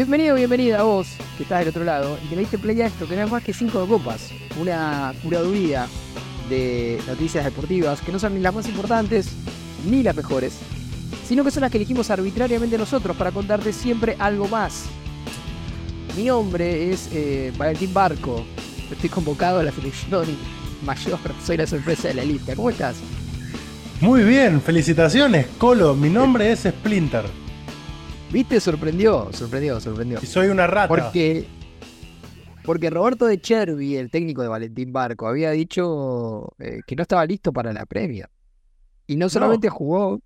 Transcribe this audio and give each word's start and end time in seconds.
Bienvenido, 0.00 0.34
bienvenida 0.34 0.80
a 0.80 0.84
vos, 0.84 1.08
que 1.36 1.42
estás 1.42 1.58
del 1.58 1.68
otro 1.68 1.84
lado, 1.84 2.18
y 2.24 2.28
que 2.28 2.34
le 2.34 2.40
diste 2.40 2.56
play 2.56 2.80
a 2.80 2.86
esto, 2.86 3.06
que 3.06 3.16
no 3.16 3.22
es 3.22 3.30
más 3.30 3.44
que 3.44 3.52
cinco 3.52 3.86
copas. 3.86 4.30
Una 4.58 5.12
curaduría 5.22 5.86
de 6.48 6.98
noticias 7.06 7.44
deportivas 7.44 8.00
que 8.00 8.10
no 8.10 8.18
son 8.18 8.34
ni 8.34 8.40
las 8.40 8.54
más 8.54 8.66
importantes 8.66 9.28
ni 9.90 10.02
las 10.02 10.16
mejores, 10.16 10.54
sino 11.28 11.44
que 11.44 11.50
son 11.50 11.60
las 11.60 11.70
que 11.70 11.76
elegimos 11.76 12.08
arbitrariamente 12.08 12.78
nosotros 12.78 13.14
para 13.14 13.30
contarte 13.30 13.74
siempre 13.74 14.16
algo 14.18 14.48
más. 14.48 14.86
Mi 16.16 16.24
nombre 16.24 16.90
es 16.90 17.10
eh, 17.12 17.52
Valentín 17.58 17.92
Barco, 17.92 18.46
estoy 18.90 19.10
convocado 19.10 19.60
a 19.60 19.64
la 19.64 19.70
selección 19.70 20.24
mayor, 20.82 21.18
soy 21.44 21.58
la 21.58 21.66
sorpresa 21.66 22.08
de 22.08 22.14
la 22.14 22.24
lista. 22.24 22.56
¿Cómo 22.56 22.70
estás? 22.70 22.96
Muy 24.00 24.24
bien, 24.24 24.62
felicitaciones, 24.62 25.46
Colo. 25.58 25.94
Mi 25.94 26.08
nombre 26.08 26.50
es 26.52 26.60
Splinter. 26.60 27.39
¿Viste? 28.32 28.60
Sorprendió, 28.60 29.32
sorprendió, 29.32 29.80
sorprendió. 29.80 30.20
Y 30.22 30.26
soy 30.26 30.48
una 30.48 30.68
rata. 30.68 30.86
Porque, 30.86 31.46
porque 32.64 32.88
Roberto 32.88 33.26
de 33.26 33.40
Chervi, 33.40 33.96
el 33.96 34.08
técnico 34.08 34.42
de 34.42 34.48
Valentín 34.48 34.92
Barco, 34.92 35.26
había 35.26 35.50
dicho 35.50 36.54
eh, 36.60 36.80
que 36.86 36.94
no 36.94 37.02
estaba 37.02 37.26
listo 37.26 37.52
para 37.52 37.72
la 37.72 37.86
premia. 37.86 38.30
Y 39.08 39.16
no 39.16 39.28
solamente 39.28 39.68
jugó 39.68 40.20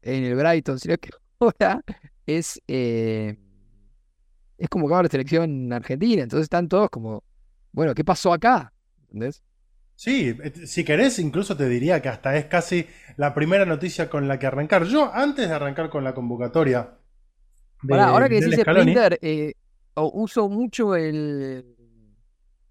en 0.00 0.24
el 0.24 0.36
Brighton, 0.36 0.78
sino 0.78 0.96
que 0.96 1.10
ahora 1.38 1.82
es, 2.26 2.58
eh, 2.66 3.36
es 4.56 4.68
convocado 4.70 5.00
a 5.00 5.02
la 5.02 5.08
selección 5.10 5.70
argentina. 5.70 6.22
Entonces 6.22 6.44
están 6.44 6.66
todos 6.66 6.88
como, 6.88 7.22
bueno, 7.72 7.94
¿qué 7.94 8.04
pasó 8.04 8.32
acá? 8.32 8.72
¿Entendés? 9.02 9.42
Sí, 9.96 10.34
si 10.64 10.82
querés, 10.82 11.18
incluso 11.18 11.58
te 11.58 11.68
diría 11.68 12.00
que 12.00 12.08
hasta 12.08 12.34
es 12.38 12.46
casi 12.46 12.86
la 13.18 13.34
primera 13.34 13.66
noticia 13.66 14.08
con 14.08 14.28
la 14.28 14.38
que 14.38 14.46
arrancar. 14.46 14.84
Yo, 14.84 15.12
antes 15.12 15.46
de 15.46 15.54
arrancar 15.54 15.90
con 15.90 16.04
la 16.04 16.14
convocatoria. 16.14 16.99
Ahora 17.88 18.28
que 18.28 18.40
decís 18.40 18.60
Splinter, 18.60 19.18
eh, 19.22 19.54
uso 19.94 20.48
mucho 20.48 20.94
el, 20.96 21.64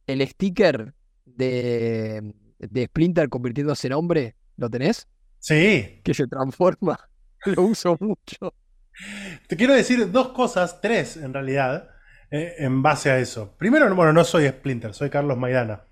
el 0.07 0.27
sticker 0.27 0.93
de, 1.25 2.33
de 2.57 2.85
Splinter 2.85 3.29
convirtiéndose 3.29 3.87
en 3.87 3.93
hombre. 3.93 4.35
¿Lo 4.57 4.69
tenés? 4.69 5.07
Sí. 5.39 6.01
Que 6.03 6.13
se 6.13 6.27
transforma. 6.27 6.99
Lo 7.45 7.63
uso 7.63 7.97
mucho. 7.99 8.53
Te 9.47 9.55
quiero 9.55 9.73
decir 9.73 10.11
dos 10.11 10.29
cosas, 10.29 10.81
tres 10.81 11.15
en 11.15 11.33
realidad, 11.33 11.89
eh, 12.31 12.55
en 12.57 12.81
base 12.81 13.09
a 13.09 13.19
eso. 13.19 13.55
Primero, 13.57 13.93
bueno, 13.95 14.11
no 14.11 14.25
soy 14.25 14.47
Splinter, 14.49 14.93
soy 14.93 15.09
Carlos 15.09 15.37
Maidana. 15.37 15.83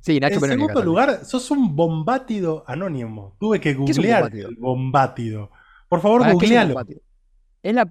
Sí, 0.00 0.18
Nacho 0.18 0.36
En 0.36 0.52
segundo 0.52 0.82
lugar, 0.82 1.24
sos 1.24 1.50
un 1.50 1.74
bombátido 1.76 2.64
anónimo. 2.66 3.36
Tuve 3.38 3.60
que 3.60 3.74
googlear 3.74 4.34
el 4.34 4.56
bombátido. 4.56 5.50
Por 5.88 6.00
favor, 6.00 6.30
googlealo. 6.32 6.74
Es 7.62 7.74
la, 7.74 7.86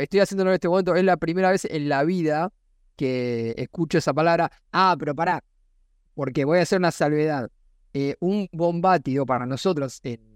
estoy 0.00 0.20
haciéndolo 0.20 0.50
en 0.50 0.54
este 0.54 0.68
momento, 0.68 0.94
es 0.94 1.04
la 1.04 1.16
primera 1.16 1.50
vez 1.50 1.64
en 1.64 1.88
la 1.88 2.04
vida 2.04 2.52
que 2.96 3.54
escucho 3.56 3.98
esa 3.98 4.12
palabra. 4.12 4.50
Ah, 4.72 4.96
pero 4.98 5.14
pará, 5.14 5.42
porque 6.14 6.44
voy 6.44 6.58
a 6.58 6.62
hacer 6.62 6.78
una 6.78 6.90
salvedad. 6.90 7.50
Eh, 7.94 8.16
un 8.20 8.48
bombátido 8.52 9.26
para 9.26 9.44
nosotros 9.44 10.00
en 10.02 10.32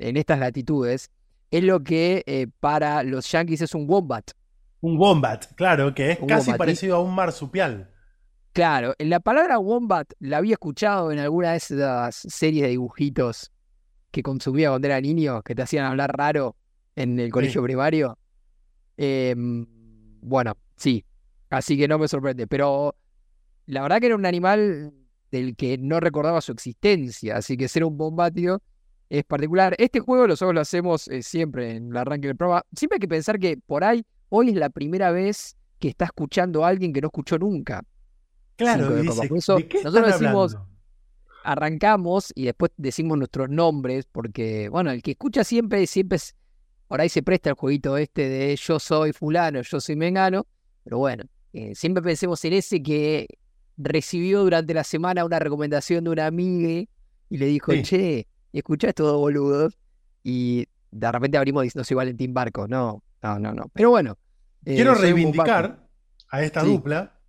en 0.00 0.16
estas 0.16 0.38
latitudes, 0.38 1.10
es 1.50 1.62
lo 1.62 1.80
que 1.80 2.22
eh, 2.26 2.46
para 2.60 3.02
los 3.02 3.30
yankees 3.30 3.60
es 3.62 3.74
un 3.74 3.88
wombat. 3.88 4.30
Un 4.80 4.98
wombat, 4.98 5.52
claro, 5.54 5.94
que 5.94 6.12
es 6.12 6.18
casi 6.26 6.52
parecido 6.54 6.96
a 6.96 7.02
un 7.02 7.14
marsupial. 7.14 7.90
Claro, 8.52 8.94
la 8.98 9.20
palabra 9.20 9.58
wombat 9.58 10.12
la 10.18 10.38
había 10.38 10.54
escuchado 10.54 11.12
en 11.12 11.18
alguna 11.18 11.52
de 11.52 11.58
esas 11.58 12.16
series 12.16 12.62
de 12.62 12.70
dibujitos 12.70 13.52
que 14.10 14.22
consumía 14.22 14.70
cuando 14.70 14.88
era 14.88 15.00
niño, 15.00 15.42
que 15.42 15.54
te 15.54 15.62
hacían 15.62 15.84
hablar 15.84 16.16
raro 16.16 16.56
en 16.96 17.20
el 17.20 17.30
colegio 17.30 17.62
primario. 17.62 18.18
Em, 19.02 19.64
bueno, 20.20 20.58
sí, 20.76 21.02
así 21.48 21.78
que 21.78 21.88
no 21.88 21.98
me 21.98 22.06
sorprende, 22.06 22.46
pero 22.46 22.94
la 23.64 23.80
verdad 23.80 23.98
que 23.98 24.06
era 24.06 24.14
un 24.14 24.26
animal 24.26 24.92
del 25.30 25.56
que 25.56 25.78
no 25.78 26.00
recordaba 26.00 26.42
su 26.42 26.52
existencia, 26.52 27.38
así 27.38 27.56
que 27.56 27.66
ser 27.66 27.82
un 27.84 27.96
bombatio 27.96 28.60
es 29.08 29.24
particular. 29.24 29.74
Este 29.78 30.00
juego 30.00 30.26
nosotros 30.26 30.54
lo 30.54 30.60
hacemos 30.60 31.08
eh, 31.08 31.22
siempre 31.22 31.76
en 31.76 31.92
el 31.92 31.96
arranque 31.96 32.26
del 32.26 32.36
programa. 32.36 32.62
Siempre 32.76 32.96
hay 32.96 33.00
que 33.00 33.08
pensar 33.08 33.38
que 33.38 33.56
por 33.56 33.84
ahí, 33.84 34.04
hoy 34.28 34.50
es 34.50 34.56
la 34.56 34.68
primera 34.68 35.10
vez 35.12 35.56
que 35.78 35.88
está 35.88 36.04
escuchando 36.04 36.62
a 36.62 36.68
alguien 36.68 36.92
que 36.92 37.00
no 37.00 37.06
escuchó 37.06 37.38
nunca. 37.38 37.82
Claro, 38.56 38.96
dice, 38.96 39.30
nosotros 39.30 40.06
decimos, 40.06 40.58
arrancamos 41.42 42.32
y 42.34 42.44
después 42.44 42.70
decimos 42.76 43.16
nuestros 43.16 43.48
nombres, 43.48 44.04
porque, 44.12 44.68
bueno, 44.68 44.90
el 44.90 45.00
que 45.00 45.12
escucha 45.12 45.42
siempre, 45.42 45.86
siempre 45.86 46.16
es, 46.16 46.34
por 46.90 47.00
ahí 47.00 47.08
se 47.08 47.22
presta 47.22 47.50
el 47.50 47.54
jueguito 47.54 47.96
este 47.96 48.28
de 48.28 48.56
yo 48.56 48.80
soy 48.80 49.12
fulano, 49.12 49.62
yo 49.62 49.80
soy 49.80 49.94
mengano, 49.94 50.48
pero 50.82 50.98
bueno, 50.98 51.22
eh, 51.52 51.72
siempre 51.76 52.02
pensemos 52.02 52.44
en 52.44 52.54
ese 52.54 52.82
que 52.82 53.28
recibió 53.76 54.40
durante 54.40 54.74
la 54.74 54.82
semana 54.82 55.24
una 55.24 55.38
recomendación 55.38 56.02
de 56.02 56.10
una 56.10 56.26
amiga 56.26 56.90
y 57.28 57.38
le 57.38 57.46
dijo, 57.46 57.72
che, 57.82 58.26
y 58.50 58.58
escuchás 58.58 58.92
todo 58.92 59.18
boludo 59.18 59.68
y 60.24 60.66
de 60.90 61.12
repente 61.12 61.38
abrimos 61.38 61.62
diciendo 61.62 61.84
soy 61.84 61.94
Valentín 61.94 62.34
Barco. 62.34 62.66
No, 62.66 63.04
no, 63.22 63.38
no, 63.38 63.54
no. 63.54 63.70
Pero 63.72 63.90
bueno. 63.90 64.18
Eh, 64.64 64.74
Quiero 64.74 64.96
reivindicar 64.96 65.86
a 66.28 66.42
esta 66.42 66.64
dupla 66.64 67.20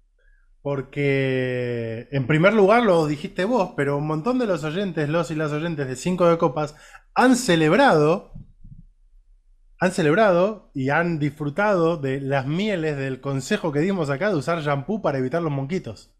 porque 0.63 2.07
en 2.09 2.25
primer 2.25 2.53
lugar 2.53 2.81
lo 2.81 3.05
dijiste 3.05 3.45
vos, 3.45 3.73
pero 3.77 3.99
un 3.99 4.07
montón 4.07 4.39
de 4.39 4.47
los 4.47 4.63
oyentes, 4.63 5.07
los 5.07 5.29
y 5.29 5.35
las 5.35 5.51
oyentes 5.51 5.87
de 5.87 5.95
Cinco 5.95 6.27
de 6.27 6.39
Copas 6.39 6.73
han 7.13 7.35
celebrado 7.35 8.33
han 9.81 9.91
celebrado 9.91 10.69
y 10.75 10.89
han 10.89 11.17
disfrutado 11.17 11.97
de 11.97 12.21
las 12.21 12.45
mieles 12.45 12.97
del 12.97 13.19
consejo 13.19 13.71
que 13.71 13.79
dimos 13.79 14.11
acá 14.11 14.29
de 14.29 14.35
usar 14.35 14.61
shampoo 14.61 15.01
para 15.01 15.17
evitar 15.17 15.41
los 15.41 15.51
monquitos. 15.51 16.13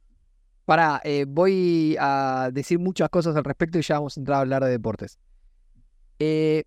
Para, 0.66 1.00
eh, 1.04 1.26
voy 1.28 1.96
a 2.00 2.50
decir 2.52 2.80
muchas 2.80 3.10
cosas 3.10 3.36
al 3.36 3.44
respecto 3.44 3.78
y 3.78 3.84
ya 3.84 3.96
vamos 4.00 4.18
a 4.18 4.20
entrar 4.20 4.38
a 4.38 4.42
hablar 4.42 4.64
de 4.64 4.72
deportes. 4.72 5.20
Eh, 6.18 6.64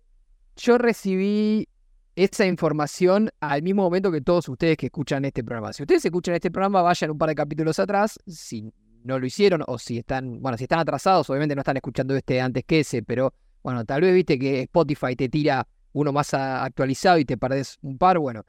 yo 0.55 0.77
recibí 0.77 1.67
esa 2.15 2.45
información 2.45 3.29
al 3.41 3.61
mismo 3.61 3.83
momento 3.83 4.09
que 4.09 4.21
todos 4.21 4.47
ustedes 4.47 4.77
que 4.77 4.85
escuchan 4.85 5.25
este 5.25 5.43
programa. 5.43 5.73
Si 5.73 5.83
ustedes 5.83 6.05
escuchan 6.05 6.35
este 6.35 6.49
programa, 6.49 6.81
vayan 6.81 7.11
un 7.11 7.17
par 7.17 7.27
de 7.27 7.35
capítulos 7.35 7.77
atrás. 7.77 8.17
Si 8.25 8.71
no 9.03 9.19
lo 9.19 9.25
hicieron 9.25 9.65
o 9.67 9.77
si 9.77 9.97
están, 9.97 10.41
bueno, 10.41 10.57
si 10.57 10.63
están 10.63 10.79
atrasados, 10.79 11.29
obviamente 11.29 11.55
no 11.55 11.61
están 11.61 11.75
escuchando 11.75 12.15
este 12.15 12.39
antes 12.39 12.63
que 12.63 12.79
ese, 12.79 13.03
pero 13.03 13.33
bueno, 13.61 13.83
tal 13.83 13.99
vez 13.99 14.13
viste 14.13 14.39
que 14.39 14.61
Spotify 14.61 15.17
te 15.17 15.27
tira 15.27 15.67
uno 15.95 16.11
más 16.11 16.33
actualizado 16.33 17.17
y 17.19 17.25
te 17.25 17.37
perdés 17.37 17.77
un 17.81 17.97
par. 17.97 18.19
Bueno, 18.19 18.43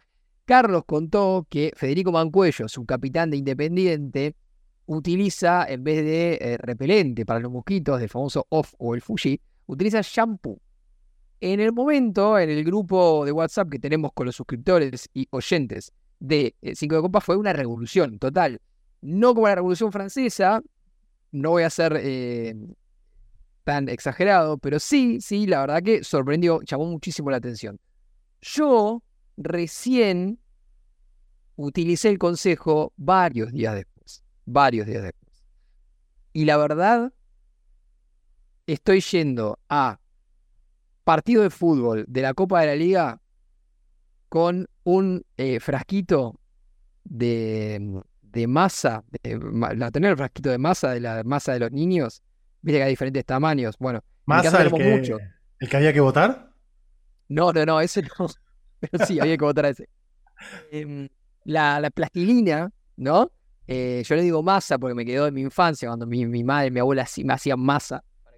Carlos 0.44 0.82
contó 0.84 1.46
que 1.48 1.72
Federico 1.76 2.10
Mancuello, 2.10 2.68
su 2.68 2.84
capitán 2.84 3.30
de 3.30 3.36
Independiente, 3.36 4.34
utiliza, 4.86 5.64
en 5.68 5.84
vez 5.84 6.04
de 6.04 6.38
eh, 6.40 6.58
repelente 6.58 7.24
para 7.24 7.38
los 7.38 7.52
mosquitos, 7.52 8.00
del 8.00 8.08
famoso 8.08 8.46
off 8.48 8.74
o 8.78 8.96
el 8.96 9.00
Fuji, 9.00 9.40
utiliza 9.66 10.00
shampoo. 10.02 10.60
En 11.40 11.60
el 11.60 11.72
momento, 11.72 12.36
en 12.36 12.50
el 12.50 12.64
grupo 12.64 13.24
de 13.24 13.30
WhatsApp 13.30 13.70
que 13.70 13.78
tenemos 13.78 14.10
con 14.12 14.26
los 14.26 14.34
suscriptores 14.34 15.08
y 15.14 15.28
oyentes 15.30 15.92
de 16.18 16.56
eh, 16.62 16.74
Cinco 16.74 16.96
de 16.96 17.02
Copas, 17.02 17.22
fue 17.22 17.36
una 17.36 17.52
revolución 17.52 18.18
total. 18.18 18.60
No 19.02 19.34
como 19.34 19.46
la 19.46 19.54
revolución 19.54 19.92
francesa, 19.92 20.62
no 21.30 21.50
voy 21.50 21.62
a 21.62 21.70
ser 21.70 21.96
eh, 22.02 22.56
tan 23.66 23.91
exagerado, 23.91 24.56
pero 24.56 24.78
sí, 24.78 25.21
sí, 25.21 25.47
la 25.47 25.60
verdad 25.60 25.82
que 25.82 26.04
sorprendió, 26.04 26.62
llamó 26.62 26.87
muchísimo 26.87 27.31
la 27.31 27.37
atención. 27.37 27.78
Yo 28.41 29.03
recién 29.37 30.38
utilicé 31.56 32.09
el 32.09 32.19
consejo 32.19 32.94
varios 32.97 33.53
días 33.53 33.75
después 33.75 33.97
varios 34.47 34.87
días 34.87 35.03
después. 35.03 35.44
Y 36.32 36.44
la 36.44 36.56
verdad, 36.56 37.12
estoy 38.66 39.00
yendo 39.00 39.58
a 39.69 40.00
partido 41.05 41.43
de 41.43 41.50
fútbol 41.50 42.05
de 42.08 42.23
la 42.23 42.35
Copa 42.35 42.61
de 42.61 42.67
la 42.69 42.76
Liga 42.76 43.20
con 44.29 44.67
un 44.85 45.25
eh, 45.37 45.61
frasquito 45.61 46.40
de, 47.05 48.02
masa, 48.49 49.05
la 49.23 49.90
tener 49.90 50.11
el 50.12 50.17
frasquito 50.17 50.50
de 50.50 50.58
masa 50.58 50.90
de 50.90 51.00
la 51.00 51.23
masa 51.25 51.52
de 51.52 51.61
los 51.61 51.73
niños, 51.73 52.23
viste 52.62 52.79
que 52.79 52.85
hay 52.85 52.91
diferentes 52.91 53.25
tamaños. 53.25 53.76
Bueno, 53.79 54.03
¿Masa 54.25 54.62
el 54.62 54.73
que, 54.73 54.85
mucho. 54.85 55.19
el 55.61 55.69
que 55.69 55.76
había 55.76 55.93
que 55.93 56.00
votar? 56.00 56.50
No, 57.29 57.53
no, 57.53 57.64
no, 57.67 57.81
ese 57.81 58.03
no. 58.03 58.26
Pero 58.81 59.06
sí, 59.06 59.19
había 59.20 59.37
que 59.37 59.44
votar 59.44 59.67
a 59.67 59.69
ese. 59.70 59.88
Em, 60.70 61.08
la, 61.44 61.81
la 61.81 61.91
plastilina, 61.91 62.70
¿no? 62.97 63.31
Eh, 63.69 64.05
yo 64.06 64.14
le 64.14 64.23
digo 64.23 64.43
masa 64.43 64.79
porque 64.79 64.94
me 64.94 65.05
quedó 65.05 65.25
de 65.25 65.32
mi 65.32 65.41
infancia, 65.41 65.88
cuando 65.88 66.06
mi, 66.06 66.25
madre 66.44 66.69
y 66.69 66.70
mi 66.70 66.81
abuela 66.81 67.06
me 67.25 67.32
hacían 67.32 67.58
masa 67.58 68.05
para 68.23 68.37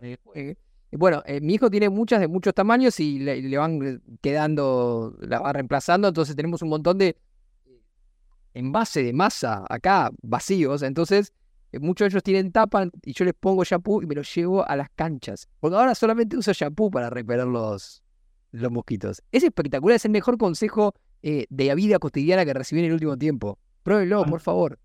que, 0.00 0.18
juegue. 0.22 0.56
bueno, 0.92 1.22
eh, 1.26 1.40
mi 1.40 1.54
hijo 1.54 1.68
tiene 1.68 1.88
muchas 1.88 2.20
de 2.20 2.28
muchos 2.28 2.54
tamaños 2.54 3.00
y 3.00 3.18
le, 3.18 3.58
van 3.58 4.00
quedando, 4.20 5.16
la 5.20 5.40
va 5.40 5.52
reemplazando, 5.52 6.08
entonces 6.08 6.36
tenemos 6.36 6.62
un 6.62 6.68
montón 6.68 6.96
de 6.96 7.16
envase 8.54 9.02
de 9.02 9.12
masa 9.12 9.64
acá 9.68 10.10
vacíos, 10.22 10.82
entonces 10.82 11.28
eh, 11.28 11.32
muchos 11.72 12.06
de 12.06 12.08
ellos 12.08 12.22
tienen 12.22 12.52
tapa 12.52 12.88
y 13.04 13.12
yo 13.12 13.24
les 13.24 13.34
pongo 13.34 13.64
shampoo 13.64 14.02
y 14.02 14.06
me 14.06 14.14
los 14.14 14.34
llevo 14.34 14.66
a 14.66 14.76
las 14.76 14.88
canchas. 14.90 15.48
Porque 15.60 15.76
ahora 15.76 15.94
solamente 15.94 16.36
uso 16.36 16.52
shampoo 16.52 16.90
para 16.90 17.10
repeler 17.10 17.46
los, 17.46 18.02
los 18.52 18.72
mosquitos. 18.72 19.22
Es 19.32 19.42
espectacular, 19.42 19.96
es 19.96 20.04
el 20.04 20.10
mejor 20.12 20.38
consejo 20.38 20.94
eh, 21.22 21.46
de 21.50 21.64
la 21.66 21.74
vida 21.74 21.98
cotidiana 21.98 22.44
que 22.44 22.54
recibí 22.54 22.80
en 22.80 22.86
el 22.86 22.92
último 22.92 23.16
tiempo. 23.16 23.58
Pruébenlo, 23.82 24.24
por 24.24 24.40
favor. 24.40 24.78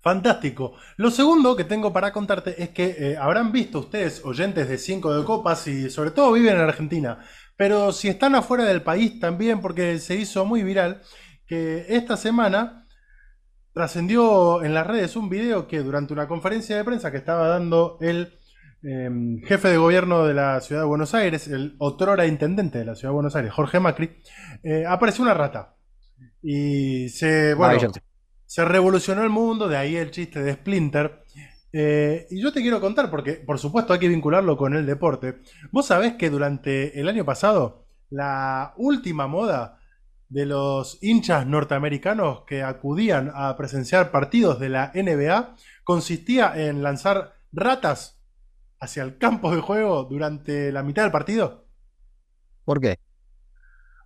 Fantástico. 0.00 0.74
Lo 0.96 1.10
segundo 1.10 1.54
que 1.54 1.64
tengo 1.64 1.92
para 1.92 2.12
contarte 2.12 2.60
es 2.60 2.70
que 2.70 2.96
eh, 2.98 3.16
habrán 3.16 3.52
visto 3.52 3.78
ustedes, 3.78 4.24
oyentes 4.24 4.68
de 4.68 4.78
5 4.78 5.14
de 5.14 5.24
copas 5.24 5.66
y 5.68 5.90
sobre 5.90 6.10
todo 6.10 6.32
viven 6.32 6.56
en 6.56 6.62
Argentina, 6.62 7.20
pero 7.56 7.92
si 7.92 8.08
están 8.08 8.34
afuera 8.34 8.64
del 8.64 8.82
país 8.82 9.20
también, 9.20 9.60
porque 9.60 9.98
se 9.98 10.16
hizo 10.16 10.44
muy 10.44 10.64
viral, 10.64 11.02
que 11.46 11.86
esta 11.88 12.16
semana 12.16 12.81
trascendió 13.72 14.62
en 14.62 14.74
las 14.74 14.86
redes 14.86 15.16
un 15.16 15.28
video 15.28 15.66
que 15.66 15.80
durante 15.80 16.12
una 16.12 16.28
conferencia 16.28 16.76
de 16.76 16.84
prensa 16.84 17.10
que 17.10 17.16
estaba 17.16 17.48
dando 17.48 17.98
el 18.00 18.38
em, 18.82 19.40
jefe 19.42 19.68
de 19.68 19.76
gobierno 19.76 20.24
de 20.26 20.34
la 20.34 20.60
ciudad 20.60 20.82
de 20.82 20.88
Buenos 20.88 21.14
Aires, 21.14 21.48
el 21.48 21.76
otrora 21.78 22.26
intendente 22.26 22.78
de 22.78 22.84
la 22.84 22.94
ciudad 22.94 23.10
de 23.10 23.14
Buenos 23.14 23.36
Aires, 23.36 23.52
Jorge 23.52 23.80
Macri, 23.80 24.10
eh, 24.62 24.84
apareció 24.86 25.22
una 25.22 25.34
rata. 25.34 25.76
Y 26.42 27.08
se, 27.08 27.54
bueno, 27.54 27.78
se 28.44 28.64
revolucionó 28.64 29.22
el 29.22 29.30
mundo, 29.30 29.68
de 29.68 29.76
ahí 29.76 29.96
el 29.96 30.10
chiste 30.10 30.42
de 30.42 30.54
Splinter. 30.54 31.22
Eh, 31.72 32.26
y 32.30 32.42
yo 32.42 32.52
te 32.52 32.60
quiero 32.60 32.80
contar, 32.80 33.10
porque 33.10 33.34
por 33.34 33.58
supuesto 33.58 33.94
hay 33.94 33.98
que 33.98 34.08
vincularlo 34.08 34.56
con 34.56 34.74
el 34.74 34.84
deporte. 34.84 35.38
Vos 35.70 35.86
sabés 35.86 36.14
que 36.14 36.28
durante 36.28 37.00
el 37.00 37.08
año 37.08 37.24
pasado, 37.24 37.86
la 38.10 38.74
última 38.76 39.26
moda 39.26 39.78
de 40.32 40.46
los 40.46 40.98
hinchas 41.02 41.46
norteamericanos 41.46 42.44
que 42.46 42.62
acudían 42.62 43.30
a 43.34 43.54
presenciar 43.56 44.10
partidos 44.10 44.58
de 44.58 44.70
la 44.70 44.90
NBA 44.94 45.54
consistía 45.84 46.54
en 46.56 46.82
lanzar 46.82 47.34
ratas 47.52 48.18
hacia 48.80 49.02
el 49.02 49.18
campo 49.18 49.54
de 49.54 49.60
juego 49.60 50.04
durante 50.04 50.72
la 50.72 50.82
mitad 50.82 51.02
del 51.02 51.12
partido. 51.12 51.66
¿Por 52.64 52.80
qué? 52.80 52.98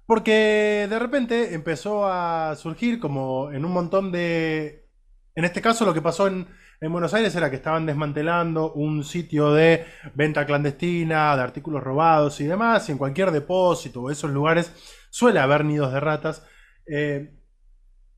Porque 0.05 0.87
de 0.91 0.99
repente 0.99 1.55
empezó 1.55 2.07
a 2.07 2.57
surgir 2.57 2.99
como 2.99 3.53
en 3.53 3.65
un 3.65 3.73
montón 3.73 4.11
de... 4.11 4.89
En 5.37 5.45
este 5.45 5.63
caso 5.63 5.85
lo 5.85 5.95
que 5.95 6.03
pasó 6.03 6.27
en, 6.27 6.49
Buenos 6.81 7.15
Aires 7.15 7.35
era 7.35 7.51
que 7.51 7.57
estaban 7.57 7.87
desmantelando 7.87 8.73
un 8.73 9.03
sitio 9.03 9.53
de 9.53 9.87
venta 10.15 10.45
clandestina, 10.45 11.35
de 11.37 11.43
artículos 11.43 11.83
robados 11.83 12.41
y 12.41 12.45
demás, 12.45 12.89
y 12.89 12.93
en 12.93 12.99
cualquier 12.99 13.31
depósito 13.31 14.03
o 14.03 14.11
esos 14.11 14.31
lugares 14.31 14.73
suele 15.17 15.41
haber 15.41 15.65
nidos 15.65 15.95
de 15.95 16.01
ratas. 16.01 16.47
Eh, 16.87 17.33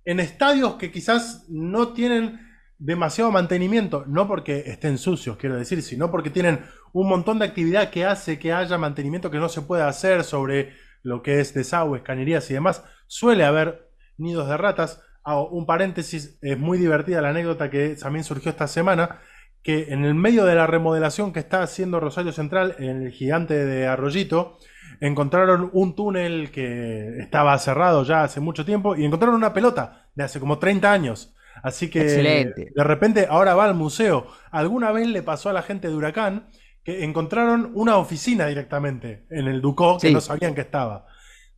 en 0.05 0.19
estadios 0.19 0.75
que 0.75 0.91
quizás 0.91 1.45
no 1.49 1.93
tienen 1.93 2.41
demasiado 2.77 3.31
mantenimiento, 3.31 4.05
no 4.09 4.27
porque 4.27 4.65
estén 4.67 4.99
sucios, 4.99 5.37
quiero 5.37 5.57
decir, 5.57 5.83
sino 5.83 6.11
porque 6.11 6.31
tienen 6.31 6.65
un 6.93 7.09
montón 7.09 7.39
de 7.39 7.45
actividad 7.45 7.91
que 7.91 8.05
hace 8.05 8.41
que 8.41 8.53
haya 8.53 8.79
mantenimiento 8.79 9.31
que 9.31 9.39
no 9.39 9.49
se 9.49 9.63
puede 9.63 9.85
hacer 9.85 10.25
sobre 10.25 10.73
lo 11.05 11.23
que 11.23 11.39
es 11.39 11.55
desagües, 11.55 12.03
cañerías 12.03 12.51
y 12.51 12.55
demás, 12.55 12.83
suele 13.07 13.45
haber 13.45 13.93
nidos 14.17 14.49
de 14.49 14.57
ratas. 14.57 15.01
un 15.25 15.67
paréntesis, 15.67 16.39
es 16.43 16.59
muy 16.59 16.79
divertida 16.79 17.23
la 17.23 17.31
anécdota 17.31 17.71
que 17.71 17.95
también 17.95 18.25
surgió 18.25 18.51
esta 18.51 18.67
semana, 18.67 19.21
que 19.63 19.93
en 19.93 20.05
el 20.05 20.15
medio 20.15 20.45
de 20.47 20.57
la 20.57 20.67
remodelación 20.67 21.33
que 21.33 21.41
está 21.41 21.63
haciendo 21.63 22.01
Rosario 22.01 22.33
Central, 22.33 22.75
en 22.81 23.03
el 23.03 23.13
gigante 23.13 23.55
de 23.55 23.87
Arroyito, 23.87 24.59
encontraron 25.01 25.71
un 25.73 25.95
túnel 25.95 26.51
que 26.51 27.19
estaba 27.19 27.57
cerrado 27.59 28.05
ya 28.05 28.25
hace 28.25 28.41
mucho 28.41 28.65
tiempo 28.65 28.97
y 28.97 29.05
encontraron 29.05 29.37
una 29.37 29.53
pelota 29.53 30.09
de 30.15 30.25
hace 30.25 30.41
como 30.41 30.59
30 30.59 30.93
años. 30.93 31.35
Así 31.63 31.91
que 31.91 32.05
de 32.05 32.85
repente 32.85 33.27
ahora 33.29 33.55
va 33.55 33.65
al 33.65 33.75
museo. 33.75 34.27
Alguna 34.51 34.93
vez 34.93 35.09
le 35.09 35.23
pasó 35.23 35.51
a 35.51 35.53
la 35.53 35.63
gente 35.63 35.89
de 35.89 35.95
Huracán 35.95 36.49
que 36.85 37.05
encontraron 37.05 37.73
una 37.75 37.97
oficina 37.97 38.47
directamente 38.47 39.27
en 39.31 39.47
el 39.47 39.61
Ducó 39.61 39.99
que 39.99 40.11
no 40.11 40.21
sabían 40.21 40.55
que 40.55 40.63
estaba. 40.63 41.07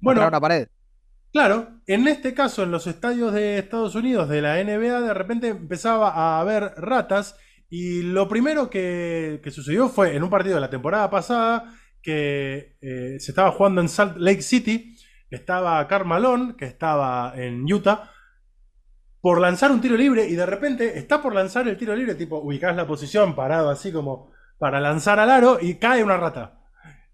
Bueno, 0.01 0.27
una 0.27 0.41
pared. 0.41 0.69
Claro, 1.33 1.81
en 1.87 2.09
este 2.09 2.35
caso, 2.35 2.65
en 2.65 2.73
los 2.73 2.89
estadios 2.89 3.33
de 3.33 3.59
Estados 3.59 3.95
Unidos 3.95 4.29
de 4.29 4.43
la 4.43 4.63
NBA, 4.63 5.01
de 5.01 5.15
repente 5.15 5.49
empezaba 5.49 6.11
a 6.11 6.41
haber 6.41 6.75
ratas. 6.77 7.37
Y 7.69 8.03
lo 8.03 8.29
primero 8.29 8.69
que, 8.69 9.41
sucedió 9.53 9.89
fue 9.89 10.17
en 10.17 10.25
un 10.25 10.31
partido 10.31 10.57
de 10.57 10.61
la 10.61 10.71
temporada 10.71 11.09
pasada 11.09 11.73
que 12.03 12.77
eh, 12.81 13.17
se 13.19 13.33
estaba 13.33 13.53
jugando 13.53 13.81
en 13.81 13.89
Salt 13.89 14.17
Lake 14.17 14.43
City. 14.43 14.97
Estaba 15.31 15.87
Carmalón, 15.87 16.57
que 16.57 16.65
estaba 16.65 17.33
en 17.37 17.71
Utah, 17.73 18.11
por 19.21 19.41
lanzar 19.41 19.71
un 19.71 19.81
tiro 19.81 19.97
libre. 19.97 20.27
Y 20.29 20.35
de 20.35 20.47
repente 20.47 20.99
está 20.99 21.23
por 21.23 21.35
lanzar 21.35 21.69
el 21.69 21.77
tiro 21.77 21.95
libre, 21.95 22.15
tipo, 22.15 22.39
ubicás 22.39 22.75
la 22.75 22.87
posición 22.87 23.35
parado 23.35 23.71
así 23.71 23.93
como 23.93 24.33
para 24.59 24.81
lanzar 24.81 25.19
al 25.19 25.31
aro 25.31 25.59
y 25.61 25.77
cae 25.77 26.03
una 26.03 26.17
rata. 26.17 26.61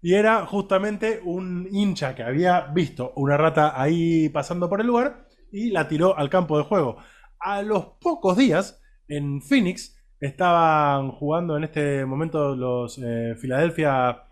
Y 0.01 0.13
era 0.13 0.45
justamente 0.45 1.21
un 1.23 1.67
hincha 1.71 2.15
que 2.15 2.23
había 2.23 2.61
visto 2.67 3.13
una 3.15 3.37
rata 3.37 3.79
ahí 3.81 4.29
pasando 4.29 4.69
por 4.69 4.81
el 4.81 4.87
lugar 4.87 5.27
y 5.51 5.71
la 5.71 5.87
tiró 5.87 6.17
al 6.17 6.29
campo 6.29 6.57
de 6.57 6.63
juego. 6.65 6.97
A 7.39 7.61
los 7.61 7.85
pocos 7.99 8.37
días, 8.37 8.81
en 9.07 9.41
Phoenix, 9.41 9.97
estaban 10.19 11.11
jugando 11.11 11.57
en 11.57 11.63
este 11.63 12.05
momento 12.05 12.55
los 12.55 12.97
eh, 12.97 13.35
Philadelphia 13.39 14.26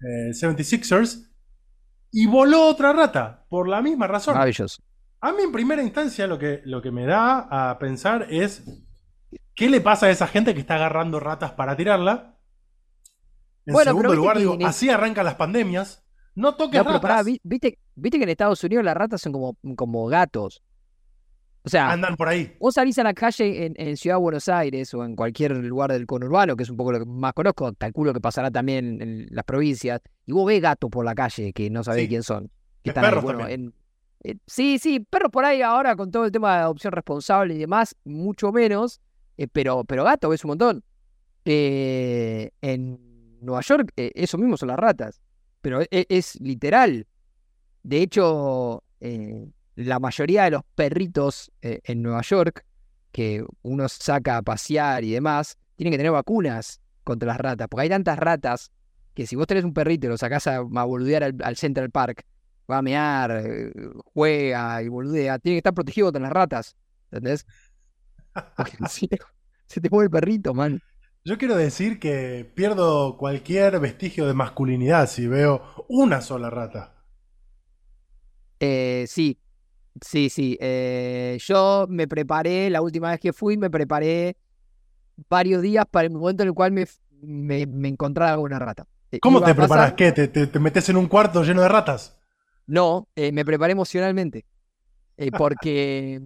76ers 0.00 1.22
eh, 1.22 1.28
y 2.10 2.26
voló 2.26 2.66
otra 2.66 2.92
rata 2.92 3.46
por 3.48 3.68
la 3.68 3.82
misma 3.82 4.06
razón. 4.06 4.34
Maravilloso. 4.34 4.82
A 5.20 5.32
mí 5.32 5.42
en 5.42 5.52
primera 5.52 5.82
instancia 5.82 6.26
lo 6.26 6.38
que, 6.38 6.62
lo 6.64 6.80
que 6.80 6.90
me 6.90 7.06
da 7.06 7.48
a 7.50 7.78
pensar 7.78 8.26
es 8.30 8.64
qué 9.54 9.68
le 9.68 9.80
pasa 9.80 10.06
a 10.06 10.10
esa 10.10 10.28
gente 10.28 10.54
que 10.54 10.60
está 10.60 10.76
agarrando 10.76 11.18
ratas 11.18 11.52
para 11.52 11.76
tirarla 11.76 12.38
en 13.68 13.74
bueno, 13.74 13.90
segundo 13.90 14.14
lugar, 14.14 14.38
digo, 14.38 14.56
así 14.64 14.88
arrancan 14.88 15.26
las 15.26 15.34
pandemias. 15.34 16.02
No 16.34 16.54
toques 16.54 16.82
no, 16.82 16.90
ratas. 16.90 17.26
¿viste, 17.42 17.72
que 17.72 18.16
en 18.16 18.28
Estados 18.30 18.64
Unidos 18.64 18.82
las 18.82 18.96
ratas 18.96 19.20
son 19.20 19.32
como, 19.32 19.58
como 19.76 20.06
gatos. 20.06 20.62
O 21.68 21.70
sea, 21.70 21.90
andan 21.90 22.16
por 22.16 22.28
ahí. 22.28 22.56
Vos 22.58 22.74
salís 22.74 22.98
a 22.98 23.04
la 23.04 23.14
calle 23.14 23.72
en, 23.76 23.96
Ciudad 23.96 24.16
de 24.16 24.20
Buenos 24.20 24.48
Aires 24.48 24.92
o 24.94 25.04
en 25.04 25.14
cualquier 25.14 25.56
lugar 25.56 25.92
del 25.92 26.06
conurbano, 26.06 26.56
que 26.56 26.62
es 26.62 26.70
un 26.70 26.76
poco 26.76 26.92
lo 26.92 27.00
que 27.00 27.04
más 27.04 27.34
conozco, 27.34 27.72
calculo 27.76 28.14
que 28.14 28.20
pasará 28.20 28.50
también 28.50 29.02
en, 29.02 29.26
las 29.30 29.44
provincias, 29.44 30.00
y 30.26 30.32
vos 30.32 30.46
ves 30.46 30.62
gatos 30.62 30.90
por 30.90 31.04
la 31.04 31.14
calle 31.14 31.52
que 31.52 31.68
no 31.70 31.84
sabés 31.84 32.08
quién 32.08 32.22
son. 32.22 32.50
Que 32.82 32.90
están 32.90 33.04
perros 33.04 33.24
también. 33.24 33.74
sí, 34.46 34.78
sí, 34.78 35.00
perros 35.00 35.30
por 35.30 35.44
ahí 35.44 35.62
ahora 35.62 35.94
con 35.94 36.10
todo 36.10 36.24
el 36.24 36.32
tema 36.32 36.56
de 36.56 36.62
adopción 36.62 36.92
responsable 36.92 37.54
y 37.54 37.58
demás, 37.58 37.94
mucho 38.04 38.50
menos, 38.50 39.00
eh, 39.36 39.46
pero, 39.46 39.84
pero 39.84 40.04
gato 40.04 40.30
ves 40.30 40.44
un 40.44 40.48
montón. 40.48 40.84
Eh, 41.44 42.50
en 42.60 42.98
Nueva 43.40 43.60
York, 43.62 43.92
eh, 43.96 44.12
eso 44.14 44.38
mismo 44.38 44.56
son 44.56 44.68
las 44.68 44.78
ratas, 44.78 45.20
pero 45.60 45.82
e, 45.82 46.06
es, 46.08 46.40
literal. 46.40 47.06
De 47.82 48.02
hecho, 48.02 48.82
eh, 49.00 49.46
la 49.84 50.00
mayoría 50.00 50.44
de 50.44 50.50
los 50.50 50.62
perritos 50.74 51.52
eh, 51.62 51.80
en 51.84 52.02
Nueva 52.02 52.22
York, 52.22 52.64
que 53.12 53.44
uno 53.62 53.88
saca 53.88 54.38
a 54.38 54.42
pasear 54.42 55.04
y 55.04 55.12
demás, 55.12 55.56
tienen 55.76 55.92
que 55.92 55.98
tener 55.98 56.12
vacunas 56.12 56.80
contra 57.04 57.28
las 57.28 57.38
ratas, 57.38 57.68
porque 57.68 57.82
hay 57.82 57.88
tantas 57.88 58.18
ratas 58.18 58.72
que 59.14 59.26
si 59.26 59.36
vos 59.36 59.46
tenés 59.46 59.64
un 59.64 59.72
perrito 59.72 60.06
y 60.06 60.10
lo 60.10 60.18
sacás 60.18 60.46
a, 60.48 60.60
boludear 60.60 61.32
al, 61.42 61.56
Central 61.56 61.90
Park, 61.90 62.24
va 62.70 62.78
a 62.78 62.82
mear, 62.82 63.42
juega 64.12 64.82
y 64.82 64.88
boludea, 64.88 65.38
tiene 65.38 65.54
que 65.54 65.58
estar 65.58 65.74
protegido 65.74 66.08
contra 66.08 66.22
las 66.22 66.32
ratas, 66.32 66.76
¿entendés? 67.10 67.46
se 69.66 69.80
te 69.80 69.90
mueve 69.90 70.06
el 70.06 70.10
perrito, 70.10 70.54
man. 70.54 70.82
Yo 71.24 71.38
quiero 71.38 71.56
decir 71.56 71.98
que 71.98 72.50
pierdo 72.54 73.16
cualquier 73.16 73.78
vestigio 73.80 74.26
de 74.26 74.34
masculinidad 74.34 75.08
si 75.08 75.26
veo 75.26 75.62
una 75.88 76.20
sola 76.20 76.50
rata. 76.50 76.94
Eh, 78.60 79.04
sí, 79.06 79.38
sí, 80.04 80.30
sí. 80.30 80.56
Eh, 80.60 81.38
yo 81.40 81.86
me 81.88 82.08
preparé, 82.08 82.70
la 82.70 82.82
última 82.82 83.10
vez 83.10 83.20
que 83.20 83.32
fui, 83.32 83.56
me 83.56 83.70
preparé 83.70 84.36
varios 85.28 85.62
días 85.62 85.84
para 85.90 86.06
el 86.06 86.12
momento 86.12 86.42
en 86.42 86.48
el 86.48 86.54
cual 86.54 86.72
me, 86.72 86.86
me, 87.22 87.88
encontrara 87.88 88.32
alguna 88.32 88.58
rata. 88.58 88.86
Eh, 89.10 89.20
¿Cómo 89.20 89.42
te 89.42 89.54
preparas? 89.54 89.94
¿Qué? 89.94 90.12
¿Te, 90.12 90.28
te, 90.28 90.58
metes 90.58 90.88
en 90.88 90.96
un 90.96 91.06
cuarto 91.06 91.42
lleno 91.42 91.62
de 91.62 91.68
ratas? 91.68 92.20
No, 92.66 93.08
me 93.16 93.44
preparé 93.44 93.72
emocionalmente. 93.72 94.44
porque 95.36 96.22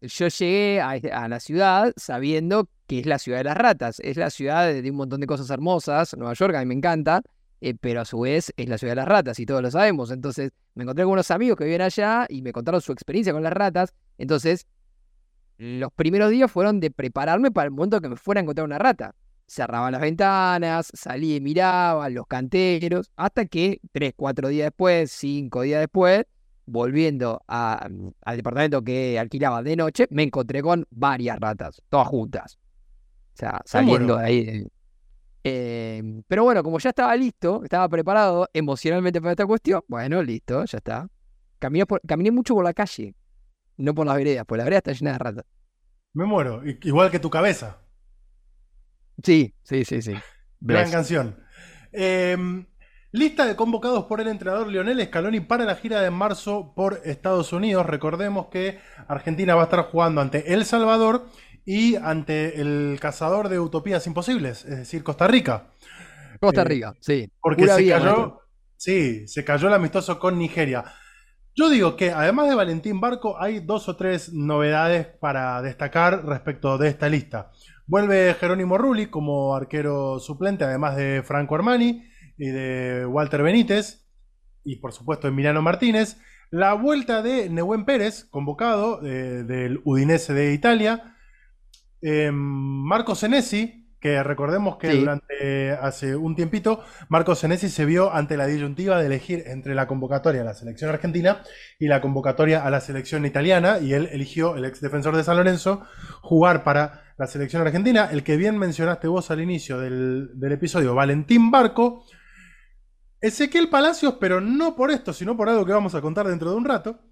yo 0.00 0.28
llegué 0.28 0.80
a, 0.80 1.28
la 1.28 1.40
ciudad 1.40 1.92
sabiendo 1.96 2.68
que 2.86 3.00
es 3.00 3.06
la 3.06 3.18
ciudad 3.18 3.38
de 3.38 3.44
las 3.44 3.56
ratas, 3.56 4.00
es 4.00 4.16
la 4.16 4.30
ciudad 4.30 4.72
de, 4.72 4.90
un 4.90 4.96
montón 4.96 5.20
de 5.20 5.26
cosas 5.26 5.50
hermosas, 5.50 6.16
Nueva 6.16 6.34
York 6.34 6.54
a 6.54 6.60
mí 6.60 6.66
me 6.66 6.74
encanta, 6.74 7.22
eh, 7.60 7.74
pero 7.78 8.00
a 8.00 8.04
su 8.04 8.20
vez 8.20 8.52
es 8.56 8.68
la 8.68 8.78
ciudad 8.78 8.92
de 8.92 8.96
las 8.96 9.08
ratas 9.08 9.38
y 9.38 9.46
todos 9.46 9.62
lo 9.62 9.70
sabemos. 9.70 10.10
Entonces 10.10 10.52
me 10.74 10.84
encontré 10.84 11.04
con 11.04 11.12
unos 11.12 11.30
amigos 11.30 11.56
que 11.58 11.64
viven 11.64 11.82
allá 11.82 12.26
y 12.28 12.42
me 12.42 12.52
contaron 12.52 12.80
su 12.80 12.92
experiencia 12.92 13.32
con 13.32 13.42
las 13.42 13.52
ratas. 13.52 13.94
Entonces 14.18 14.66
los 15.58 15.92
primeros 15.92 16.30
días 16.30 16.50
fueron 16.50 16.80
de 16.80 16.90
prepararme 16.90 17.50
para 17.50 17.66
el 17.66 17.70
momento 17.70 18.00
que 18.00 18.08
me 18.08 18.16
fuera 18.16 18.40
a 18.40 18.42
encontrar 18.42 18.64
una 18.64 18.78
rata. 18.78 19.14
Cerraba 19.46 19.90
las 19.90 20.00
ventanas, 20.00 20.90
salí 20.94 21.36
y 21.36 21.40
miraba 21.40 22.08
los 22.08 22.26
canteros, 22.26 23.10
hasta 23.16 23.44
que 23.44 23.80
tres, 23.92 24.14
cuatro 24.16 24.48
días 24.48 24.66
después, 24.66 25.10
cinco 25.10 25.62
días 25.62 25.80
después, 25.80 26.24
volviendo 26.64 27.42
al 27.46 28.36
departamento 28.36 28.82
que 28.82 29.18
alquilaba 29.18 29.62
de 29.62 29.76
noche, 29.76 30.06
me 30.10 30.22
encontré 30.22 30.62
con 30.62 30.86
varias 30.90 31.38
ratas, 31.38 31.82
todas 31.90 32.08
juntas. 32.08 32.58
O 33.34 33.36
sea, 33.36 33.60
saliendo 33.64 34.16
de 34.16 34.24
ahí. 34.24 34.66
Em, 35.42 36.22
pero 36.28 36.44
bueno, 36.44 36.62
como 36.62 36.78
ya 36.78 36.90
estaba 36.90 37.16
listo, 37.16 37.62
estaba 37.64 37.88
preparado 37.88 38.48
emocionalmente 38.52 39.20
para 39.20 39.32
esta 39.32 39.46
cuestión, 39.46 39.82
bueno, 39.88 40.22
listo, 40.22 40.64
ya 40.64 40.78
está. 40.78 41.08
Caminé, 41.58 41.84
caminé 42.06 42.30
mucho 42.30 42.54
por 42.54 42.64
la 42.64 42.74
calle. 42.74 43.14
no 43.76 43.94
por 43.94 44.06
las 44.06 44.16
veredas, 44.16 44.44
porque 44.46 44.58
la 44.58 44.64
vereda 44.64 44.78
está 44.78 44.92
llena 44.92 45.12
de 45.12 45.18
ratas. 45.18 45.44
Me 46.12 46.24
muero. 46.24 46.62
Igual 46.82 47.10
que 47.10 47.18
tu 47.18 47.30
cabeza. 47.30 47.78
Sí, 49.22 49.54
sí, 49.62 49.84
sí, 49.84 50.02
sí. 50.02 50.14
Gran 50.60 50.90
canción. 50.90 51.36
Em, 51.92 52.66
lista 53.12 53.46
de 53.46 53.56
convocados 53.56 54.04
por 54.04 54.20
el 54.20 54.28
entrenador 54.28 54.68
Lionel 54.68 55.04
Scaloni 55.06 55.40
para 55.40 55.64
la 55.64 55.76
gira 55.76 56.00
de 56.00 56.10
marzo 56.10 56.72
por 56.74 57.00
Estados 57.04 57.52
Unidos. 57.52 57.86
Recordemos 57.86 58.46
que 58.46 58.80
Argentina 59.08 59.54
va 59.54 59.62
a 59.62 59.64
estar 59.64 59.84
jugando 59.84 60.20
ante 60.20 60.52
El 60.52 60.64
Salvador 60.64 61.26
y 61.64 61.96
ante 61.96 62.60
el 62.60 62.98
cazador 63.00 63.48
de 63.48 63.60
utopías 63.60 64.06
imposibles, 64.06 64.64
es 64.64 64.78
decir, 64.78 65.02
Costa 65.02 65.26
Rica. 65.26 65.68
Costa 66.40 66.62
eh, 66.62 66.64
Rica, 66.64 66.94
sí. 67.00 67.30
Porque 67.40 67.66
se 67.66 67.88
cayó, 67.88 68.40
sí, 68.76 69.26
se 69.28 69.44
cayó 69.44 69.68
el 69.68 69.74
amistoso 69.74 70.18
con 70.18 70.38
Nigeria. 70.38 70.84
Yo 71.54 71.68
digo 71.68 71.96
que 71.96 72.12
además 72.12 72.48
de 72.48 72.54
Valentín 72.54 73.00
Barco, 73.00 73.40
hay 73.40 73.60
dos 73.60 73.88
o 73.88 73.96
tres 73.96 74.32
novedades 74.32 75.06
para 75.06 75.60
destacar 75.62 76.24
respecto 76.24 76.78
de 76.78 76.88
esta 76.88 77.08
lista. 77.08 77.50
Vuelve 77.86 78.34
Jerónimo 78.34 78.78
Rulli 78.78 79.06
como 79.06 79.54
arquero 79.54 80.20
suplente, 80.20 80.64
además 80.64 80.96
de 80.96 81.22
Franco 81.24 81.56
Armani 81.56 82.04
y 82.38 82.46
de 82.46 83.04
Walter 83.04 83.42
Benítez, 83.42 84.06
y 84.64 84.76
por 84.76 84.92
supuesto 84.92 85.26
Emiliano 85.26 85.60
Martínez. 85.60 86.16
La 86.50 86.74
vuelta 86.74 87.20
de 87.20 87.50
Nehuen 87.50 87.84
Pérez, 87.84 88.24
convocado 88.24 89.04
eh, 89.04 89.44
del 89.44 89.80
Udinese 89.84 90.34
de 90.34 90.52
Italia. 90.52 91.16
Eh, 92.02 92.30
Marco 92.32 93.14
Senesi, 93.14 93.80
que 94.00 94.22
recordemos 94.22 94.78
que 94.78 94.94
durante 94.94 95.72
hace 95.72 96.16
un 96.16 96.34
tiempito 96.34 96.82
Marco 97.10 97.34
Senesi 97.34 97.68
se 97.68 97.84
vio 97.84 98.12
ante 98.12 98.38
la 98.38 98.46
disyuntiva 98.46 98.98
de 98.98 99.06
elegir 99.06 99.44
entre 99.46 99.74
la 99.74 99.86
convocatoria 99.86 100.40
a 100.40 100.44
la 100.44 100.54
selección 100.54 100.90
argentina 100.90 101.42
y 101.78 101.86
la 101.86 102.00
convocatoria 102.00 102.64
a 102.64 102.70
la 102.70 102.80
selección 102.80 103.26
italiana 103.26 103.78
y 103.78 103.92
él 103.92 104.08
eligió, 104.10 104.56
el 104.56 104.64
ex 104.64 104.80
defensor 104.80 105.16
de 105.16 105.24
San 105.24 105.36
Lorenzo, 105.36 105.82
jugar 106.22 106.64
para 106.64 107.10
la 107.18 107.26
selección 107.26 107.60
argentina, 107.60 108.08
el 108.10 108.24
que 108.24 108.38
bien 108.38 108.56
mencionaste 108.56 109.06
vos 109.06 109.30
al 109.30 109.42
inicio 109.42 109.78
del, 109.78 110.30
episodio, 110.50 110.94
Valentín 110.94 111.50
Barco, 111.50 112.06
Ezequiel 113.20 113.68
Palacios, 113.68 114.14
pero 114.18 114.40
no 114.40 114.74
por 114.74 114.90
esto, 114.90 115.12
sino 115.12 115.36
por 115.36 115.50
algo 115.50 115.66
que 115.66 115.72
vamos 115.72 115.94
a 115.94 116.00
contar 116.00 116.26
dentro 116.26 116.50
de 116.50 116.56
un 116.56 116.64
rato, 116.64 117.02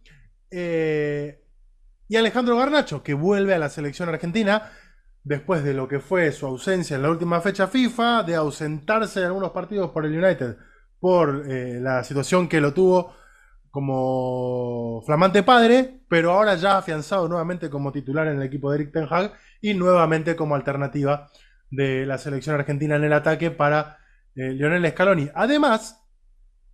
eh, 0.50 1.44
y 2.08 2.16
Alejandro 2.16 2.56
Garnacho, 2.56 3.02
que 3.02 3.14
vuelve 3.14 3.54
a 3.54 3.58
la 3.58 3.68
selección 3.68 4.08
argentina 4.08 4.70
después 5.22 5.62
de 5.62 5.74
lo 5.74 5.88
que 5.88 6.00
fue 6.00 6.32
su 6.32 6.46
ausencia 6.46 6.96
en 6.96 7.02
la 7.02 7.10
última 7.10 7.40
fecha 7.40 7.68
FIFA, 7.68 8.22
de 8.22 8.34
ausentarse 8.34 9.20
de 9.20 9.26
algunos 9.26 9.50
partidos 9.50 9.90
por 9.90 10.06
el 10.06 10.16
United 10.16 10.56
por 10.98 11.44
eh, 11.48 11.78
la 11.80 12.02
situación 12.02 12.48
que 12.48 12.60
lo 12.60 12.72
tuvo 12.74 13.14
como 13.70 15.02
flamante 15.04 15.42
padre, 15.42 16.00
pero 16.08 16.32
ahora 16.32 16.56
ya 16.56 16.78
afianzado 16.78 17.28
nuevamente 17.28 17.68
como 17.68 17.92
titular 17.92 18.26
en 18.26 18.36
el 18.40 18.42
equipo 18.42 18.70
de 18.70 18.78
Eric 18.78 18.92
Ten 18.92 19.06
Hag 19.08 19.34
y 19.60 19.74
nuevamente 19.74 20.34
como 20.34 20.54
alternativa 20.54 21.28
de 21.70 22.06
la 22.06 22.18
selección 22.18 22.56
argentina 22.56 22.96
en 22.96 23.04
el 23.04 23.12
ataque 23.12 23.50
para 23.50 23.98
eh, 24.34 24.52
Lionel 24.52 24.90
Scaloni. 24.90 25.30
Además, 25.34 26.02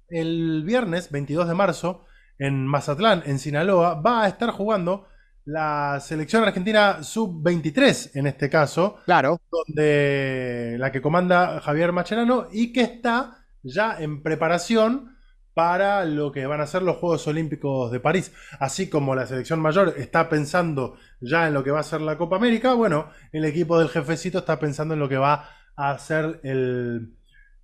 el 0.09 0.63
viernes 0.65 1.11
22 1.11 1.49
de 1.49 1.55
marzo 1.55 2.07
en 2.39 2.67
Mazatlán, 2.67 3.23
en 3.27 3.39
Sinaloa, 3.39 4.01
va 4.01 4.23
a 4.23 4.29
estar 4.29 4.51
jugando 4.51 5.07
la 5.45 6.01
selección 6.01 6.43
argentina 6.43 7.03
sub-23 7.03 8.13
en 8.15 8.27
este 8.27 8.49
caso. 8.49 8.99
Claro. 9.05 9.41
Donde 9.51 10.77
la 10.79 10.91
que 10.91 11.03
comanda 11.03 11.61
Javier 11.61 11.93
Macherano 11.93 12.49
y 12.53 12.73
que 12.73 12.83
está 12.83 13.45
ya 13.63 13.97
en 13.99 14.23
preparación 14.23 15.15
para 15.55 16.05
lo 16.05 16.33
que 16.33 16.47
van 16.47 16.61
a 16.61 16.67
ser 16.67 16.83
los 16.83 16.97
Juegos 16.97 17.27
Olímpicos 17.29 17.93
de 17.93 18.01
París. 18.01 18.33
Así 18.59 18.91
como 18.91 19.15
la 19.15 19.27
selección 19.27 19.61
mayor 19.61 19.95
está 19.97 20.29
pensando 20.29 20.97
ya 21.21 21.47
en 21.47 21.55
lo 21.55 21.63
que 21.63 21.71
va 21.71 21.81
a 21.81 21.85
ser 21.85 22.01
la 22.01 22.19
Copa 22.19 22.37
América, 22.37 22.75
bueno, 22.75 23.11
el 23.33 23.45
equipo 23.45 23.79
del 23.79 23.89
jefecito 23.89 24.39
está 24.39 24.59
pensando 24.59 24.95
en 24.95 25.01
lo 25.01 25.09
que 25.09 25.17
va 25.17 25.49
a 25.77 25.97
ser 25.99 26.41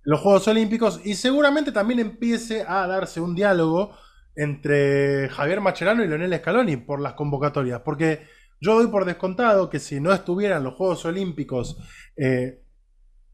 los 0.03 0.19
Juegos 0.21 0.47
Olímpicos 0.47 1.01
y 1.03 1.15
seguramente 1.15 1.71
también 1.71 1.99
empiece 1.99 2.63
a 2.65 2.87
darse 2.87 3.19
un 3.19 3.35
diálogo 3.35 3.93
entre 4.35 5.29
Javier 5.29 5.61
Macherano 5.61 6.03
y 6.03 6.07
Leonel 6.07 6.37
Scaloni 6.37 6.77
por 6.77 6.99
las 6.99 7.13
convocatorias. 7.13 7.81
Porque 7.81 8.27
yo 8.59 8.75
doy 8.75 8.87
por 8.87 9.05
descontado 9.05 9.69
que 9.69 9.79
si 9.79 9.99
no 9.99 10.13
estuvieran 10.13 10.63
los 10.63 10.75
Juegos 10.75 11.03
Olímpicos 11.05 11.77
eh, 12.15 12.61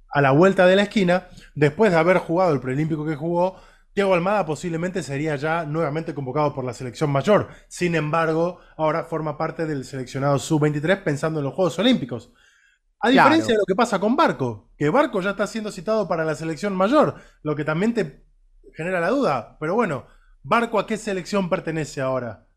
a 0.10 0.22
la 0.22 0.32
vuelta 0.32 0.66
de 0.66 0.76
la 0.76 0.84
esquina, 0.84 1.28
después 1.54 1.92
de 1.92 1.98
haber 1.98 2.18
jugado 2.18 2.54
el 2.54 2.62
preolímpico 2.62 3.06
que 3.06 3.16
jugó, 3.16 3.58
Thiago 3.94 4.14
Almada 4.14 4.46
posiblemente 4.46 5.02
sería 5.02 5.36
ya 5.36 5.66
nuevamente 5.66 6.14
convocado 6.14 6.54
por 6.54 6.64
la 6.64 6.74
selección 6.74 7.10
mayor. 7.10 7.50
Sin 7.68 7.96
embargo, 7.96 8.60
ahora 8.78 9.06
forma 9.06 9.38
parte 9.38 9.66
del 9.66 9.86
seleccionado 9.86 10.38
sub-23 10.38 11.04
pensando 11.04 11.40
en 11.40 11.46
los 11.46 11.54
Juegos 11.56 11.80
Olímpicos. 11.80 12.32
A 13.00 13.10
diferencia 13.10 13.54
de 13.54 13.60
lo 13.60 13.66
que 13.66 13.76
pasa 13.76 14.00
con 14.00 14.16
Barco, 14.16 14.72
que 14.78 14.90
Barco 14.90 15.22
ya 15.22 15.32
está 15.32 15.46
siendo 15.46 15.72
citado 15.72 16.08
para 16.08 16.26
la 16.26 16.36
selección 16.36 16.76
mayor, 16.76 17.16
lo 17.44 17.56
que 17.56 17.64
también 17.64 17.94
te 17.94 18.24
genera 18.76 19.00
la 19.00 19.10
duda. 19.10 19.58
Pero 19.60 19.76
bueno, 19.76 20.06
¿Barco 20.50 20.80
a 20.80 20.88
qué 20.88 20.96
selección 20.96 21.50
pertenece 21.50 22.00
ahora? 22.00 22.48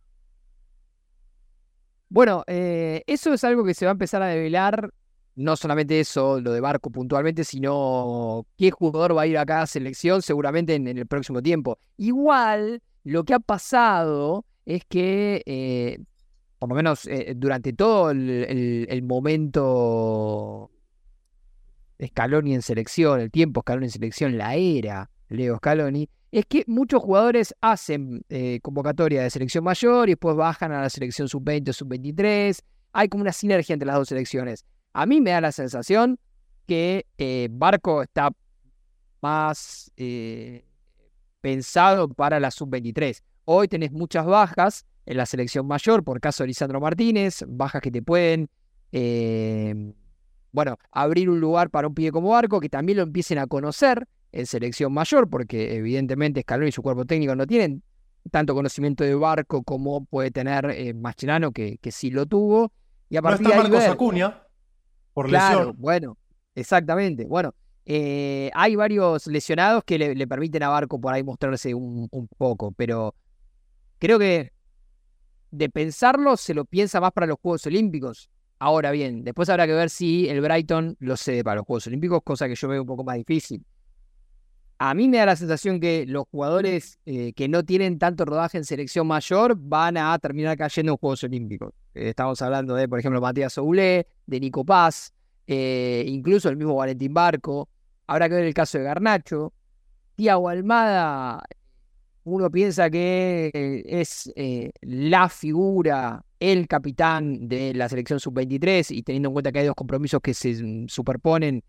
Bueno, 2.08 2.44
eh, 2.46 3.02
eso 3.08 3.32
es 3.32 3.42
algo 3.42 3.64
que 3.64 3.74
se 3.74 3.84
va 3.84 3.90
a 3.90 3.98
empezar 3.98 4.22
a 4.22 4.28
develar. 4.28 4.90
No 5.34 5.56
solamente 5.56 5.98
eso, 5.98 6.40
lo 6.40 6.52
de 6.52 6.60
Barco 6.60 6.90
puntualmente, 6.90 7.42
sino 7.42 8.46
qué 8.56 8.70
jugador 8.70 9.16
va 9.16 9.22
a 9.22 9.26
ir 9.26 9.36
a 9.36 9.44
cada 9.44 9.66
selección 9.66 10.22
seguramente 10.22 10.76
en, 10.76 10.86
el 10.86 11.06
próximo 11.08 11.42
tiempo. 11.42 11.80
Igual, 11.96 12.80
lo 13.02 13.24
que 13.24 13.34
ha 13.34 13.40
pasado 13.40 14.44
es 14.66 14.84
que, 14.84 15.42
eh, 15.44 15.98
por 16.60 16.68
lo 16.68 16.76
menos 16.76 17.06
eh, 17.06 17.32
durante 17.36 17.72
todo 17.72 18.12
el, 18.12 18.86
el 18.88 19.02
momento 19.02 20.70
Scaloni 22.00 22.54
en 22.54 22.62
selección, 22.62 23.18
el 23.18 23.32
tiempo 23.32 23.62
Scaloni 23.62 23.86
en 23.86 23.90
selección, 23.90 24.38
la 24.38 24.54
era 24.54 25.10
Leo 25.28 25.56
Scaloni, 25.56 26.08
es 26.32 26.46
que 26.46 26.64
muchos 26.66 27.02
jugadores 27.02 27.54
hacen 27.60 28.24
eh, 28.28 28.60
convocatoria 28.62 29.22
de 29.22 29.30
selección 29.30 29.64
mayor 29.64 30.08
y 30.08 30.12
después 30.12 30.36
bajan 30.36 30.72
a 30.72 30.82
la 30.82 30.90
selección 30.90 31.28
sub-20 31.28 31.70
o 31.70 31.72
sub-23. 31.72 32.60
Hay 32.92 33.08
como 33.08 33.22
una 33.22 33.32
sinergia 33.32 33.72
entre 33.72 33.86
las 33.86 33.96
dos 33.96 34.08
selecciones. 34.08 34.64
A 34.92 35.06
mí 35.06 35.20
me 35.20 35.30
da 35.30 35.40
la 35.40 35.52
sensación 35.52 36.18
que 36.66 37.06
eh, 37.18 37.48
Barco 37.50 38.02
está 38.02 38.30
más 39.20 39.90
eh, 39.96 40.64
pensado 41.40 42.08
para 42.08 42.38
la 42.38 42.50
sub-23. 42.50 43.22
Hoy 43.44 43.66
tenés 43.66 43.90
muchas 43.90 44.24
bajas 44.24 44.86
en 45.06 45.16
la 45.16 45.26
selección 45.26 45.66
mayor, 45.66 46.04
por 46.04 46.20
caso 46.20 46.44
de 46.44 46.48
Lisandro 46.48 46.80
Martínez, 46.80 47.44
bajas 47.48 47.82
que 47.82 47.90
te 47.90 48.02
pueden, 48.02 48.48
bueno, 50.52 50.76
abrir 50.92 51.28
un 51.28 51.40
lugar 51.40 51.70
para 51.70 51.88
un 51.88 51.94
pibe 51.94 52.12
como 52.12 52.28
Barco, 52.28 52.60
que 52.60 52.68
también 52.68 52.98
lo 52.98 53.02
empiecen 53.02 53.38
a 53.38 53.48
conocer 53.48 54.06
en 54.32 54.46
selección 54.46 54.92
mayor, 54.92 55.28
porque 55.28 55.76
evidentemente 55.76 56.42
Scaloni 56.42 56.68
y 56.68 56.72
su 56.72 56.82
cuerpo 56.82 57.04
técnico 57.04 57.34
no 57.34 57.46
tienen 57.46 57.82
tanto 58.30 58.54
conocimiento 58.54 59.02
de 59.04 59.14
barco 59.14 59.62
como 59.62 60.04
puede 60.04 60.30
tener 60.30 60.66
eh, 60.70 60.94
que, 61.54 61.78
que, 61.78 61.92
sí 61.92 62.10
lo 62.10 62.26
tuvo. 62.26 62.72
Y 63.08 63.16
a 63.16 63.22
partir 63.22 63.46
no 63.46 63.52
está 63.52 63.62
Marcos 63.62 63.84
Acuña, 63.84 64.42
por 65.12 65.28
claro, 65.28 65.74
Bueno, 65.74 66.16
exactamente. 66.54 67.26
Bueno, 67.26 67.54
eh, 67.84 68.50
hay 68.54 68.76
varios 68.76 69.26
lesionados 69.26 69.82
que 69.84 69.98
le, 69.98 70.26
permiten 70.26 70.62
a 70.62 70.68
Barco 70.68 71.00
por 71.00 71.12
ahí 71.12 71.22
mostrarse 71.22 71.74
un, 71.74 72.08
un, 72.10 72.28
poco, 72.28 72.72
pero 72.72 73.14
creo 73.98 74.18
que 74.18 74.52
de 75.50 75.68
pensarlo 75.68 76.36
se 76.36 76.54
lo 76.54 76.64
piensa 76.64 77.00
más 77.00 77.10
para 77.12 77.26
los 77.26 77.38
Juegos 77.40 77.66
Olímpicos. 77.66 78.30
Ahora 78.60 78.90
bien, 78.90 79.24
después 79.24 79.48
habrá 79.48 79.66
que 79.66 79.72
ver 79.72 79.88
si 79.88 80.28
el 80.28 80.42
Brighton 80.42 80.94
lo 81.00 81.16
cede 81.16 81.42
para 81.42 81.56
los 81.56 81.66
Juegos 81.66 81.86
Olímpicos, 81.88 82.20
cosa 82.22 82.46
que 82.46 82.54
yo 82.54 82.68
veo 82.68 82.82
un 82.82 82.86
poco 82.86 83.02
más 83.02 83.16
difícil 83.16 83.64
a 84.82 84.94
mí 84.94 85.08
me 85.08 85.18
da 85.18 85.26
la 85.26 85.36
sensación 85.36 85.78
que 85.78 86.06
los 86.06 86.24
jugadores 86.30 86.98
eh, 87.04 87.34
que 87.34 87.48
no 87.48 87.62
tienen 87.66 87.98
tanto 87.98 88.24
rodaje 88.24 88.56
en 88.56 88.64
selección 88.64 89.06
mayor 89.06 89.54
van 89.54 89.98
a 89.98 90.18
terminar 90.18 90.56
cayendo 90.56 90.92
en 90.92 90.96
Juegos 90.96 91.22
Olímpicos. 91.22 91.74
Eh, 91.94 92.08
estamos 92.08 92.40
hablando 92.40 92.74
de, 92.74 92.88
por 92.88 92.98
ejemplo, 92.98 93.20
Matías 93.20 93.58
Oulé, 93.58 94.06
de 94.24 94.40
Nico 94.40 94.64
Paz, 94.64 95.12
eh, 95.46 96.02
incluso 96.06 96.48
el 96.48 96.56
mismo 96.56 96.76
Valentín 96.76 97.12
Barco. 97.12 97.68
Habrá 98.06 98.30
que 98.30 98.36
ver 98.36 98.44
el 98.44 98.54
caso 98.54 98.78
de 98.78 98.84
Garnacho. 98.84 99.52
Tiago 100.14 100.48
Almada, 100.48 101.44
uno 102.24 102.50
piensa 102.50 102.88
que 102.88 103.84
es 103.86 104.32
la 104.80 105.28
figura, 105.28 106.24
el 106.38 106.66
capitán 106.66 107.48
de 107.48 107.74
la 107.74 107.86
selección 107.90 108.18
sub-23 108.18 108.96
y 108.96 109.02
teniendo 109.02 109.28
en 109.28 109.32
cuenta 109.34 109.52
que 109.52 109.58
hay 109.58 109.66
dos 109.66 109.74
compromisos 109.76 110.22
que 110.22 110.32
se 110.32 110.54
mm, 110.54 110.88
superponen 110.88 111.62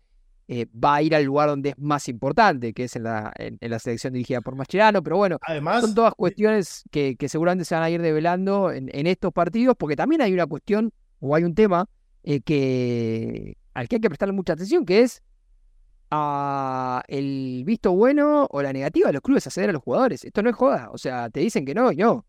eh, 0.48 0.66
va 0.72 0.96
a 0.96 1.02
ir 1.02 1.14
al 1.14 1.24
lugar 1.24 1.48
donde 1.48 1.70
es 1.70 1.78
más 1.78 2.08
importante, 2.08 2.72
que 2.72 2.84
es 2.84 2.96
en 2.96 3.04
la, 3.04 3.32
en, 3.36 3.58
la 3.60 3.78
selección 3.78 4.12
dirigida 4.12 4.40
por 4.40 4.56
Mascherano. 4.56 5.02
Pero 5.02 5.16
bueno, 5.16 5.38
son 5.80 5.94
todas 5.94 6.14
cuestiones 6.14 6.84
que, 6.90 7.16
seguramente 7.28 7.64
se 7.64 7.74
van 7.74 7.84
a 7.84 7.90
ir 7.90 8.02
develando 8.02 8.72
en, 8.72 9.06
estos 9.06 9.32
partidos, 9.32 9.76
porque 9.78 9.96
también 9.96 10.20
hay 10.20 10.32
una 10.32 10.46
cuestión 10.46 10.92
o 11.20 11.34
hay 11.34 11.44
un 11.44 11.54
tema 11.54 11.88
eh, 12.24 12.40
que, 12.40 13.56
al 13.72 13.88
que 13.88 13.96
hay 13.96 14.00
que 14.00 14.10
prestarle 14.10 14.34
mucha 14.34 14.54
atención, 14.54 14.84
que 14.84 15.00
es 15.00 15.22
el 17.08 17.62
visto 17.64 17.92
bueno 17.92 18.46
o 18.50 18.60
la 18.60 18.72
negativa 18.72 19.06
de 19.06 19.14
los 19.14 19.22
clubes 19.22 19.46
a 19.46 19.50
ceder 19.50 19.70
a 19.70 19.72
los 19.72 19.82
jugadores. 19.82 20.24
Esto 20.24 20.42
no 20.42 20.50
es 20.50 20.56
joda, 20.56 20.90
o 20.92 20.98
sea, 20.98 21.30
te 21.30 21.40
dicen 21.40 21.64
que 21.64 21.74
no 21.74 21.92
y 21.92 21.96
no. 21.96 22.26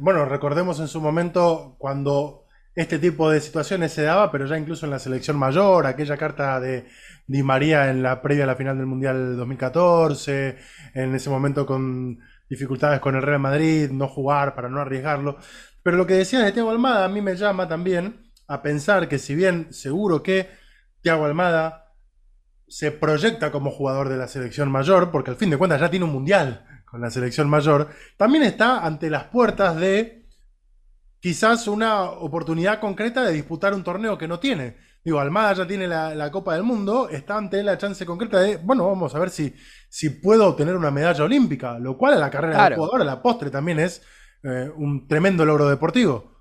bueno, 0.00 0.24
recordemos 0.24 0.80
en 0.80 0.88
su 0.88 1.00
momento 1.00 1.74
cuando 1.78 2.47
este 2.78 3.00
tipo 3.00 3.28
de 3.28 3.40
situaciones 3.40 3.92
se 3.92 4.02
daba, 4.02 4.30
pero 4.30 4.46
ya 4.46 4.56
incluso 4.56 4.86
en 4.86 4.92
la 4.92 5.00
selección 5.00 5.36
mayor, 5.36 5.84
aquella 5.84 6.16
carta 6.16 6.60
de 6.60 6.86
Di 7.26 7.42
María 7.42 7.90
en 7.90 8.04
la 8.04 8.22
previa 8.22 8.44
a 8.44 8.46
la 8.46 8.54
final 8.54 8.76
del 8.76 8.86
Mundial 8.86 9.36
2014, 9.36 10.56
en 10.94 11.12
ese 11.12 11.28
momento 11.28 11.66
con 11.66 12.20
dificultades 12.48 13.00
con 13.00 13.16
el 13.16 13.22
Real 13.22 13.40
Madrid, 13.40 13.90
no 13.90 14.06
jugar 14.06 14.54
para 14.54 14.68
no 14.68 14.80
arriesgarlo. 14.80 15.38
Pero 15.82 15.96
lo 15.96 16.06
que 16.06 16.14
decía 16.14 16.38
de 16.38 16.52
Thiago 16.52 16.70
Almada 16.70 17.04
a 17.04 17.08
mí 17.08 17.20
me 17.20 17.34
llama 17.34 17.66
también 17.66 18.30
a 18.46 18.62
pensar 18.62 19.08
que 19.08 19.18
si 19.18 19.34
bien 19.34 19.72
seguro 19.72 20.22
que 20.22 20.48
Thiago 21.02 21.24
Almada 21.24 21.94
se 22.68 22.92
proyecta 22.92 23.50
como 23.50 23.72
jugador 23.72 24.08
de 24.08 24.18
la 24.18 24.28
selección 24.28 24.70
mayor, 24.70 25.10
porque 25.10 25.30
al 25.32 25.36
fin 25.36 25.50
de 25.50 25.56
cuentas 25.56 25.80
ya 25.80 25.90
tiene 25.90 26.04
un 26.04 26.12
mundial 26.12 26.64
con 26.84 27.00
la 27.00 27.10
selección 27.10 27.50
mayor, 27.50 27.88
también 28.16 28.44
está 28.44 28.86
ante 28.86 29.10
las 29.10 29.24
puertas 29.24 29.76
de 29.76 30.17
quizás 31.20 31.66
una 31.68 32.02
oportunidad 32.04 32.80
concreta 32.80 33.22
de 33.22 33.32
disputar 33.32 33.74
un 33.74 33.84
torneo 33.84 34.16
que 34.16 34.28
no 34.28 34.38
tiene. 34.38 34.76
Digo, 35.04 35.20
Almada 35.20 35.54
ya 35.54 35.66
tiene 35.66 35.86
la, 35.86 36.30
Copa 36.30 36.54
del 36.54 36.64
Mundo, 36.64 37.08
está 37.08 37.36
ante 37.36 37.62
la 37.62 37.78
chance 37.78 38.04
concreta 38.04 38.40
de, 38.40 38.58
bueno, 38.58 38.86
vamos 38.86 39.14
a 39.14 39.18
ver 39.18 39.30
si, 39.30 39.54
si 39.88 40.10
puedo 40.10 40.46
obtener 40.46 40.76
una 40.76 40.90
medalla 40.90 41.24
olímpica, 41.24 41.78
lo 41.78 41.96
cual 41.96 42.14
a 42.14 42.18
la 42.18 42.30
carrera 42.30 42.64
del 42.64 42.74
jugador, 42.74 43.02
a 43.02 43.04
la 43.04 43.22
postre 43.22 43.50
también 43.50 43.78
es 43.78 44.02
eh, 44.42 44.70
un 44.76 45.08
tremendo 45.08 45.44
logro 45.44 45.68
deportivo. 45.68 46.36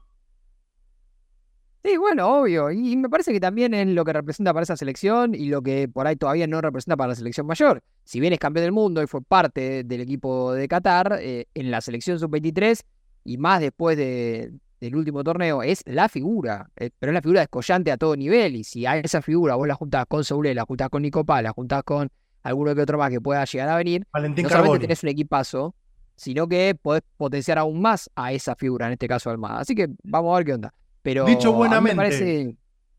Sí, 1.83 1.95
bueno, 1.95 2.41
obvio. 2.41 2.69
Y 2.69 2.97
me 2.97 3.07
parece 3.07 3.31
que 3.31 3.39
también 3.39 3.73
es 3.73 3.87
lo 3.87 4.03
que 4.03 4.11
representa 4.11 4.51
para 4.51 4.63
esa 4.63 4.75
selección 4.75 5.33
y 5.33 5.47
lo 5.47 5.61
que 5.61 5.87
por 5.87 6.05
ahí 6.05 6.17
todavía 6.17 6.45
no 6.45 6.59
representa 6.59 6.97
para 6.97 7.09
la 7.09 7.15
selección 7.15 7.47
mayor. 7.47 7.81
Si 8.03 8.19
bien 8.19 8.33
es 8.33 8.39
campeón 8.39 8.65
del 8.65 8.73
mundo 8.73 9.01
y 9.01 9.07
fue 9.07 9.21
parte 9.21 9.85
del 9.85 10.01
equipo 10.01 10.51
de 10.51 10.67
Qatar, 10.67 11.19
eh, 11.21 11.45
en 11.53 11.71
la 11.71 11.79
selección 11.79 12.19
sub-23 12.19 12.81
y 13.23 13.37
más 13.37 13.61
después 13.61 13.95
de, 13.95 14.51
del 14.79 14.95
último 14.95 15.23
torneo 15.23 15.63
es 15.63 15.83
la 15.85 16.09
figura, 16.09 16.69
eh, 16.75 16.89
pero 16.97 17.11
es 17.11 17.13
la 17.13 17.21
figura 17.21 17.41
descollante 17.41 17.91
a 17.91 17.97
todo 17.97 18.15
nivel. 18.15 18.55
Y 18.55 18.63
si 18.63 18.85
a 18.85 18.97
esa 18.97 19.21
figura 19.21 19.55
vos 19.55 19.67
la 19.67 19.75
juntás 19.75 20.05
con 20.07 20.23
Soule, 20.23 20.53
la 20.53 20.65
juntás 20.65 20.89
con 20.89 21.01
Nico 21.01 21.23
la 21.27 21.51
juntás 21.51 21.83
con 21.83 22.09
alguno 22.43 22.73
que 22.75 22.81
otro 22.81 22.97
más 22.97 23.09
que 23.09 23.19
pueda 23.19 23.43
llegar 23.45 23.69
a 23.69 23.77
venir, 23.77 24.05
no 24.13 24.49
solamente 24.49 24.79
tenés 24.79 25.03
un 25.03 25.09
equipazo, 25.09 25.75
sino 26.15 26.47
que 26.47 26.75
podés 26.81 27.03
potenciar 27.17 27.57
aún 27.57 27.81
más 27.81 28.09
a 28.15 28.31
esa 28.31 28.55
figura, 28.55 28.87
en 28.87 28.93
este 28.93 29.07
caso 29.07 29.29
Almada. 29.29 29.59
Así 29.59 29.75
que 29.75 29.89
vamos 30.03 30.33
a 30.33 30.37
ver 30.37 30.45
qué 30.45 30.53
onda. 30.53 30.73
Pero 31.01 31.25
Dicho 31.25 31.53
buenamente, 31.53 31.95
me 31.95 32.03
parece, 32.03 32.55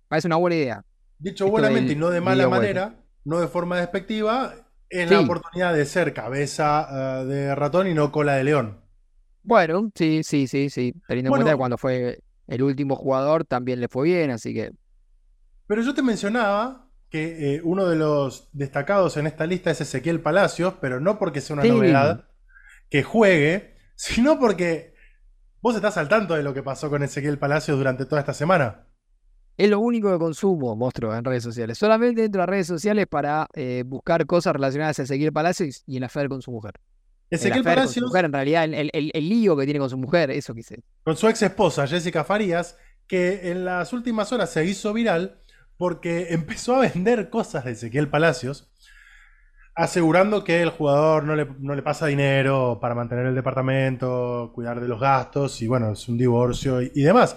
parece, 0.09 0.29
una 0.29 0.37
buena 0.37 0.57
idea. 0.57 0.85
Dicho 1.19 1.49
buenamente 1.49 1.93
y 1.93 1.97
no 1.97 2.11
de 2.11 2.21
mala 2.21 2.49
manera, 2.49 2.95
no 3.25 3.41
de 3.41 3.49
forma 3.49 3.79
despectiva, 3.79 4.55
es 4.89 5.11
la 5.11 5.21
oportunidad 5.21 5.75
de 5.75 5.85
ser 5.85 6.15
cabeza 6.15 6.89
eh, 6.91 7.25
de 7.27 7.55
ratón 7.55 7.87
y 7.87 7.95
no 7.95 8.13
cola 8.13 8.35
de 8.35 8.45
león. 8.45 8.81
Bueno, 9.49 9.91
sí, 9.95 10.21
sí, 10.25 10.47
sí, 10.47 10.69
sí. 10.69 10.93
Teniendo 11.07 11.29
en 11.29 11.33
cuenta 11.33 11.53
que 11.53 11.57
cuando 11.57 11.79
fue 11.79 12.21
el 12.47 12.63
último 12.63 12.97
jugador 12.97 13.47
también 13.47 13.81
le 13.81 13.89
fue 13.89 14.05
bien, 14.05 14.31
así 14.31 14.53
que. 14.53 14.73
Pero 15.67 15.81
yo 15.81 15.95
te 15.95 16.03
mencionaba 16.03 16.91
que 17.09 17.55
eh, 17.55 17.61
uno 17.65 17.87
de 17.87 17.97
los 17.97 18.51
destacados 18.53 19.17
en 19.17 19.27
esta 19.27 19.47
lista 19.47 19.71
es 19.71 19.81
Ezequiel 19.81 20.21
Palacios, 20.21 20.75
pero 20.83 21.01
no 21.01 21.19
porque 21.19 21.41
sea 21.41 21.55
una 21.55 21.65
novedad 21.65 22.29
que 22.91 23.03
juegue, 23.03 23.79
sino 23.97 24.39
porque 24.39 24.95
vos 25.63 25.75
estás 25.75 25.97
al 25.97 26.11
tanto 26.11 26.35
de 26.35 26.43
lo 26.43 26.53
que 26.53 26.63
pasó 26.63 26.91
con 26.91 27.03
Ezequiel 27.03 27.39
Palacios 27.39 27.79
durante 27.79 28.05
toda 28.05 28.21
esta 28.21 28.35
semana. 28.35 28.85
Es 29.57 29.71
lo 29.71 29.81
único 29.81 30.13
que 30.13 30.19
consumo, 30.19 30.77
monstruo, 30.77 31.17
en 31.17 31.25
redes 31.25 31.43
sociales. 31.43 31.79
Solamente 31.79 32.23
entro 32.23 32.43
a 32.43 32.47
redes 32.47 32.67
sociales 32.67 33.07
para 33.07 33.47
eh, 33.55 33.83
buscar 33.87 34.27
cosas 34.27 34.53
relacionadas 34.53 34.99
a 34.99 35.05
Ezequiel 35.05 35.33
Palacios 35.33 35.85
y 35.87 35.97
en 35.97 36.03
la 36.03 36.11
fe 36.11 36.29
con 36.29 36.43
su 36.43 36.51
mujer. 36.51 36.75
Ezequiel 37.31 37.65
Palacios. 37.65 38.15
en 38.15 38.33
realidad, 38.33 38.65
el, 38.65 38.91
el, 38.93 39.29
lío 39.29 39.57
que 39.57 39.65
tiene 39.65 39.81
con 39.81 39.91
su 39.91 39.99
mujer, 39.99 40.31
eso 40.31 40.55
quise. 40.55 40.83
Con 41.03 41.17
su 41.17 41.29
ex 41.29 41.43
esposa, 41.43 41.87
Jessica 41.87 42.25
Farías, 42.25 42.77
que 43.07 43.51
en 43.51 43.65
las 43.65 43.93
últimas 43.93 44.33
horas 44.33 44.51
se 44.51 44.65
hizo 44.65 44.93
viral 44.93 45.41
porque 45.77 46.29
empezó 46.31 46.77
a 46.77 46.81
vender 46.81 47.31
cosas 47.31 47.65
de 47.65 47.73
Ezequiel 47.73 48.09
Palacios, 48.09 48.71
asegurando 49.75 50.43
que 50.43 50.63
el 50.63 50.71
jugador 50.71 51.25
no 51.25 51.75
le, 51.75 51.83
pasa 51.83 52.07
dinero 52.07 52.79
para 52.81 52.95
mantener 52.95 53.27
el 53.27 53.35
departamento, 53.35 54.51
cuidar 54.55 54.81
de 54.81 54.89
los 54.89 55.01
gastos, 55.01 55.63
y 55.63 55.69
bueno, 55.69 55.93
es 55.93 56.09
un 56.09 56.19
divorcio 56.19 56.83
y, 56.83 57.03
demás. 57.03 57.37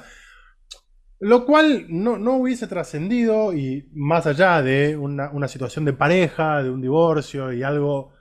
Lo 1.19 1.45
cual 1.45 1.85
no, 1.89 2.15
hubiese 2.37 2.65
trascendido 2.65 3.53
y 3.53 3.87
más 3.93 4.25
allá 4.25 4.63
de 4.63 4.97
una, 4.97 5.29
una 5.29 5.47
situación 5.47 5.85
de 5.85 5.93
pareja, 5.93 6.63
de 6.63 6.71
un 6.71 6.81
divorcio 6.81 7.53
y 7.53 7.61
algo 7.61 8.13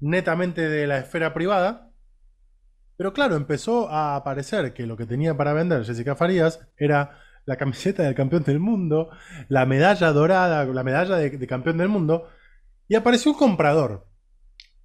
netamente 0.00 0.68
de 0.68 0.86
la 0.86 0.98
esfera 0.98 1.34
privada. 1.34 1.90
Pero 2.96 3.12
claro, 3.12 3.36
empezó 3.36 3.88
a 3.90 4.16
aparecer 4.16 4.72
que 4.74 4.86
lo 4.86 4.96
que 4.96 5.06
tenía 5.06 5.36
para 5.36 5.52
vender 5.52 5.84
Jessica 5.84 6.16
Farías 6.16 6.60
era 6.76 7.18
la 7.44 7.56
camiseta 7.56 8.02
del 8.02 8.14
campeón 8.14 8.42
del 8.42 8.58
mundo, 8.58 9.08
la 9.48 9.64
medalla 9.64 10.12
dorada, 10.12 10.64
la 10.66 10.84
medalla 10.84 11.16
de, 11.16 11.46
campeón 11.46 11.78
del 11.78 11.88
mundo, 11.88 12.28
y 12.88 12.94
apareció 12.94 13.32
un 13.32 13.38
comprador. 13.38 14.06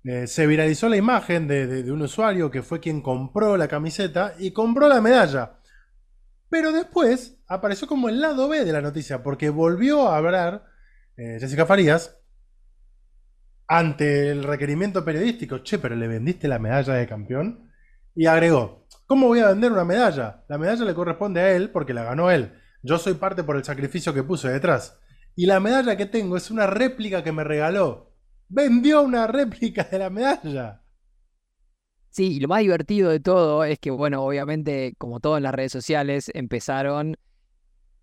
Eh, 0.05 0.27
se 0.27 0.47
viralizó 0.47 0.87
la 0.89 0.97
imagen 0.97 1.47
de, 1.47 1.91
un 1.91 2.01
usuario 2.01 2.51
que 2.51 2.61
fue 2.61 2.79
quien 2.79 3.01
compró 3.01 3.57
la 3.57 3.67
camiseta 3.67 4.35
y 4.39 4.51
compró 4.51 4.87
la 4.87 5.01
medalla. 5.01 5.59
Pero 6.49 6.71
después 6.71 7.37
apareció 7.47 7.87
como 7.87 8.09
el 8.09 8.21
lado 8.21 8.47
B 8.47 8.63
de 8.63 8.71
la 8.71 8.81
noticia, 8.81 9.23
porque 9.23 9.49
volvió 9.49 10.07
a 10.07 10.17
hablar 10.17 10.65
eh, 11.17 11.37
Jessica 11.39 11.65
Farías 11.65 12.22
ante 13.77 14.29
el 14.29 14.43
requerimiento 14.43 15.03
periodístico, 15.03 15.63
che, 15.63 15.79
pero 15.79 15.95
le 15.95 16.07
vendiste 16.07 16.47
la 16.47 16.59
medalla 16.59 16.93
de 16.93 17.07
campeón. 17.07 17.71
Y 18.13 18.27
agregó, 18.27 18.85
¿cómo 19.07 19.27
voy 19.27 19.39
a 19.39 19.47
vender 19.47 19.71
una 19.71 19.83
medalla? 19.83 20.43
La 20.47 20.59
medalla 20.59 20.85
le 20.85 20.93
corresponde 20.93 21.41
a 21.41 21.51
él 21.53 21.71
porque 21.71 21.93
la 21.93 22.03
ganó 22.03 22.29
él. 22.29 22.53
Yo 22.83 22.99
soy 22.99 23.15
parte 23.15 23.43
por 23.43 23.55
el 23.55 23.63
sacrificio 23.63 24.13
que 24.13 24.21
puse 24.21 24.49
detrás. 24.49 24.99
Y 25.35 25.47
la 25.47 25.59
medalla 25.59 25.97
que 25.97 26.05
tengo 26.05 26.37
es 26.37 26.51
una 26.51 26.67
réplica 26.67 27.23
que 27.23 27.31
me 27.31 27.43
regaló. 27.43 28.13
Vendió 28.47 29.01
una 29.01 29.25
réplica 29.25 29.85
de 29.85 29.97
la 29.97 30.11
medalla. 30.11 30.83
Sí, 32.11 32.33
y 32.35 32.39
lo 32.39 32.47
más 32.49 32.59
divertido 32.59 33.09
de 33.09 33.19
todo 33.19 33.63
es 33.63 33.79
que, 33.79 33.89
bueno, 33.89 34.23
obviamente, 34.23 34.93
como 34.99 35.19
todo 35.19 35.37
en 35.37 35.43
las 35.43 35.55
redes 35.55 35.71
sociales, 35.71 36.29
empezaron 36.35 37.17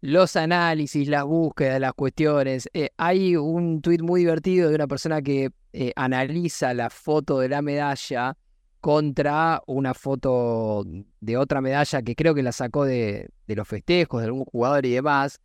los 0.01 0.37
análisis, 0.37 1.09
las 1.09 1.25
búsquedas, 1.25 1.81
las 1.81 1.93
cuestiones. 1.93 2.69
Eh, 2.73 2.91
hay 2.97 3.37
un 3.37 3.81
tuit 3.83 4.01
muy 4.01 4.21
divertido 4.21 4.69
de 4.69 4.75
una 4.75 4.87
persona 4.87 5.21
que 5.21 5.51
eh, 5.73 5.93
analiza 5.97 6.75
la 6.75 6.91
foto 6.91 7.39
de 7.41 7.49
la 7.49 7.63
medalla 7.63 8.37
contra 8.81 9.63
una 9.67 9.93
foto 9.93 10.85
de 11.21 11.37
otra 11.37 11.61
medalla 11.61 12.01
que 12.01 12.15
creo 12.17 12.35
que 12.35 12.43
la 12.43 12.53
sacó 12.53 12.85
de, 12.85 13.29
los 13.47 13.69
festejos 13.69 14.23
de 14.23 14.27
algún 14.27 14.45
jugador 14.47 14.87
y 14.87 14.93
demás. 14.93 15.41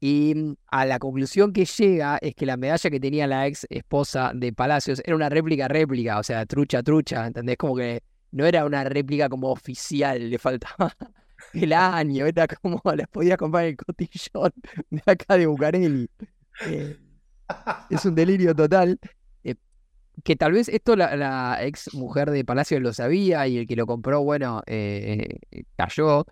Y 0.00 0.32
mm, 0.34 0.54
a 0.68 0.86
la 0.86 1.00
conclusión 1.00 1.52
que 1.52 1.64
llega 1.64 2.18
es 2.22 2.34
que 2.36 2.46
la 2.46 2.56
medalla 2.56 2.90
que 2.90 3.00
tenía 3.00 3.26
la 3.26 3.48
ex 3.48 3.66
esposa 3.68 4.30
de 4.34 4.52
Palacios 4.52 5.02
era 5.04 5.16
una 5.16 5.28
réplica 5.28 5.66
réplica, 5.66 6.20
o 6.20 6.22
sea, 6.22 6.46
trucha 6.46 6.84
trucha, 6.84 7.26
¿entendés? 7.26 7.56
Como 7.56 7.74
que 7.76 8.02
no 8.30 8.46
era 8.46 8.64
una 8.64 8.84
réplica 8.84 9.28
como 9.28 9.50
oficial, 9.50 10.30
le 10.30 10.38
faltaba 10.38 10.94
el 11.52 11.72
año, 11.72 12.26
era 12.26 12.46
como 12.46 12.80
las 12.96 13.08
podía 13.08 13.36
comprar 13.36 13.64
el 13.64 13.76
cotillón 13.76 14.52
de 14.90 15.02
acá 15.06 15.36
de 15.36 15.46
Bucareli. 15.46 16.10
Eh, 16.66 16.98
es 17.90 18.04
un 18.04 18.14
delirio 18.14 18.54
total. 18.54 18.98
Eh, 19.44 19.54
que 20.24 20.36
tal 20.36 20.52
vez 20.52 20.68
esto 20.68 20.96
la, 20.96 21.58
ex 21.62 21.94
mujer 21.94 22.30
de 22.30 22.44
Palacio 22.44 22.80
lo 22.80 22.92
sabía 22.92 23.46
y 23.46 23.58
el 23.58 23.66
que 23.66 23.76
lo 23.76 23.86
compró, 23.86 24.22
bueno, 24.22 24.62
eh, 24.66 25.38
cayó. 25.76 26.26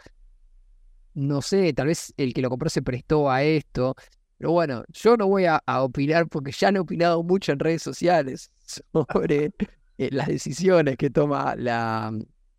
No 1.14 1.40
sé, 1.40 1.72
tal 1.72 1.86
vez 1.86 2.12
el 2.18 2.34
que 2.34 2.42
lo 2.42 2.50
compró 2.50 2.68
se 2.68 2.82
prestó 2.82 3.30
a 3.30 3.42
esto. 3.42 3.94
Pero 4.38 4.52
bueno, 4.52 4.84
yo 4.88 5.16
no 5.16 5.28
voy 5.28 5.46
a, 5.46 5.62
opinar 5.66 6.28
porque 6.28 6.52
ya 6.52 6.68
han 6.68 6.76
opinado 6.76 7.22
mucho 7.22 7.52
en 7.52 7.58
redes 7.58 7.82
sociales 7.82 8.50
sobre 8.92 9.52
las 9.96 10.26
decisiones 10.26 10.98
que 10.98 11.08
toma 11.08 11.54
la, 11.56 12.12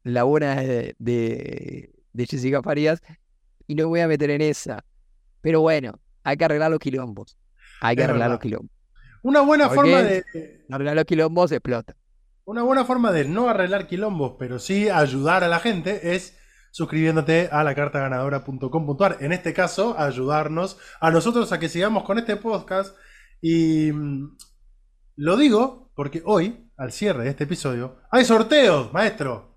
la 0.03 0.23
buena 0.23 0.55
de, 0.55 0.95
de 0.97 1.96
Jessica 2.25 2.62
Farías 2.62 3.01
y 3.67 3.75
no 3.75 3.84
me 3.84 3.89
voy 3.89 3.99
a 3.99 4.08
meter 4.08 4.30
en 4.30 4.41
esa. 4.41 4.84
Pero 5.41 5.62
bueno, 5.62 5.99
hay 6.23 6.38
que 6.38 6.45
arreglar 6.45 6.71
los 6.71 6.80
quilombos. 6.80 7.38
Hay 7.82 7.95
que 7.95 8.03
arreglar 8.03 8.32
los 8.32 8.39
quilombos. 8.39 8.71
Una 9.23 9.41
buena 9.41 9.69
forma 9.69 10.01
de. 10.01 10.23
Arreglar 10.69 10.95
los 10.95 11.06
quilombos 11.06 11.51
explota. 11.51 11.95
Una 12.45 12.63
buena 12.63 12.86
forma 12.86 13.12
de 13.12 13.25
no 13.25 13.49
arreglar 13.49 13.88
quilombos, 13.88 14.36
pero 14.39 14.58
sí 14.58 14.89
ayudar 14.89 15.43
a 15.43 15.49
la 15.49 15.60
gente 15.60 16.15
es 16.15 16.38
suscribiéndote 16.71 17.49
a 17.51 17.63
la 17.63 17.75
cartaganadora.com.ar. 17.75 19.17
En 19.19 19.34
este 19.34 19.53
caso, 19.53 19.99
ayudarnos 19.99 20.77
a 21.01 21.12
nosotros 21.12 21.51
a 21.51 21.60
que 21.60 21.69
sigamos 21.69 22.03
con 22.03 22.19
este 22.19 22.36
podcast. 22.38 22.95
Y 23.41 23.91
mm, 23.91 24.38
lo 25.17 25.36
digo 25.36 25.91
porque 25.95 26.21
hoy, 26.25 26.69
al 26.77 26.91
cierre 26.91 27.23
de 27.23 27.32
este 27.32 27.45
episodio, 27.45 27.97
hay 28.12 28.23
sorteos, 28.23 28.93
maestro. 28.93 29.57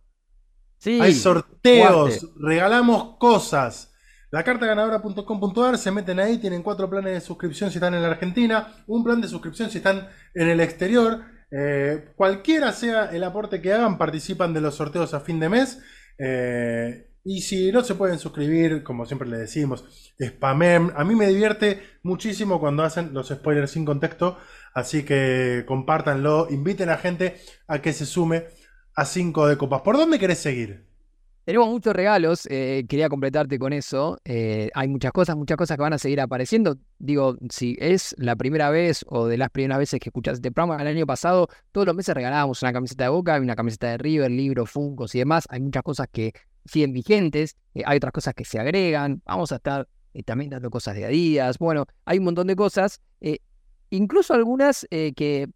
Hay 0.85 1.13
sorteos, 1.15 2.31
regalamos 2.37 3.17
cosas. 3.19 3.93
La 4.31 4.45
carta 4.45 4.65
ganadora.com.ar, 4.65 5.77
se 5.77 5.91
meten 5.91 6.21
ahí, 6.21 6.39
tienen 6.39 6.63
cuatro 6.63 6.89
planes 6.89 7.15
de 7.15 7.21
suscripción 7.21 7.71
si 7.71 7.79
están 7.79 7.95
en 7.95 8.03
la 8.03 8.09
Argentina, 8.09 8.85
un 8.87 9.03
plan 9.03 9.21
de 9.21 9.29
suscripción 9.29 9.71
si 9.71 9.79
están 9.79 10.09
en 10.35 10.49
el 10.49 10.61
exterior. 10.61 11.23
Eh, 11.51 12.13
cualquiera 12.15 12.73
sea 12.73 13.07
el 13.07 13.25
aporte 13.25 13.61
que 13.61 13.73
hagan, 13.73 13.99
participan 13.99 14.55
de 14.55 14.61
los 14.61 14.77
sorteos 14.77 15.13
a 15.15 15.21
fin 15.21 15.41
de 15.41 15.49
mes. 15.49 15.81
Eh, 16.17 17.09
y 17.25 17.43
si 17.43 17.71
no 17.71 17.83
se 17.83 17.97
pueden 17.97 18.19
suscribir, 18.19 18.83
como 18.83 19.05
siempre 19.05 19.29
le 19.29 19.37
decimos, 19.37 20.15
spamen. 20.23 20.93
A 20.97 21.05
mí 21.05 21.15
me 21.15 21.27
divierte 21.27 21.83
muchísimo 22.03 22.59
cuando 22.61 22.85
hacen 22.85 23.13
los 23.13 23.29
spoilers 23.29 23.73
sin 23.73 23.85
contexto. 23.85 24.39
Así 24.73 25.03
que 25.03 25.65
compártanlo, 25.67 26.47
inviten 26.51 26.89
a 26.89 26.97
gente 26.97 27.41
a 27.67 27.83
que 27.83 27.93
se 27.93 28.07
sume 28.07 28.47
a 28.95 29.05
5 29.05 29.47
de 29.47 29.57
copas. 29.57 29.83
¿Por 29.83 29.97
dónde 29.97 30.19
querés 30.19 30.39
seguir? 30.39 30.91
Tenemos 31.45 31.69
muchos 31.69 31.95
regalos, 31.95 32.47
eh, 32.51 32.85
quería 32.89 33.09
completarte 33.09 33.59
con 33.59 33.73
eso. 33.73 34.19
Eh, 34.25 34.71
hay 34.75 34.89
muchas 34.89 35.11
cosas, 35.11 35.37
muchas 35.37 35.57
cosas 35.57 35.77
que 35.77 35.83
van 35.83 35.95
a 35.95 35.99
seguir 35.99 36.21
apareciendo. 36.21 36.77
Digo, 36.99 37.37
si 37.49 37.77
es 37.81 38.15
la 38.19 38.37
primera 38.37 38.71
vez 38.71 39.05
o 39.09 39.27
de 39.27 39.39
las 39.39 39.51
primeras 39.51 39.79
veces 39.79 39.99
que 40.01 40.11
escuchas 40.11 40.35
este 40.35 40.53
programa, 40.53 40.81
el 40.81 40.87
año 40.87 41.07
pasado 41.07 41.49
todos 41.73 41.87
los 41.87 41.97
meses 41.97 42.15
regalábamos 42.15 42.63
una 42.63 42.73
camiseta 42.73 43.05
de 43.05 43.11
Boca, 43.11 43.41
una 43.41 43.57
camiseta 43.57 43.89
de 43.89 43.99
River, 43.99 44.31
libros, 44.31 44.71
Funcos 44.71 45.15
y 45.15 45.19
demás. 45.19 45.47
Hay 45.49 45.61
muchas 45.61 45.83
cosas 45.83 46.09
que 46.13 46.35
siguen 46.67 46.93
vigentes, 46.93 47.57
eh, 47.75 47.83
hay 47.87 47.97
otras 47.97 48.13
cosas 48.13 48.35
que 48.35 48.45
se 48.45 48.61
agregan. 48.61 49.23
Vamos 49.25 49.51
a 49.51 49.57
estar 49.57 49.89
también 50.27 50.51
dando 50.51 50.71
cosas 50.71 50.95
de 50.95 51.07
Adidas. 51.07 51.59
Bueno, 51.59 51.87
hay 52.05 52.19
un 52.19 52.25
montón 52.27 52.49
de 52.49 52.55
cosas, 52.55 53.01
incluso 53.91 54.35
algunas 54.35 54.87
que 54.91 55.49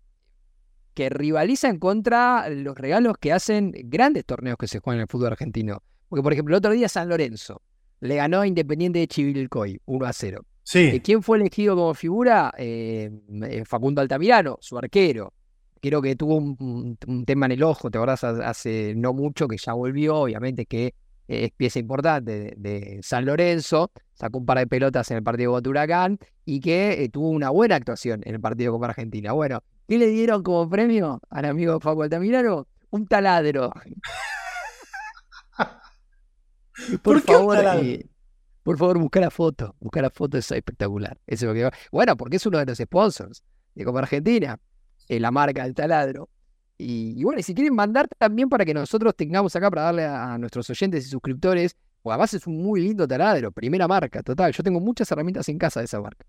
que 0.94 1.09
rivalizan 1.11 1.78
contra 1.78 2.48
los 2.48 2.76
regalos 2.76 3.18
que 3.18 3.33
hacen 3.33 3.72
grandes 3.85 4.24
torneos 4.24 4.57
que 4.57 4.68
se 4.68 4.78
juegan 4.78 4.98
en 4.98 5.02
el 5.02 5.09
fútbol 5.09 5.33
argentino. 5.33 5.83
Porque, 6.09 6.22
por 6.22 6.33
ejemplo, 6.33 6.54
el 6.54 6.59
otro 6.59 6.72
día 6.72 6.88
San 6.88 7.09
Lorenzo 7.09 7.61
le 8.00 8.16
ganó 8.16 8.40
a 8.40 8.46
Independiente 8.46 9.00
de 9.00 9.09
Chivilcoy 9.09 9.80
1 9.87 10.07
a 10.07 10.12
0. 10.12 10.44
Sí. 10.62 10.78
Eh, 10.78 11.02
¿Quién 11.02 11.22
fue 11.22 11.38
elegido 11.38 11.74
como 11.74 11.94
figura? 11.94 12.52
Eh, 12.57 13.11
eh, 13.42 13.64
Facundo 13.64 14.00
Altamirano, 14.00 14.59
su 14.61 14.78
arquero. 14.78 15.33
Creo 15.80 16.00
que 16.00 16.16
tuvo 16.16 16.37
un, 16.37 16.96
tema 17.26 17.46
en 17.46 17.52
el 17.52 17.62
ojo, 17.62 17.90
te 17.90 17.98
acordás, 17.98 18.24
hace 18.24 18.94
no 18.96 19.12
mucho 19.12 19.46
que 19.48 19.59
ya 19.59 19.74
volvió, 19.74 20.16
obviamente 20.16 20.64
que 20.64 20.94
es 21.28 21.50
pieza 21.52 21.78
importante 21.78 22.54
de, 22.57 23.00
San 23.02 23.26
Lorenzo, 23.26 23.90
sacó 24.14 24.38
un 24.38 24.46
par 24.46 24.59
de 24.59 24.66
pelotas 24.66 25.11
en 25.11 25.18
el 25.18 25.22
partido 25.22 25.52
contra 25.52 25.70
Huracán 25.70 26.18
y 26.46 26.61
que 26.61 27.09
tuvo 27.12 27.28
una 27.28 27.50
buena 27.50 27.76
actuación 27.76 28.22
en 28.24 28.35
el 28.35 28.40
partido 28.40 28.78
con 28.78 28.85
Argentina. 28.85 29.33
Bueno, 29.33 29.62
¿Qué 29.86 29.98
le 29.98 30.06
dieron 30.06 30.42
como 30.42 30.68
premio 30.68 31.20
al 31.30 31.44
amigo 31.44 31.78
Facu 31.80 32.02
Altamirano? 32.02 32.66
Un 32.90 33.06
taladro. 33.06 33.72
por 37.02 37.20
favor, 37.20 37.58
eh, 37.82 38.08
por 38.62 38.78
favor, 38.78 38.98
busca 38.98 39.20
la 39.20 39.30
foto. 39.30 39.76
Busca 39.78 40.00
la 40.00 40.10
foto, 40.10 40.38
es 40.38 40.50
espectacular. 40.50 41.18
Eso 41.26 41.52
es 41.52 41.70
Bueno, 41.92 42.16
porque 42.16 42.36
es 42.36 42.46
uno 42.46 42.58
de 42.58 42.66
los 42.66 42.78
sponsors 42.78 43.44
de 43.74 43.84
Copa 43.84 43.98
Argentina, 44.00 44.58
eh, 45.08 45.20
la 45.20 45.30
marca 45.30 45.64
del 45.64 45.74
taladro. 45.74 46.30
Y, 46.78 47.22
bueno, 47.22 47.40
y 47.40 47.42
si 47.42 47.54
quieren 47.54 47.74
mandar 47.74 48.08
también 48.18 48.48
para 48.48 48.64
que 48.64 48.74
nosotros 48.74 49.14
tengamos 49.14 49.54
acá 49.54 49.70
para 49.70 49.82
darle 49.82 50.04
a, 50.06 50.38
nuestros 50.38 50.68
oyentes 50.70 51.06
y 51.06 51.10
suscriptores, 51.10 51.76
o 52.02 52.10
además 52.10 52.34
es 52.34 52.46
un 52.46 52.62
muy 52.62 52.80
lindo 52.80 53.06
taladro, 53.06 53.52
primera 53.52 53.86
marca, 53.86 54.22
total. 54.22 54.52
Yo 54.52 54.62
tengo 54.62 54.80
muchas 54.80 55.10
herramientas 55.12 55.48
en 55.48 55.58
casa 55.58 55.80
de 55.80 55.86
esa 55.86 56.00
marca. 56.00 56.26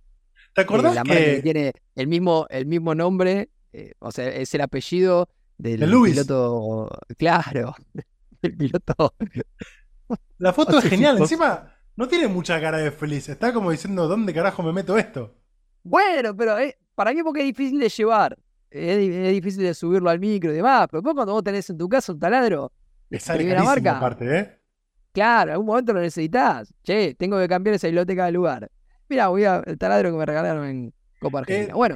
¿Te 0.56 0.62
acordás 0.62 0.96
la 0.96 1.04
que... 1.04 1.42
tiene 1.44 1.74
el 1.96 2.08
mismo, 2.08 2.48
el 2.50 2.66
mismo 2.66 2.96
nombre, 2.96 3.50
eh, 3.74 3.92
o 4.00 4.10
sea, 4.10 4.30
es 4.30 4.54
el 4.56 4.62
apellido 4.62 5.28
del 5.58 5.82
piloto, 5.82 6.90
claro, 7.18 7.76
el 8.42 8.56
piloto. 8.56 9.14
La 10.38 10.54
foto 10.54 10.80
es 10.80 10.86
genial, 10.86 11.18
encima 11.18 11.74
no 11.98 12.08
tiene 12.08 12.30
mucha 12.30 12.60
cara 12.62 12.78
de 12.78 12.92
feliz, 12.92 13.28
está 13.28 13.52
como 13.52 13.70
diciendo, 13.70 14.08
¿dónde 14.08 14.34
carajo 14.34 14.64
me 14.64 14.72
meto 14.72 14.98
esto? 14.98 15.36
Bueno, 15.84 16.34
pero 16.38 16.58
eh, 16.58 16.78
para 16.96 17.14
mí 17.14 17.22
porque 17.22 17.42
es 17.42 17.48
difícil 17.48 17.78
de 17.78 17.90
llevar, 17.90 18.38
es, 18.70 19.34
difícil 19.34 19.62
de 19.62 19.74
subirlo 19.74 20.10
al 20.10 20.22
micro 20.22 20.54
y 20.54 20.56
demás, 20.56 20.88
pero 20.90 21.04
cuando 21.04 21.34
vos 21.34 21.44
tenés 21.44 21.70
en 21.70 21.78
tu 21.78 21.90
casa 21.90 22.14
un 22.14 22.20
taladro, 22.20 22.72
es 23.10 23.28
primera 23.28 23.62
marca, 23.62 23.98
aparte, 23.98 24.40
¿eh? 24.40 24.60
Claro, 25.12 25.50
en 25.50 25.54
algún 25.54 25.68
momento 25.68 25.94
lo 25.94 26.02
necesitas. 26.02 26.74
Che, 26.84 27.14
tengo 27.16 27.40
que 27.40 27.48
cambiar 27.48 27.76
esa 27.76 27.88
biblioteca 27.88 28.26
de 28.26 28.32
lugar. 28.34 28.70
Mira, 29.10 29.28
voy 29.28 29.46
a 29.46 29.62
el 29.66 29.78
taladro 29.78 30.12
que 30.12 30.18
me 30.18 30.26
regalaron 30.26 30.66
en 30.66 30.94
Copa 31.20 31.40
Argentina. 31.40 31.72
Eh, 31.72 31.76
bueno. 31.76 31.96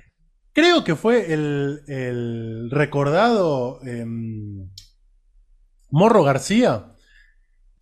Creo 0.54 0.84
que 0.84 0.96
fue 0.96 1.32
el, 1.32 2.70
recordado 2.72 3.80
em, 3.84 4.70
Morro 5.90 6.24
García. 6.24 6.94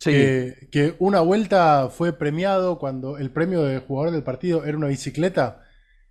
Que, 0.00 0.94
una 1.00 1.20
vuelta 1.20 1.88
fue 1.90 2.12
premiado 2.12 2.78
cuando 2.78 3.18
el 3.18 3.30
premio 3.30 3.64
de 3.64 3.80
jugador 3.80 4.12
del 4.12 4.22
partido 4.22 4.64
era 4.64 4.76
una 4.76 4.86
bicicleta. 4.86 5.64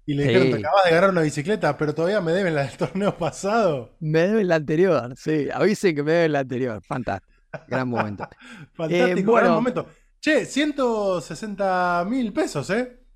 Y 0.06 0.14
le 0.14 0.24
dijeron, 0.24 0.52
te 0.52 0.58
acabas 0.58 0.86
de 0.86 0.92
ganar 0.92 1.10
una 1.10 1.22
bicicleta, 1.22 1.78
pero 1.78 1.94
todavía 1.94 2.22
me 2.22 2.32
deben 2.32 2.56
la 2.56 2.64
del 2.64 2.78
torneo 2.78 3.18
pasado. 3.18 3.96
Me 4.00 4.28
deben 4.28 4.48
la 4.48 4.56
anterior, 4.56 5.14
sí. 5.18 5.48
Avisen 5.54 5.96
que 5.96 6.04
me 6.04 6.12
deben 6.14 6.34
la 6.34 6.40
anterior. 6.40 6.82
Fantástico. 6.84 7.34
Gran 7.68 7.88
momento. 7.88 8.28
Fantástico, 8.74 9.34
gran 9.34 9.52
momento. 9.52 9.88
Che, 10.20 10.46
160 10.46 12.06
mil 12.10 12.34
pesos, 12.34 12.70
¿eh? 12.72 13.07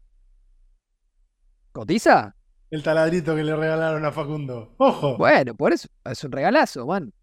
¿Cotiza? 1.72 2.36
El 2.70 2.84
taladrito 2.84 3.36
que 3.36 3.44
le 3.44 3.56
regalaron 3.56 4.06
a 4.06 4.12
Facundo. 4.12 4.74
Ojo. 4.78 5.18
Bueno, 5.18 5.56
por 5.56 5.74
eso 5.74 5.88
es 6.06 6.24
un 6.24 6.32
regalazo, 6.32 6.86
man. 6.86 7.14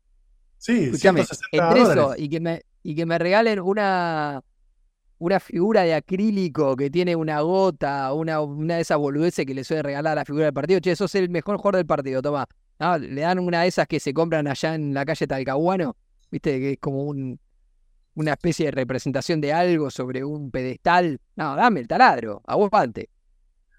Sí, 0.58 0.84
Escúchame, 0.84 1.24
entre 1.52 1.82
eso 1.82 2.14
y 2.16 2.28
que 2.28 2.40
me, 2.40 2.62
y 2.82 2.94
que 2.94 3.06
me 3.06 3.18
regalen 3.18 3.60
una, 3.60 4.42
una 5.18 5.40
figura 5.40 5.82
de 5.82 5.94
acrílico 5.94 6.76
que 6.76 6.90
tiene 6.90 7.16
una 7.16 7.40
gota, 7.40 8.12
una, 8.12 8.40
una 8.40 8.76
de 8.76 8.82
esas 8.82 8.98
boludeces 8.98 9.46
que 9.46 9.54
le 9.54 9.64
suele 9.64 9.82
regalar 9.82 10.12
a 10.12 10.16
la 10.16 10.24
figura 10.24 10.44
del 10.46 10.54
partido. 10.54 10.80
Che, 10.80 10.96
sos 10.96 11.14
el 11.14 11.30
mejor 11.30 11.56
jugador 11.56 11.76
del 11.76 11.86
partido, 11.86 12.20
toma. 12.20 12.46
le 13.00 13.20
dan 13.20 13.38
una 13.38 13.62
de 13.62 13.68
esas 13.68 13.86
que 13.86 14.00
se 14.00 14.12
compran 14.12 14.46
allá 14.48 14.74
en 14.74 14.92
la 14.92 15.04
calle 15.04 15.26
Talcahuano, 15.26 15.96
viste, 16.30 16.58
que 16.58 16.72
es 16.72 16.78
como 16.78 17.04
un, 17.04 17.38
una 18.14 18.32
especie 18.32 18.66
de 18.66 18.72
representación 18.72 19.40
de 19.40 19.52
algo 19.52 19.90
sobre 19.90 20.24
un 20.24 20.50
pedestal. 20.50 21.20
No, 21.36 21.56
dame 21.56 21.80
el 21.80 21.88
taladro, 21.88 22.42
aguante. 22.46 23.08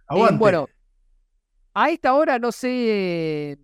Aguante. 0.09 0.39
bueno, 0.39 0.67
a 1.73 1.89
esta 1.91 2.13
hora 2.15 2.39
no 2.39 2.51
sé, 2.51 3.57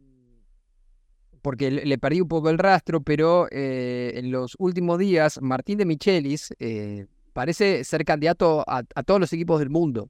porque 1.42 1.70
le, 1.72 1.98
perdí 1.98 2.22
un 2.22 2.28
poco 2.28 2.50
el 2.50 2.58
rastro, 2.58 3.02
pero 3.02 3.48
eh, 3.52 4.14
en 4.16 4.32
los 4.32 4.56
últimos 4.58 4.98
días 5.00 5.40
Martín 5.42 5.78
de 5.78 5.86
Michelis 5.86 6.54
eh, 6.60 7.08
parece 7.34 7.84
ser 7.84 8.06
candidato 8.06 8.64
a, 8.68 8.84
todos 8.84 9.20
los 9.20 9.34
equipos 9.34 9.60
del 9.60 9.70
mundo. 9.70 10.10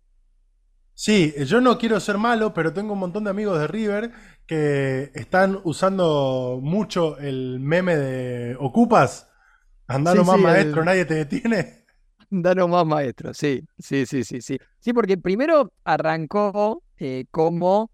Sí, 0.93 1.34
yo 1.45 1.60
no 1.60 1.78
quiero 1.78 2.00
ser 2.00 2.17
malo, 2.17 2.54
pero 2.54 2.71
tengo 2.71 2.93
un 2.93 3.00
montón 3.00 3.24
de 3.26 3.32
amigos 3.32 3.60
de 3.60 3.67
River 3.67 4.12
que 4.45 5.12
están 5.13 5.60
usando 5.63 6.60
mucho 6.62 7.17
el 7.17 7.60
meme 7.60 7.98
de 7.98 8.56
Ocupas. 8.60 9.30
Andando 9.88 10.24
más 10.24 10.39
maestro, 10.39 10.86
nadie 10.86 11.06
te 11.06 11.15
detiene. 11.15 11.85
Danos 12.41 12.69
más 12.69 12.86
maestro, 12.86 13.34
sí, 13.34 13.63
sí, 13.80 14.06
sí, 14.06 14.26
sí, 14.26 14.41
sí. 14.41 14.58
Sí, 14.80 14.91
porque 14.91 15.17
primero 15.17 15.71
arrancó 15.86 16.84
eh, 16.98 17.26
como 17.32 17.91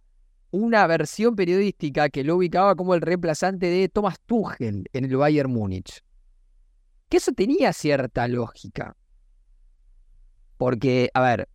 una 0.49 0.87
versión 0.87 1.35
periodística 1.35 2.09
que 2.09 2.23
lo 2.23 2.37
ubicaba 2.37 2.75
como 2.75 2.95
el 2.95 3.01
reemplazante 3.01 3.67
de 3.67 3.87
Thomas 3.87 4.19
Tuchel 4.25 4.85
en 4.93 5.05
el 5.05 5.15
Bayern 5.15 5.51
Múnich. 5.51 6.03
Que 7.07 7.17
eso 7.17 7.33
tenía 7.33 7.71
cierta 7.71 8.27
lógica. 8.27 8.95
Porque, 10.57 11.11
a 11.13 11.21
ver, 11.21 11.47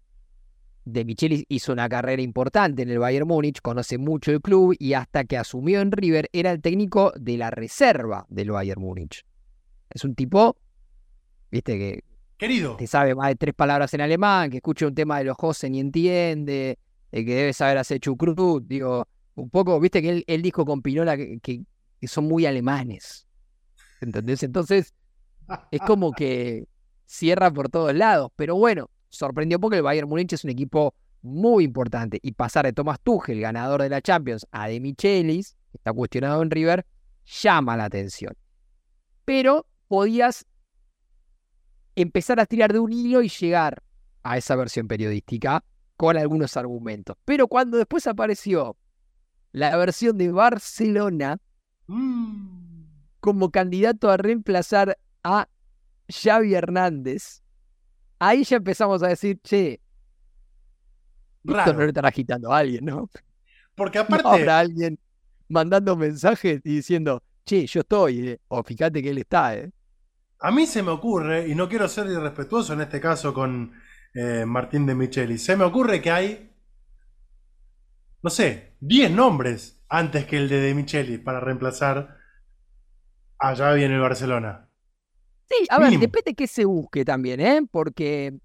De 0.84 1.04
Michelis 1.04 1.44
hizo 1.48 1.72
una 1.72 1.88
carrera 1.88 2.22
importante 2.22 2.82
en 2.82 2.90
el 2.90 3.00
Bayern 3.00 3.26
Múnich, 3.26 3.60
conoce 3.60 3.98
mucho 3.98 4.30
el 4.30 4.40
club 4.40 4.76
y 4.78 4.92
hasta 4.92 5.24
que 5.24 5.36
asumió 5.36 5.80
en 5.80 5.90
River 5.90 6.28
era 6.32 6.52
el 6.52 6.62
técnico 6.62 7.12
de 7.16 7.36
la 7.36 7.50
reserva 7.50 8.26
del 8.28 8.52
Bayern 8.52 8.80
Múnich. 8.80 9.24
Es 9.90 10.04
un 10.04 10.14
tipo, 10.14 10.56
viste, 11.50 11.76
que 11.76 12.04
Querido. 12.36 12.76
Te 12.76 12.86
sabe 12.86 13.14
más 13.14 13.28
de 13.28 13.36
tres 13.36 13.54
palabras 13.54 13.92
en 13.94 14.02
alemán, 14.02 14.50
que 14.50 14.58
escucha 14.58 14.86
un 14.86 14.94
tema 14.94 15.18
de 15.18 15.24
los 15.24 15.36
Josen 15.36 15.74
y 15.74 15.80
entiende, 15.80 16.78
que 17.10 17.24
debe 17.24 17.52
saber 17.52 17.78
hacer 17.78 17.98
chucrut. 17.98 18.66
Digo, 18.66 19.08
un 19.34 19.50
poco, 19.50 19.78
viste 19.80 20.02
que 20.02 20.24
él, 20.26 20.42
dijo 20.42 20.64
con 20.64 20.82
Pinola 20.82 21.16
que, 21.16 21.62
son 22.02 22.24
muy 22.26 22.46
alemanes. 22.46 23.26
¿Entendés? 24.00 24.42
Entonces, 24.42 24.94
es 25.70 25.80
como 25.80 26.12
que 26.12 26.68
cierra 27.06 27.50
por 27.50 27.68
todos 27.68 27.94
lados. 27.94 28.30
Pero 28.36 28.56
bueno, 28.56 28.90
sorprendió 29.08 29.58
porque 29.58 29.78
el 29.78 29.82
Bayern 29.82 30.08
Múnich 30.08 30.32
es 30.34 30.44
un 30.44 30.50
equipo 30.50 30.94
muy 31.22 31.64
importante. 31.64 32.18
Y 32.22 32.32
pasar 32.32 32.66
de 32.66 32.72
Thomas 32.72 33.00
Tuchel, 33.00 33.40
ganador 33.40 33.82
de 33.82 33.88
la 33.88 34.02
Champions, 34.02 34.46
a 34.50 34.68
De 34.68 34.78
Michelis, 34.80 35.56
que 35.72 35.78
está 35.78 35.92
cuestionado 35.92 36.42
en 36.42 36.50
River, 36.50 36.86
llama 37.24 37.76
la 37.76 37.84
atención. 37.84 38.34
Pero 39.24 39.66
podías 39.88 40.46
empezar 41.96 42.38
a 42.38 42.46
tirar 42.46 42.72
de 42.72 42.78
un 42.78 42.92
hilo 42.92 43.22
y 43.22 43.28
llegar 43.28 43.82
a 44.22 44.36
esa 44.36 44.54
versión 44.54 44.86
periodística 44.86 45.64
con 45.96 46.16
algunos 46.16 46.56
argumentos. 46.56 47.16
Pero 47.24 47.48
cuando 47.48 47.78
después 47.78 48.06
apareció 48.06 48.76
la 49.52 49.76
versión 49.76 50.18
de 50.18 50.30
Barcelona 50.30 51.38
mm. 51.86 52.84
como 53.20 53.50
candidato 53.50 54.10
a 54.10 54.18
reemplazar 54.18 54.98
a 55.24 55.48
Xavi 56.08 56.54
Hernández, 56.54 57.42
ahí 58.18 58.44
ya 58.44 58.58
empezamos 58.58 59.02
a 59.02 59.08
decir, 59.08 59.40
che, 59.42 59.80
esto 61.44 61.72
no 61.72 61.80
lo 61.80 61.86
estará 61.86 62.08
agitando 62.08 62.52
a 62.52 62.58
alguien, 62.58 62.84
¿no? 62.84 63.08
Porque 63.74 63.98
aparte... 64.00 64.24
No 64.24 64.30
habrá 64.30 64.58
alguien 64.58 64.98
mandando 65.48 65.96
mensajes 65.96 66.60
y 66.64 66.76
diciendo, 66.76 67.22
che, 67.44 67.66
yo 67.66 67.80
estoy, 67.80 68.28
eh", 68.28 68.40
o 68.48 68.62
fíjate 68.62 69.02
que 69.02 69.10
él 69.10 69.18
está, 69.18 69.56
¿eh? 69.56 69.72
A 70.40 70.50
mí 70.50 70.66
se 70.66 70.82
me 70.82 70.90
ocurre, 70.90 71.48
y 71.48 71.54
no 71.54 71.68
quiero 71.68 71.88
ser 71.88 72.06
irrespetuoso 72.06 72.74
en 72.74 72.82
este 72.82 73.00
caso 73.00 73.32
con 73.32 73.72
eh, 74.14 74.44
Martín 74.46 74.86
de 74.86 74.94
Micheli, 74.94 75.38
se 75.38 75.56
me 75.56 75.64
ocurre 75.64 76.00
que 76.00 76.10
hay, 76.10 76.52
no 78.22 78.30
sé, 78.30 78.76
10 78.80 79.10
nombres 79.10 79.82
antes 79.88 80.26
que 80.26 80.36
el 80.36 80.48
de 80.48 80.60
De 80.60 80.74
Micheli 80.74 81.18
para 81.18 81.40
reemplazar 81.40 82.16
a 83.38 83.54
Xavi 83.54 83.84
en 83.84 83.92
el 83.92 84.00
Barcelona. 84.00 84.70
Sí, 85.48 85.66
a 85.68 85.78
ver, 85.78 85.90
depende 85.98 86.30
de 86.30 86.34
qué 86.34 86.46
se 86.46 86.64
busque 86.64 87.04
también, 87.04 87.40
¿eh? 87.40 87.60
Porque 87.70 88.36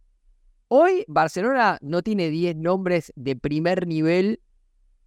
hoy 0.68 1.04
Barcelona 1.08 1.78
no 1.82 2.04
tiene 2.04 2.30
10 2.30 2.58
nombres 2.58 3.12
de 3.16 3.36
primer 3.36 3.88
nivel 3.88 4.42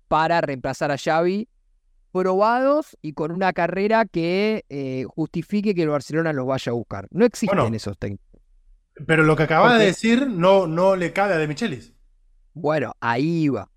para 0.09 0.41
reemplazar 0.41 0.91
a 0.91 0.99
Xavi 0.99 1.49
probados 2.15 2.97
y 3.03 3.13
con 3.13 3.33
una 3.33 3.53
carrera 3.53 4.05
que 4.05 4.65
eh, 4.69 5.05
justifique 5.09 5.75
que 5.75 5.83
el 5.83 5.89
Barcelona 5.89 6.33
los 6.33 6.47
vaya 6.47 6.71
a 6.71 6.75
buscar. 6.75 7.09
No 7.11 7.25
existen 7.25 7.59
Bueno. 7.59 7.75
esos 7.77 7.99
técnicos. 7.99 8.25
Pero 9.05 9.25
lo 9.25 9.35
que 9.35 9.43
acabas 9.43 9.77
de 9.81 9.87
decir 9.87 10.29
no, 10.29 10.69
no 10.69 10.95
le 10.95 11.13
cabe 11.13 11.35
a 11.35 11.39
De 11.39 11.49
Michelis. 11.49 11.93
Bueno, 12.53 12.93
ahí 13.01 13.49
va. 13.49 13.69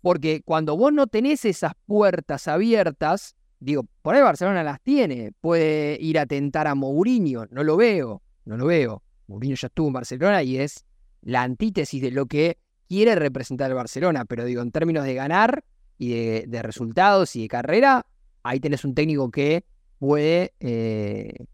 Porque 0.00 0.42
cuando 0.44 0.76
vos 0.76 0.92
no 0.92 1.08
tenés 1.08 1.44
esas 1.44 1.72
puertas 1.86 2.46
abiertas, 2.46 3.34
digo, 3.58 3.84
por 4.00 4.14
ahí 4.14 4.22
Barcelona 4.22 4.62
las 4.62 4.80
tiene. 4.80 5.32
Puede 5.40 5.98
ir 6.00 6.20
a 6.20 6.26
tentar 6.26 6.68
a 6.68 6.76
Mourinho. 6.76 7.46
No 7.50 7.64
lo 7.64 7.76
veo, 7.76 8.22
no 8.44 8.56
lo 8.56 8.66
veo. 8.66 9.02
Mourinho 9.26 9.56
ya 9.56 9.66
estuvo 9.66 9.88
en 9.88 9.92
Barcelona 9.94 10.44
y 10.44 10.58
es 10.58 10.84
la 11.22 11.42
antítesis 11.42 12.00
de 12.00 12.12
lo 12.12 12.26
que 12.26 12.58
quiere 12.88 13.16
representar 13.16 13.68
el 13.72 13.76
Barcelona. 13.76 14.24
Pero 14.24 14.44
digo, 14.44 14.62
en 14.62 14.70
términos 14.70 15.04
de 15.04 15.14
ganar 15.14 15.64
y 16.00 16.14
de, 16.14 16.44
de 16.48 16.62
resultados 16.62 17.36
y 17.36 17.42
de 17.42 17.48
carrera, 17.48 18.06
ahí 18.42 18.58
tenés 18.58 18.84
un 18.86 18.94
técnico 18.94 19.30
que 19.30 19.64
puede 19.98 20.54
eh, 20.58 21.44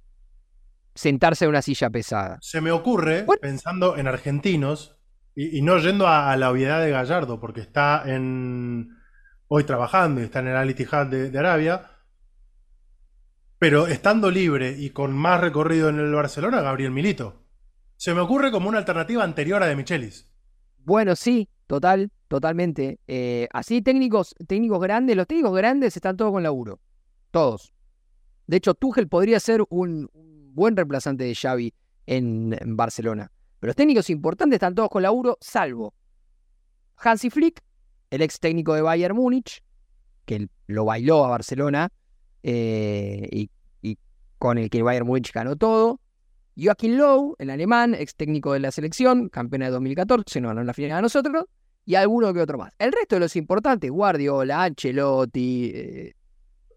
sentarse 0.95 1.45
en 1.45 1.49
una 1.51 1.63
silla 1.63 1.91
pesada. 1.91 2.39
Se 2.41 2.61
me 2.61 2.71
ocurre, 2.71 3.25
Bueno. 3.25 3.41
pensando 3.41 3.97
en 3.97 4.07
argentinos, 4.07 4.97
y, 5.35 5.59
y 5.59 5.63
no 5.63 5.79
yendo 5.79 6.07
a, 6.07 6.31
a 6.31 6.37
la 6.37 6.51
obviedad 6.53 6.81
de 6.81 6.91
Gallardo, 6.93 7.41
porque 7.41 7.61
está 7.61 8.05
en 8.07 8.89
hoy 9.49 9.65
trabajando 9.65 10.21
y 10.21 10.25
está 10.25 10.39
en 10.39 10.47
el 10.47 10.57
Al 10.57 10.71
Ittihad 10.71 11.07
de, 11.09 11.31
de 11.31 11.39
Arabia, 11.41 11.91
pero 13.59 13.89
estando 13.89 14.31
libre 14.31 14.77
y 14.79 14.91
con 14.91 15.13
más 15.13 15.41
recorrido 15.41 15.89
en 15.89 15.99
el 15.99 16.13
Barcelona, 16.15 16.61
Gabriel 16.61 16.93
Milito. 16.93 17.43
Se 17.97 18.15
me 18.15 18.21
ocurre 18.21 18.51
como 18.53 18.69
una 18.69 18.79
alternativa 18.79 19.25
anterior 19.25 19.63
a 19.63 19.67
De 19.67 19.75
Michelis. 19.75 20.31
Bueno, 20.85 21.17
sí, 21.17 21.49
total, 21.67 22.13
totalmente. 22.29 23.01
Eh, 23.07 23.49
así 23.53 23.83
técnicos, 23.83 24.35
técnicos 24.47 24.81
grandes, 24.81 25.17
los 25.17 25.27
técnicos 25.27 25.57
grandes 25.57 25.97
están 25.97 26.17
todos 26.17 26.33
con 26.33 26.43
laburo. 26.43 26.81
Todos. 27.31 27.73
De 28.47 28.57
hecho, 28.57 28.75
Tuchel 28.75 29.09
podría 29.09 29.41
ser 29.41 29.65
un, 29.69 30.11
buen 30.55 30.77
reemplazante 30.77 31.25
de 31.25 31.35
Xavi 31.35 31.75
en, 32.07 32.57
Barcelona. 32.77 33.31
Pero 33.61 33.69
los 33.71 33.77
técnicos 33.77 34.11
importantes 34.11 34.57
están 34.57 34.75
todos 34.75 34.89
con 34.89 35.03
laburo, 35.03 35.39
salvo 35.41 35.95
Hansi 36.99 37.31
Flick, 37.31 37.63
el 38.11 38.23
ex 38.23 38.39
técnico 38.39 38.75
de 38.75 38.83
Bayern 38.83 39.17
Múnich, 39.17 39.63
que 40.25 40.49
lo 40.67 40.85
bailó 40.85 41.25
a 41.25 41.29
Barcelona 41.29 41.91
eh, 42.43 43.29
y, 43.31 43.51
con 44.39 44.59
el 44.59 44.69
que 44.71 44.83
Bayern 44.83 45.07
Múnich 45.07 45.33
ganó 45.33 45.57
todo. 45.57 46.01
Joachim 46.59 46.97
Low, 46.97 47.37
el 47.39 47.51
alemán, 47.51 47.95
ex 47.95 48.15
técnico 48.15 48.53
de 48.53 48.61
la 48.61 48.71
selección, 48.71 49.29
campeón 49.29 49.61
de 49.61 49.71
2014, 49.71 50.41
no 50.41 50.49
ganó 50.49 50.65
la 50.65 50.73
final 50.73 50.99
a 50.99 51.03
nosotros, 51.03 51.45
y 51.87 51.95
alguno 51.95 52.35
que 52.35 52.41
otro 52.43 52.59
más. 52.59 52.75
El 52.79 52.93
resto 52.93 53.17
de 53.17 53.21
los 53.21 53.35
importantes, 53.37 53.91
Guardiola, 53.91 54.65
Ancelotti, 54.65 55.71
eh, 55.75 56.15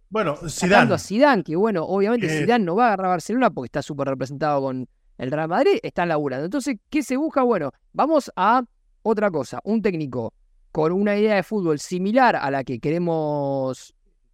Bueno, 0.10 0.38
Zidane. 0.48 0.93
a 0.93 0.98
Zidane, 0.98 1.43
que 1.43 1.56
bueno, 1.56 1.84
obviamente 1.84 2.28
Eh. 2.28 2.39
Zidane 2.41 2.63
no 2.63 2.76
va 2.76 2.86
a 2.86 2.88
agarrar 2.88 3.06
a 3.08 3.10
Barcelona 3.10 3.50
porque 3.52 3.65
está 3.67 3.82
súper 3.82 4.08
representado 4.08 4.62
con 4.62 4.88
el 5.17 5.32
Real 5.32 5.50
Madrid, 5.50 5.80
están 5.84 6.08
laburando. 6.10 6.45
Entonces, 6.45 6.78
¿qué 6.89 7.04
se 7.04 7.17
busca? 7.17 7.43
Bueno, 7.43 7.72
vamos 7.91 8.32
a 8.36 8.63
otra 9.02 9.30
cosa, 9.30 9.60
un 9.65 9.82
técnico 9.82 10.34
con 10.72 10.91
una 10.91 11.17
idea 11.17 11.36
de 11.36 11.43
fútbol 11.43 11.80
similar 11.80 12.36
a 12.36 12.50
la 12.52 12.63
que 12.63 12.80
queremos 12.80 13.93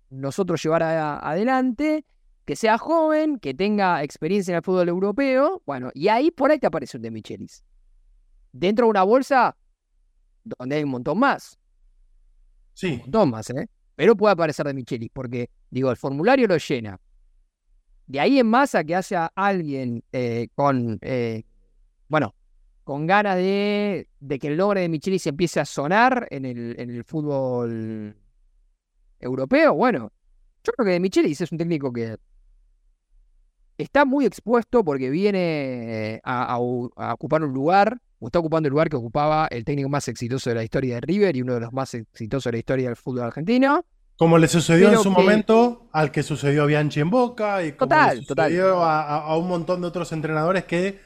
nosotros 0.09 0.61
llevar 0.61 0.83
a- 0.83 1.17
adelante, 1.19 2.05
que 2.45 2.55
sea 2.55 2.77
joven, 2.77 3.39
que 3.39 3.53
tenga 3.53 4.03
experiencia 4.03 4.51
en 4.51 4.57
el 4.57 4.61
fútbol 4.63 4.87
europeo, 4.89 5.61
bueno, 5.65 5.89
y 5.93 6.09
ahí 6.09 6.29
por 6.31 6.51
ahí 6.51 6.59
te 6.59 6.67
aparece 6.67 6.97
un 6.97 7.03
de 7.03 7.11
Michelis. 7.11 7.63
Dentro 8.51 8.85
de 8.85 8.89
una 8.91 9.03
bolsa 9.03 9.55
donde 10.45 10.75
hay 10.77 10.83
un 10.83 10.91
montón 10.91 11.19
más, 11.19 11.57
Sí, 12.73 12.93
un 12.93 12.99
montón 12.99 13.29
más, 13.31 13.49
¿eh? 13.51 13.67
Pero 13.95 14.15
puede 14.15 14.33
aparecer 14.33 14.65
de 14.67 14.73
Michelis, 14.73 15.09
porque, 15.13 15.49
digo, 15.69 15.89
el 15.89 15.97
formulario 15.97 16.47
lo 16.47 16.57
llena. 16.57 16.99
De 18.07 18.19
ahí 18.19 18.39
en 18.39 18.47
más 18.47 18.75
a 18.75 18.83
que 18.83 18.95
haya 18.95 19.31
alguien 19.33 20.03
eh, 20.11 20.49
con, 20.53 20.99
eh, 21.01 21.43
bueno, 22.09 22.35
con 22.83 23.07
ganas 23.07 23.37
de, 23.37 24.09
de 24.19 24.39
que 24.39 24.47
el 24.49 24.57
nombre 24.57 24.81
de 24.81 24.89
Michelis 24.89 25.25
empiece 25.27 25.59
a 25.61 25.65
sonar 25.65 26.27
en 26.29 26.45
el, 26.45 26.75
en 26.77 26.89
el 26.91 27.03
fútbol 27.05 28.15
europeo, 29.19 29.73
bueno, 29.73 30.11
yo 30.63 30.73
creo 30.73 30.85
que 30.85 30.91
de 30.91 30.99
Michelis 30.99 31.39
es 31.41 31.51
un 31.51 31.57
técnico 31.57 31.91
que 31.93 32.17
está 33.77 34.05
muy 34.05 34.25
expuesto 34.25 34.83
porque 34.83 35.09
viene 35.09 36.19
a, 36.23 36.43
a 36.53 36.59
u- 36.59 36.91
a 36.95 37.13
ocupar 37.13 37.43
un 37.43 37.53
lugar, 37.53 38.01
o 38.19 38.27
está 38.27 38.39
ocupando 38.39 38.67
el 38.67 38.71
lugar 38.71 38.89
que 38.89 38.95
ocupaba 38.95 39.47
el 39.51 39.63
técnico 39.65 39.89
más 39.89 40.07
exitoso 40.07 40.49
de 40.49 40.55
la 40.55 40.63
historia 40.63 40.95
de 40.95 41.01
River 41.01 41.35
y 41.35 41.41
uno 41.41 41.53
de 41.55 41.59
los 41.61 41.73
más 41.73 41.93
exitosos 41.93 42.45
de 42.45 42.51
la 42.53 42.57
historia 42.59 42.87
del 42.87 42.95
fútbol 42.95 43.23
argentino. 43.23 43.85
como 44.17 44.37
le 44.37 44.47
sucedió 44.47 44.89
en 44.89 44.97
su 44.97 45.03
que- 45.13 45.21
momento 45.21 45.89
al 45.91 46.09
que 46.11 46.23
sucedió 46.23 46.63
a 46.63 46.65
Bianchi 46.67 47.01
en 47.01 47.09
Boca 47.09 47.63
y 47.65 47.73
como 47.73 47.89
Total, 47.89 48.17
le 48.19 48.23
sucedió 48.25 48.81
a, 48.83 49.01
a- 49.03 49.21
a 49.25 49.37
un 49.37 49.47
montón 49.49 49.81
de 49.81 49.87
otros 49.87 50.11
entrenadores 50.13 50.63
que 50.63 50.99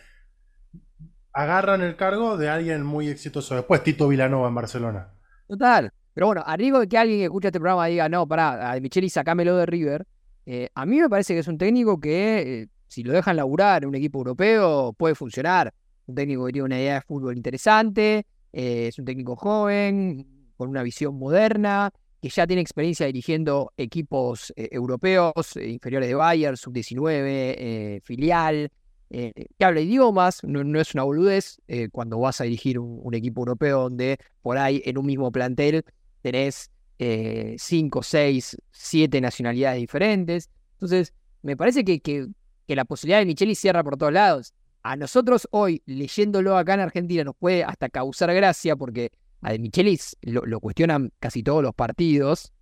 agarran 1.34 1.82
el 1.82 1.96
cargo 1.96 2.38
de 2.38 2.50
alguien 2.50 2.84
muy 2.84 3.08
exitoso. 3.08 3.56
Después 3.56 3.84
Tito 3.84 4.08
Vilanova 4.08 4.48
en 4.48 4.56
Barcelona. 4.56 5.10
Total. 5.48 5.92
Pero 6.14 6.28
bueno, 6.28 6.44
a 6.46 6.58
riesgo 6.58 6.80
de 6.80 6.88
que 6.88 6.98
alguien 6.98 7.20
que 7.20 7.24
escucha 7.26 7.48
este 7.48 7.60
programa 7.60 7.86
diga, 7.88 8.10
no, 8.10 8.28
pará, 8.28 8.72
a 8.74 8.80
Micheli 8.80 9.10
sacámelo 9.10 9.56
de 9.58 9.66
River, 9.66 10.06
eh, 10.46 10.70
a 10.76 10.86
mí 10.86 11.00
me 11.00 11.08
parece 11.10 11.34
que 11.34 11.40
es 11.40 11.48
un 11.48 11.58
técnico 11.58 12.00
que, 12.00 12.62
eh, 12.64 12.68
si 12.88 13.04
lo 13.04 13.14
dejan 13.14 13.36
laburar 13.38 13.84
en 13.84 13.90
un 13.90 13.96
equipo 13.96 14.20
europeo, 14.20 14.94
puede 14.94 15.16
funcionar. 15.16 15.72
Un 16.10 16.16
técnico 16.16 16.48
que 16.48 16.54
tiene 16.54 16.66
una 16.66 16.80
idea 16.80 16.96
de 16.96 17.02
fútbol 17.02 17.38
interesante, 17.38 18.26
eh, 18.52 18.88
es 18.88 18.98
un 18.98 19.06
técnico 19.06 19.36
joven, 19.36 20.26
con 20.58 20.68
una 20.68 20.82
visión 20.82 21.14
moderna, 21.20 21.92
que 22.20 22.30
ya 22.30 22.48
tiene 22.48 22.64
experiencia 22.64 23.06
dirigiendo 23.06 23.72
equipos 23.78 24.52
eh, 24.56 24.70
europeos, 24.72 25.56
eh, 25.56 25.70
inferiores 25.70 26.10
de 26.10 26.16
Bayern, 26.16 26.58
sub-19, 26.58 27.06
eh, 27.06 28.02
filial, 28.04 28.72
que 29.12 29.66
habla 29.66 29.82
idiomas, 29.82 30.44
no, 30.44 30.80
es 30.80 30.94
una 30.94 31.02
boludez 31.02 31.58
cuando 31.92 32.20
vas 32.20 32.42
a 32.42 32.44
dirigir 32.44 32.78
un, 32.78 33.12
equipo 33.16 33.42
europeo 33.42 33.82
donde 33.82 34.20
por 34.44 34.60
ahí 34.60 34.84
en 34.86 35.00
un 35.00 35.08
mismo 35.08 35.32
plantel 35.32 35.84
tenés 36.22 36.70
eh, 37.00 37.56
cinco, 37.58 38.04
seis, 38.04 38.56
siete 38.72 39.20
nacionalidades 39.20 39.80
diferentes. 39.80 40.52
Entonces, 40.74 41.14
me 41.42 41.58
parece 41.58 41.84
que, 41.84 42.02
que, 42.02 42.28
que 42.68 42.76
la 42.76 42.86
posibilidad 42.86 43.18
de 43.18 43.26
Micheli 43.26 43.56
cierra 43.56 43.84
por 43.84 43.98
todos 43.98 44.14
lados. 44.14 44.54
A 44.82 44.96
nosotros 44.96 45.48
hoy, 45.52 45.82
leyéndolo 45.86 46.58
acá 46.58 46.74
en 46.74 46.80
Argentina, 46.82 47.24
nos 47.24 47.36
puede 47.36 47.64
hasta 47.64 47.90
causar 47.90 48.34
gracia 48.34 48.76
porque 48.76 49.12
a 49.42 49.52
De 49.52 49.60
Michelis 49.60 50.18
lo, 50.22 50.46
lo 50.46 50.60
cuestionan 50.60 51.12
casi 51.20 51.44
todos 51.44 51.64
los 51.64 51.74
partidos. 51.74 52.54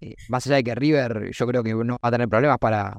Eh, 0.00 0.16
más 0.28 0.46
allá 0.46 0.56
de 0.56 0.64
que 0.64 0.74
River 0.74 1.30
yo 1.32 1.46
creo 1.46 1.62
que 1.62 1.74
no 1.74 1.94
va 1.94 2.08
a 2.08 2.10
tener 2.10 2.28
problemas 2.28 2.58
para, 2.58 2.98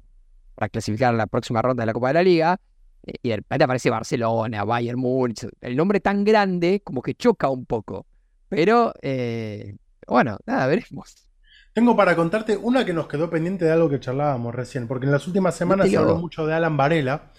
para 0.56 0.70
clasificar 0.70 1.14
a 1.14 1.18
la 1.18 1.28
próxima 1.28 1.62
ronda 1.62 1.82
de 1.82 1.88
la 1.88 1.94
Copa 1.94 2.08
de 2.08 2.14
la 2.14 2.24
Liga. 2.24 2.60
Eh, 3.06 3.16
y 3.22 3.30
de 3.30 3.36
repente 3.38 3.66
aparece 3.66 3.90
Barcelona, 3.90 4.64
Bayern 4.64 5.00
Múnich. 5.00 5.46
El 5.60 5.76
nombre 5.76 6.00
tan 6.00 6.24
grande 6.24 6.82
como 6.84 7.02
que 7.02 7.16
choca 7.16 7.50
un 7.50 7.66
poco. 7.66 8.06
Pero 8.48 8.94
eh, 9.02 9.76
bueno, 10.08 10.38
nada, 10.46 10.68
veremos. 10.68 11.28
Tengo 11.74 11.96
para 11.96 12.16
contarte 12.16 12.56
una 12.56 12.86
que 12.86 12.94
nos 12.94 13.08
quedó 13.08 13.30
pendiente 13.30 13.66
de 13.66 13.72
algo 13.72 13.90
que 13.90 14.00
charlábamos 14.00 14.54
recién, 14.54 14.88
porque 14.88 15.08
en 15.08 15.12
las 15.12 15.26
últimas 15.28 15.56
semanas 15.56 15.90
se 15.90 15.98
habló 15.98 16.18
mucho 16.18 16.46
de 16.46 16.54
Alan 16.54 16.78
Varela 16.78 17.32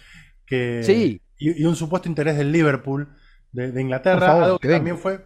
que, 0.46 0.82
Sí. 0.84 1.20
y, 1.38 1.62
y 1.62 1.64
un 1.66 1.76
supuesto 1.76 2.08
interés 2.08 2.36
del 2.36 2.52
Liverpool 2.52 3.08
de, 3.52 3.72
de 3.72 3.80
Inglaterra, 3.80 4.26
favor, 4.26 4.44
algo 4.44 4.58
que 4.58 4.68
también 4.68 4.98
fue 4.98 5.24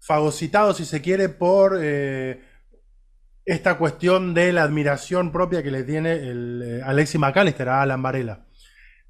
fagocitado, 0.00 0.72
si 0.74 0.84
se 0.84 1.00
quiere, 1.02 1.28
por 1.28 1.78
eh, 1.80 2.40
esta 3.44 3.78
cuestión 3.78 4.34
de 4.34 4.52
la 4.52 4.62
admiración 4.62 5.32
propia 5.32 5.62
que 5.62 5.70
le 5.70 5.82
tiene 5.82 6.12
el, 6.12 6.62
eh, 6.64 6.82
Alexis 6.84 7.20
McAllister 7.20 7.68
a 7.68 7.82
Alan 7.82 8.02
Varela. 8.02 8.46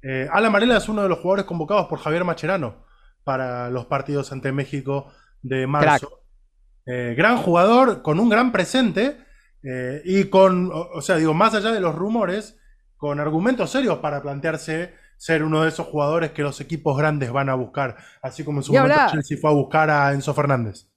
Eh, 0.01 0.27
Alan 0.31 0.51
Varela 0.51 0.77
es 0.77 0.87
uno 0.89 1.03
de 1.03 1.09
los 1.09 1.19
jugadores 1.19 1.45
convocados 1.45 1.87
por 1.87 1.99
Javier 1.99 2.23
Macherano 2.23 2.85
para 3.23 3.69
los 3.69 3.85
partidos 3.85 4.31
ante 4.31 4.51
México 4.51 5.11
de 5.41 5.67
marzo. 5.67 6.21
Eh, 6.85 7.13
gran 7.15 7.37
jugador, 7.37 8.01
con 8.01 8.19
un 8.19 8.29
gran 8.29 8.51
presente 8.51 9.17
y 10.05 10.23
con, 10.25 10.71
o, 10.71 10.89
o 10.93 11.01
sea, 11.01 11.17
digo, 11.17 11.33
más 11.33 11.53
allá 11.53 11.71
de 11.73 11.81
los 11.81 11.93
rumores, 11.93 12.57
con 12.95 13.19
argumentos 13.19 13.69
serios 13.69 13.99
para 13.99 14.21
plantearse 14.21 14.93
ser 15.19 15.43
uno 15.43 15.63
de 15.63 15.69
esos 15.69 15.85
jugadores 15.87 16.31
que 16.31 16.41
los 16.43 16.61
equipos 16.61 16.97
grandes 16.97 17.29
van 17.29 17.49
a 17.49 17.53
buscar, 17.55 17.97
así 18.21 18.45
como 18.45 18.59
en 18.59 18.63
su 18.63 18.71
Ni 18.71 18.77
momento 18.77 18.95
hablar. 19.01 19.11
Chelsea 19.11 19.37
fue 19.37 19.49
a 19.49 19.53
buscar 19.53 19.89
a 19.89 20.13
Enzo 20.13 20.33
Fernández. 20.33 20.87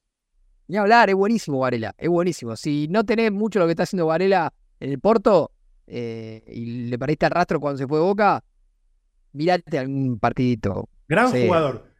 Ni 0.68 0.76
hablar, 0.76 1.10
es 1.10 1.16
buenísimo 1.16 1.58
Varela, 1.58 1.92
es 1.98 2.08
buenísimo. 2.08 2.54
Si 2.54 2.86
no 2.88 3.04
tenés 3.04 3.32
mucho 3.32 3.58
lo 3.58 3.66
que 3.66 3.72
está 3.72 3.82
haciendo 3.82 4.06
Varela 4.06 4.52
en 4.78 4.90
el 4.90 5.00
Porto 5.00 5.50
eh, 5.88 6.44
y 6.46 6.88
le 6.88 6.98
perdiste 7.00 7.26
el 7.26 7.32
rastro 7.32 7.58
cuando 7.58 7.78
se 7.78 7.86
fue 7.88 7.98
de 7.98 8.04
Boca, 8.04 8.44
mirate 9.32 9.78
algún 9.78 10.18
partidito. 10.20 10.88
Gran 11.08 11.30
Sí. 11.32 11.46
jugador. 11.46 11.90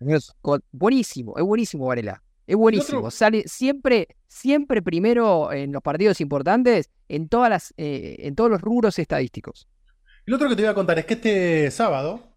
Con- 0.40 0.62
Buenísimo, 0.70 1.37
es 1.37 1.42
buenísimo 1.44 1.87
Varela. 1.87 2.22
Es 2.46 2.56
buenísimo. 2.56 2.98
otro- 3.00 3.11
Sale 3.11 3.42
siempre, 3.46 4.06
siempre 4.28 4.80
primero 4.80 5.52
en 5.52 5.72
los 5.72 5.82
partidos 5.82 6.20
importantes, 6.20 6.88
en 7.08 7.28
todas 7.28 7.50
las, 7.50 7.74
eh, 7.76 8.16
en 8.20 8.35
todos 8.37 8.48
los 8.50 8.61
rubros 8.61 8.98
estadísticos. 8.98 9.68
Y 10.26 10.30
lo 10.30 10.37
otro 10.37 10.48
que 10.48 10.56
te 10.56 10.62
voy 10.62 10.70
a 10.70 10.74
contar 10.74 10.98
es 10.98 11.06
que 11.06 11.14
este 11.14 11.70
sábado 11.70 12.37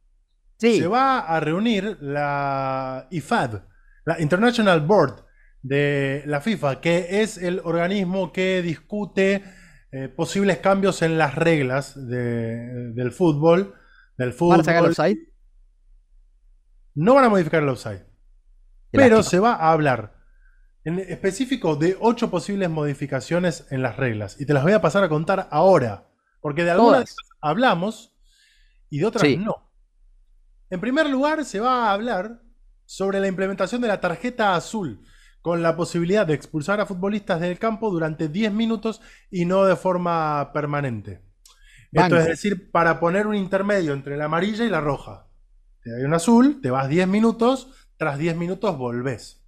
Sí, 0.58 0.80
se 0.80 0.88
va 0.88 1.19
a 1.19 1.39
reunir 1.39 1.98
la 2.02 3.08
IFAD, 3.12 3.62
la 4.06 4.21
International 4.21 4.82
Board 4.82 5.26
de 5.62 6.24
la 6.26 6.39
FIFA, 6.41 6.80
que 6.82 7.21
es 7.21 7.38
el 7.38 7.60
organismo 7.63 8.32
que 8.32 8.62
discute 8.62 9.43
eh, 9.91 10.10
posibles 10.10 10.58
cambios 10.60 11.02
en 11.02 11.17
las 11.17 11.36
reglas 11.36 11.95
de- 11.95 12.91
del 12.93 13.12
fútbol. 13.12 13.74
Del 14.17 14.34
¿van 14.39 14.60
a 14.62 14.63
sacar 14.63 14.82
fútbol. 14.84 14.89
los 14.89 15.00
offside? 15.00 15.19
No 16.95 17.15
van 17.15 17.26
a 17.26 17.30
modificar 17.30 17.62
el 17.63 17.69
offside. 17.69 18.06
Pero 18.91 19.24
se 19.24 19.39
va 19.39 19.54
a 19.56 19.71
hablar 19.71 20.13
en 20.86 21.00
específico 21.00 21.76
de 21.76 21.98
ocho 22.00 22.30
posibles 22.30 22.69
modificaciones 22.69 23.67
en 23.71 23.82
las 23.82 23.98
reglas. 23.98 24.39
Y 24.39 24.45
te 24.45 24.54
las 24.54 24.63
voy 24.63 24.71
a 24.74 24.82
pasar 24.82 25.04
a 25.04 25.10
contar 25.10 25.48
ahora. 25.52 26.08
Porque 26.41 26.63
de 26.63 26.71
algunas 26.71 26.91
Todas. 26.91 27.10
ellas 27.10 27.35
hablamos 27.45 28.15
y 28.89 28.99
de 28.99 29.05
otras 29.05 29.23
Sí. 29.23 29.38
no. 29.38 29.71
En 30.69 30.79
primer 30.81 31.10
lugar, 31.10 31.45
se 31.45 31.60
va 31.60 31.88
a 31.89 31.93
hablar 31.93 32.41
sobre 32.86 33.19
la 33.19 33.27
implementación 33.27 33.81
de 33.81 33.88
la 33.88 34.01
tarjeta 34.01 34.55
azul, 34.55 35.01
con 35.41 35.62
la 35.62 35.75
posibilidad 35.75 36.25
de 36.25 36.34
expulsar 36.34 36.79
a 36.79 36.86
futbolistas 36.86 37.39
del 37.39 37.60
campo 37.60 37.91
durante 37.91 38.29
10 38.29 38.51
minutos 38.51 39.01
y 39.29 39.45
no 39.45 39.65
de 39.65 39.75
forma 39.75 40.51
permanente. 40.53 41.21
Esto 41.91 42.17
es 42.17 42.25
decir, 42.25 42.71
para 42.71 42.99
poner 42.99 43.27
un 43.27 43.36
intermedio 43.36 43.93
entre 43.93 44.17
la 44.17 44.25
amarilla 44.25 44.65
y 44.65 44.69
la 44.69 44.81
roja. 44.81 45.27
Te 45.81 45.91
doy 45.91 46.03
un 46.03 46.13
azul, 46.13 46.60
te 46.62 46.71
vas 46.71 46.89
10 46.89 47.08
minutos, 47.08 47.69
tras 47.97 48.17
10 48.17 48.36
minutos 48.36 48.77
volvés. 48.77 49.44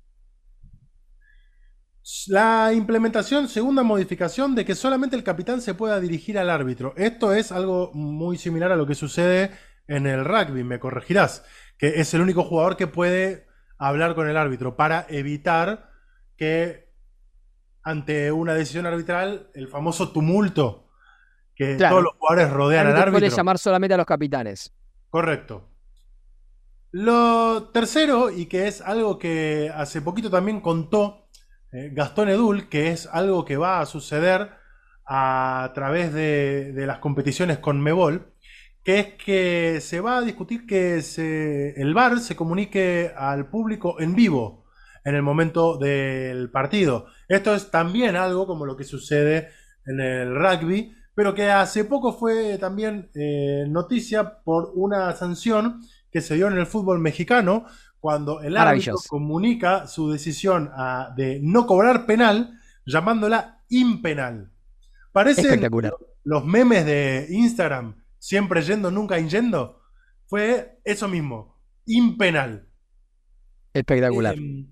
La 2.27 2.71
implementación, 2.73 3.49
segunda 3.49 3.83
modificación, 3.83 4.55
de 4.55 4.63
que 4.63 4.75
solamente 4.75 5.15
el 5.15 5.23
capitán 5.23 5.61
se 5.61 5.73
pueda 5.73 5.99
dirigir 5.99 6.37
al 6.37 6.49
árbitro. 6.49 6.93
Esto 6.95 7.33
es 7.33 7.51
algo 7.51 7.91
muy 7.93 8.37
similar 8.37 8.71
a 8.71 8.77
lo 8.77 8.87
que 8.87 8.95
sucede 8.95 9.51
en 9.87 10.07
el 10.07 10.23
rugby, 10.23 10.63
me 10.63 10.79
corregirás, 10.79 11.43
que 11.77 11.99
es 11.99 12.13
el 12.13 12.21
único 12.21 12.43
jugador 12.43 12.77
que 12.77 12.87
puede 12.87 13.47
hablar 13.77 14.15
con 14.15 14.29
el 14.29 14.37
árbitro 14.37 14.75
para 14.75 15.05
evitar 15.09 15.89
que 16.37 16.87
ante 17.83 18.31
una 18.31 18.53
decisión 18.53 18.85
arbitral, 18.85 19.49
el 19.53 19.67
famoso 19.67 20.11
tumulto 20.11 20.89
que 21.55 21.77
Claro. 21.77 21.95
todos 21.95 22.03
los 22.03 22.13
jugadores 22.17 22.51
rodean 22.51 22.87
al 22.87 22.95
Árbitro 22.97 23.19
puede 23.19 23.29
llamar 23.29 23.57
solamente 23.57 23.93
a 23.93 23.97
los 23.97 24.05
capitanes. 24.05 24.73
Correcto. 25.09 25.69
Lo 26.91 27.69
tercero, 27.73 28.29
y 28.29 28.45
que 28.45 28.67
es 28.67 28.81
algo 28.81 29.17
que 29.17 29.71
hace 29.73 30.01
poquito 30.01 30.29
también 30.29 30.61
contó 30.61 31.26
eh, 31.71 31.89
Gastón 31.93 32.29
Edul, 32.29 32.69
que 32.69 32.89
es 32.91 33.07
algo 33.07 33.45
que 33.45 33.57
va 33.57 33.79
a 33.79 33.85
suceder 33.85 34.51
a 35.05 35.71
través 35.73 36.13
de, 36.13 36.73
las 36.85 36.99
competiciones 36.99 37.59
con 37.59 37.81
Mebol, 37.81 38.33
que 38.83 38.99
es 38.99 39.07
que 39.15 39.79
se 39.81 39.99
va 40.01 40.17
a 40.17 40.21
discutir 40.21 40.65
que 40.65 41.01
se- 41.01 41.79
el 41.81 41.93
VAR 41.93 42.19
se 42.19 42.35
comunique 42.35 43.11
al 43.15 43.49
público 43.49 43.99
en 43.99 44.15
vivo 44.15 44.65
en 45.03 45.15
el 45.15 45.21
momento 45.23 45.77
del 45.77 46.49
partido. 46.51 47.07
Esto 47.27 47.55
es 47.55 47.71
también 47.71 48.15
algo 48.15 48.45
como 48.47 48.65
lo 48.65 48.75
que 48.75 48.83
sucede 48.83 49.49
en 49.85 50.01
el 50.01 50.35
rugby, 50.35 50.93
pero 51.15 51.33
que 51.33 51.49
hace 51.49 51.85
poco 51.85 52.13
fue 52.13 52.57
también 52.57 53.09
eh, 53.15 53.65
noticia 53.69 54.39
por 54.43 54.71
una 54.75 55.13
sanción 55.13 55.81
que 56.11 56.21
se 56.21 56.35
dio 56.35 56.47
en 56.47 56.57
el 56.57 56.65
fútbol 56.65 56.99
mexicano 56.99 57.65
cuando 58.07 58.39
el 58.41 58.55
árbitro 58.55 58.95
comunica 59.09 59.85
su 59.85 60.09
decisión 60.09 60.71
a- 60.73 61.13
de 61.17 61.41
no 61.43 61.67
cobrar 61.67 62.05
penal 62.05 62.57
llamándola 62.85 63.61
impenal. 63.67 64.49
Parecen 65.11 65.43
Espectacular. 65.43 65.93
los 66.23 66.45
memes 66.45 66.85
de 66.85 67.27
Instagram, 67.29 68.01
siempre 68.17 68.61
yendo, 68.61 68.91
nunca 68.91 69.19
yendo. 69.19 69.81
Fue 70.25 70.79
eso 70.85 71.09
mismo, 71.09 71.59
impenal. 71.85 72.69
Espectacular. 73.73 74.35
Eh, 74.37 74.67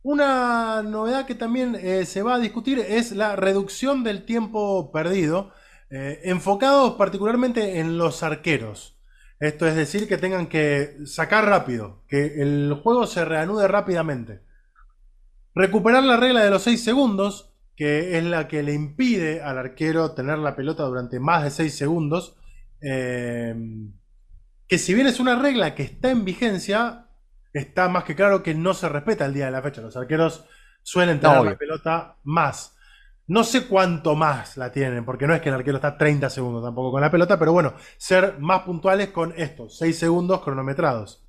una 0.00 0.82
novedad 0.82 1.26
que 1.26 1.34
también 1.34 1.74
eh, 1.78 2.06
se 2.06 2.22
va 2.22 2.36
a 2.36 2.38
discutir 2.38 2.78
es 2.78 3.12
la 3.12 3.36
reducción 3.36 4.02
del 4.02 4.24
tiempo 4.24 4.90
perdido, 4.92 5.52
eh, 5.90 6.20
enfocados 6.24 6.94
particularmente 6.94 7.80
en 7.80 7.98
los 7.98 8.22
arqueros. 8.22 8.95
Esto 9.38 9.66
es 9.66 9.74
decir, 9.74 10.08
que 10.08 10.16
tengan 10.16 10.46
que 10.46 10.96
sacar 11.04 11.44
rápido, 11.44 12.02
que 12.08 12.40
el 12.42 12.72
juego 12.82 13.06
se 13.06 13.24
reanude 13.24 13.68
rápidamente. 13.68 14.40
Recuperar 15.54 16.04
la 16.04 16.16
regla 16.16 16.42
de 16.42 16.50
los 16.50 16.62
6 16.62 16.82
segundos, 16.82 17.52
que 17.76 18.16
es 18.16 18.24
la 18.24 18.48
que 18.48 18.62
le 18.62 18.72
impide 18.72 19.42
al 19.42 19.58
arquero 19.58 20.12
tener 20.12 20.38
la 20.38 20.56
pelota 20.56 20.84
durante 20.84 21.20
más 21.20 21.44
de 21.44 21.50
6 21.50 21.74
segundos. 21.76 22.36
eh, 22.80 23.54
que 24.68 24.78
si 24.78 24.94
bien 24.94 25.06
es 25.06 25.20
una 25.20 25.36
regla 25.36 25.74
que 25.74 25.84
está 25.84 26.10
en 26.10 26.24
vigencia, 26.24 27.06
está 27.52 27.88
más 27.88 28.04
que 28.04 28.16
claro 28.16 28.42
que 28.42 28.54
no 28.54 28.74
se 28.74 28.88
respeta 28.88 29.26
el 29.26 29.34
día 29.34 29.46
de 29.46 29.52
la 29.52 29.62
fecha. 29.62 29.80
Los 29.80 29.96
arqueros 29.96 30.44
suelen 30.82 31.20
tener 31.20 31.42
la 31.42 31.56
pelota 31.56 32.16
más. 32.24 32.75
No 33.28 33.42
sé 33.42 33.66
cuánto 33.66 34.14
más 34.14 34.56
la 34.56 34.70
tienen, 34.70 35.04
porque 35.04 35.26
no 35.26 35.34
es 35.34 35.40
que 35.40 35.48
el 35.48 35.56
arquero 35.56 35.78
está 35.78 35.98
30 35.98 36.30
segundos 36.30 36.62
tampoco 36.62 36.92
con 36.92 37.00
la 37.00 37.10
pelota, 37.10 37.38
pero 37.38 37.52
bueno, 37.52 37.74
ser 37.96 38.38
más 38.38 38.62
puntuales 38.62 39.08
con 39.08 39.34
estos, 39.36 39.78
6 39.78 39.98
segundos 39.98 40.42
cronometrados. 40.42 41.26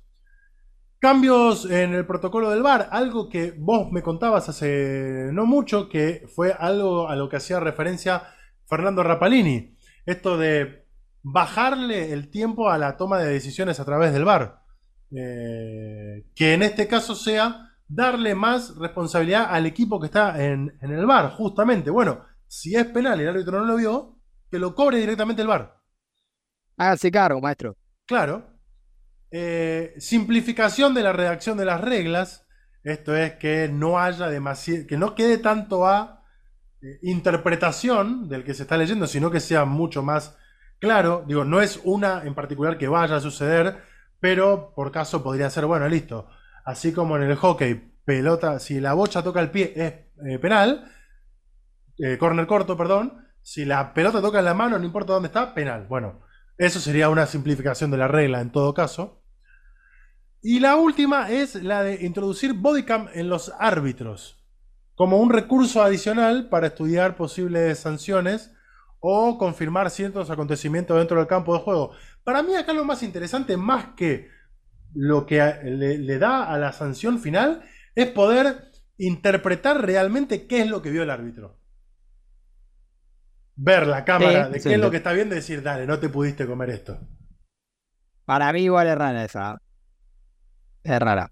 Cambios 1.00 1.68
en 1.68 1.94
el 1.94 2.06
protocolo 2.06 2.50
del 2.50 2.62
VAR, 2.62 2.88
algo 2.92 3.28
que 3.28 3.52
vos 3.56 3.90
me 3.90 4.02
contabas 4.02 4.48
hace 4.48 5.30
no 5.32 5.44
mucho, 5.44 5.88
que 5.88 6.26
fue 6.34 6.52
algo 6.56 7.08
a 7.08 7.16
lo 7.16 7.28
que 7.28 7.36
hacía 7.36 7.60
referencia 7.60 8.22
Fernando 8.66 9.02
Rapalini. 9.02 9.76
Esto 10.06 10.36
de 10.38 10.86
bajarle 11.22 12.12
el 12.12 12.30
tiempo 12.30 12.70
a 12.70 12.78
la 12.78 12.96
toma 12.96 13.18
de 13.18 13.32
decisiones 13.32 13.80
a 13.80 13.84
través 13.84 14.12
del 14.12 14.24
VAR. 14.24 14.62
Eh, 15.10 16.26
que 16.34 16.54
en 16.54 16.62
este 16.62 16.86
caso 16.86 17.14
sea 17.14 17.67
darle 17.88 18.34
más 18.34 18.76
responsabilidad 18.76 19.48
al 19.50 19.66
equipo 19.66 19.98
que 19.98 20.06
está 20.06 20.44
en, 20.44 20.76
en 20.80 20.92
el 20.92 21.06
VAR, 21.06 21.30
justamente. 21.30 21.90
Bueno, 21.90 22.24
si 22.46 22.76
es 22.76 22.86
penal 22.86 23.18
y 23.18 23.24
el 23.24 23.30
árbitro 23.30 23.58
no 23.58 23.64
lo 23.64 23.76
vio, 23.76 24.18
que 24.50 24.58
lo 24.58 24.74
cobre 24.74 24.98
directamente 24.98 25.42
el 25.42 25.48
VAR. 25.48 25.76
Hágase 26.76 27.10
cargo, 27.10 27.40
maestro. 27.40 27.76
Claro. 28.06 28.58
Eh, 29.30 29.94
simplificación 29.98 30.94
de 30.94 31.02
la 31.02 31.12
redacción 31.12 31.58
de 31.58 31.64
las 31.64 31.80
reglas. 31.80 32.46
Esto 32.84 33.16
es 33.16 33.34
que 33.34 33.68
no 33.68 33.98
haya 33.98 34.28
demasiado, 34.28 34.86
que 34.86 34.96
no 34.96 35.14
quede 35.14 35.38
tanto 35.38 35.86
a 35.86 36.24
eh, 36.80 36.98
interpretación 37.02 38.28
del 38.28 38.44
que 38.44 38.54
se 38.54 38.62
está 38.62 38.76
leyendo, 38.76 39.06
sino 39.06 39.30
que 39.30 39.40
sea 39.40 39.64
mucho 39.64 40.02
más 40.02 40.36
claro. 40.78 41.24
Digo, 41.26 41.44
no 41.44 41.60
es 41.60 41.80
una 41.84 42.22
en 42.24 42.34
particular 42.34 42.78
que 42.78 42.88
vaya 42.88 43.16
a 43.16 43.20
suceder, 43.20 43.82
pero 44.20 44.72
por 44.74 44.92
caso 44.92 45.22
podría 45.22 45.50
ser, 45.50 45.66
bueno, 45.66 45.88
listo. 45.88 46.28
Así 46.68 46.92
como 46.92 47.16
en 47.16 47.22
el 47.22 47.34
hockey, 47.34 47.94
pelota, 48.04 48.58
si 48.58 48.78
la 48.78 48.92
bocha 48.92 49.22
toca 49.22 49.40
el 49.40 49.50
pie 49.50 49.72
es 49.74 49.92
eh, 50.28 50.38
penal, 50.38 50.92
eh, 51.96 52.18
corner 52.18 52.46
corto, 52.46 52.76
perdón. 52.76 53.26
Si 53.40 53.64
la 53.64 53.94
pelota 53.94 54.20
toca 54.20 54.40
en 54.40 54.44
la 54.44 54.52
mano, 54.52 54.78
no 54.78 54.84
importa 54.84 55.14
dónde 55.14 55.28
está, 55.28 55.54
penal. 55.54 55.86
Bueno, 55.88 56.20
eso 56.58 56.78
sería 56.78 57.08
una 57.08 57.24
simplificación 57.24 57.90
de 57.90 57.96
la 57.96 58.06
regla 58.06 58.42
en 58.42 58.52
todo 58.52 58.74
caso. 58.74 59.24
Y 60.42 60.60
la 60.60 60.76
última 60.76 61.30
es 61.30 61.54
la 61.54 61.82
de 61.82 62.04
introducir 62.04 62.52
bodycam 62.52 63.08
en 63.14 63.30
los 63.30 63.50
árbitros, 63.58 64.46
como 64.94 65.16
un 65.22 65.30
recurso 65.30 65.82
adicional 65.82 66.50
para 66.50 66.66
estudiar 66.66 67.16
posibles 67.16 67.78
sanciones 67.78 68.52
o 69.00 69.38
confirmar 69.38 69.88
ciertos 69.88 70.28
acontecimientos 70.28 70.98
dentro 70.98 71.16
del 71.16 71.28
campo 71.28 71.54
de 71.54 71.60
juego. 71.60 71.92
Para 72.24 72.42
mí 72.42 72.54
acá 72.56 72.74
lo 72.74 72.84
más 72.84 73.02
interesante, 73.02 73.56
más 73.56 73.94
que 73.96 74.36
lo 74.94 75.26
que 75.26 75.38
le, 75.64 75.98
le 75.98 76.18
da 76.18 76.44
a 76.52 76.58
la 76.58 76.72
sanción 76.72 77.18
final, 77.20 77.62
es 77.94 78.08
poder 78.08 78.70
interpretar 78.98 79.84
realmente 79.84 80.46
qué 80.46 80.60
es 80.62 80.68
lo 80.68 80.82
que 80.82 80.90
vio 80.90 81.02
el 81.02 81.10
árbitro. 81.10 81.60
Ver 83.56 83.86
la 83.86 84.06
cámara 84.06 84.48
Sí, 84.48 84.48
de 84.48 84.62
sí. 84.62 84.64
qué 84.64 84.74
es 84.76 84.80
lo 84.80 84.90
que 84.90 84.96
está 84.98 85.12
viendo 85.12 85.34
y 85.34 85.38
decir, 85.40 85.62
dale, 85.62 85.86
no 85.86 85.98
te 85.98 86.08
pudiste 86.08 86.46
comer 86.46 86.70
esto. 86.70 86.98
Para 88.24 88.52
mí 88.52 88.62
igual 88.62 88.86
es 88.88 88.96
rara 88.98 89.24
esa. 89.24 89.58
Es 90.82 90.98
rara. 91.00 91.30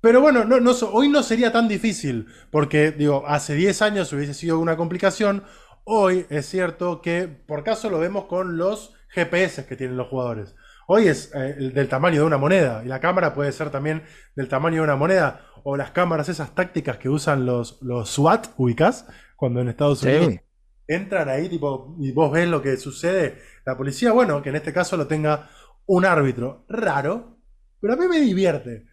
Pero 0.00 0.20
bueno, 0.20 0.44
no, 0.44 0.60
no 0.60 0.72
hoy 0.92 1.08
no 1.08 1.22
sería 1.22 1.50
tan 1.52 1.66
difícil, 1.66 2.26
porque 2.50 2.92
digo, 2.92 3.24
hace 3.26 3.54
10 3.54 3.80
años 3.82 4.12
hubiese 4.12 4.34
sido 4.34 4.58
una 4.58 4.76
complicación. 4.76 5.44
Hoy 5.84 6.26
es 6.28 6.46
cierto 6.46 7.00
que 7.00 7.26
por 7.28 7.64
caso 7.64 7.88
lo 7.90 7.98
vemos 7.98 8.26
con 8.26 8.58
los 8.58 8.92
GPS 9.08 9.66
que 9.66 9.76
tienen 9.76 9.96
los 9.96 10.08
jugadores. 10.08 10.54
Hoy 10.86 11.08
es 11.08 11.32
eh, 11.34 11.54
el 11.58 11.72
del 11.74 11.88
tamaño 11.88 12.20
de 12.20 12.26
una 12.26 12.38
moneda, 12.38 12.82
y 12.84 12.88
la 12.88 13.00
cámara 13.00 13.34
puede 13.34 13.52
ser 13.52 13.70
también 13.70 14.02
del 14.36 14.48
tamaño 14.48 14.76
de 14.76 14.82
una 14.82 14.96
moneda, 14.96 15.40
o 15.64 15.76
las 15.76 15.90
cámaras 15.92 16.28
esas 16.28 16.54
tácticas 16.54 16.98
que 16.98 17.08
usan 17.08 17.46
los, 17.46 17.80
los 17.82 18.10
SWAT, 18.10 18.48
ubicás, 18.56 19.06
cuando 19.36 19.60
en 19.60 19.68
Estados 19.68 20.02
Unidos 20.02 20.34
Sí. 20.34 20.40
entran 20.86 21.28
ahí 21.28 21.48
tipo, 21.48 21.96
y 22.00 22.12
vos 22.12 22.30
ves 22.32 22.48
lo 22.48 22.60
que 22.62 22.76
sucede. 22.76 23.38
La 23.64 23.76
policía, 23.76 24.12
bueno, 24.12 24.42
que 24.42 24.50
en 24.50 24.56
este 24.56 24.72
caso 24.72 24.96
lo 24.96 25.06
tenga 25.06 25.48
un 25.86 26.04
árbitro 26.04 26.64
raro, 26.68 27.38
pero 27.80 27.94
a 27.94 27.96
mí 27.96 28.06
me 28.08 28.20
divierte. 28.20 28.86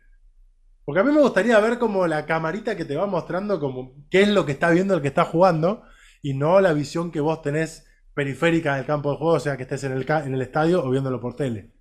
Porque 0.85 0.99
a 1.01 1.03
mí 1.03 1.11
me 1.13 1.21
gustaría 1.21 1.59
ver 1.59 1.77
como 1.79 2.07
la 2.07 2.25
camarita 2.25 2.75
que 2.75 2.85
te 2.85 2.95
va 2.95 3.05
mostrando 3.07 3.59
como 3.59 3.93
qué 4.09 4.23
es 4.23 4.29
lo 4.29 4.45
que 4.45 4.51
está 4.53 4.69
viendo 4.71 4.93
el 4.95 5.01
que 5.01 5.07
está 5.09 5.25
jugando 5.25 5.83
y 6.21 6.33
no 6.33 6.59
la 6.61 6.73
visión 6.73 7.11
que 7.11 7.19
vos 7.21 7.41
tenés 7.41 7.85
periférica 8.13 8.75
del 8.75 8.85
campo 8.85 9.11
de 9.11 9.17
juego, 9.17 9.33
o 9.35 9.39
sea, 9.39 9.57
que 9.57 9.63
estés 9.63 9.83
en 9.85 9.93
el, 9.93 10.05
en 10.09 10.33
el 10.33 10.41
estadio 10.41 10.83
o 10.83 10.89
viéndolo 10.89 11.19
por 11.21 11.35
tele. 11.35 11.71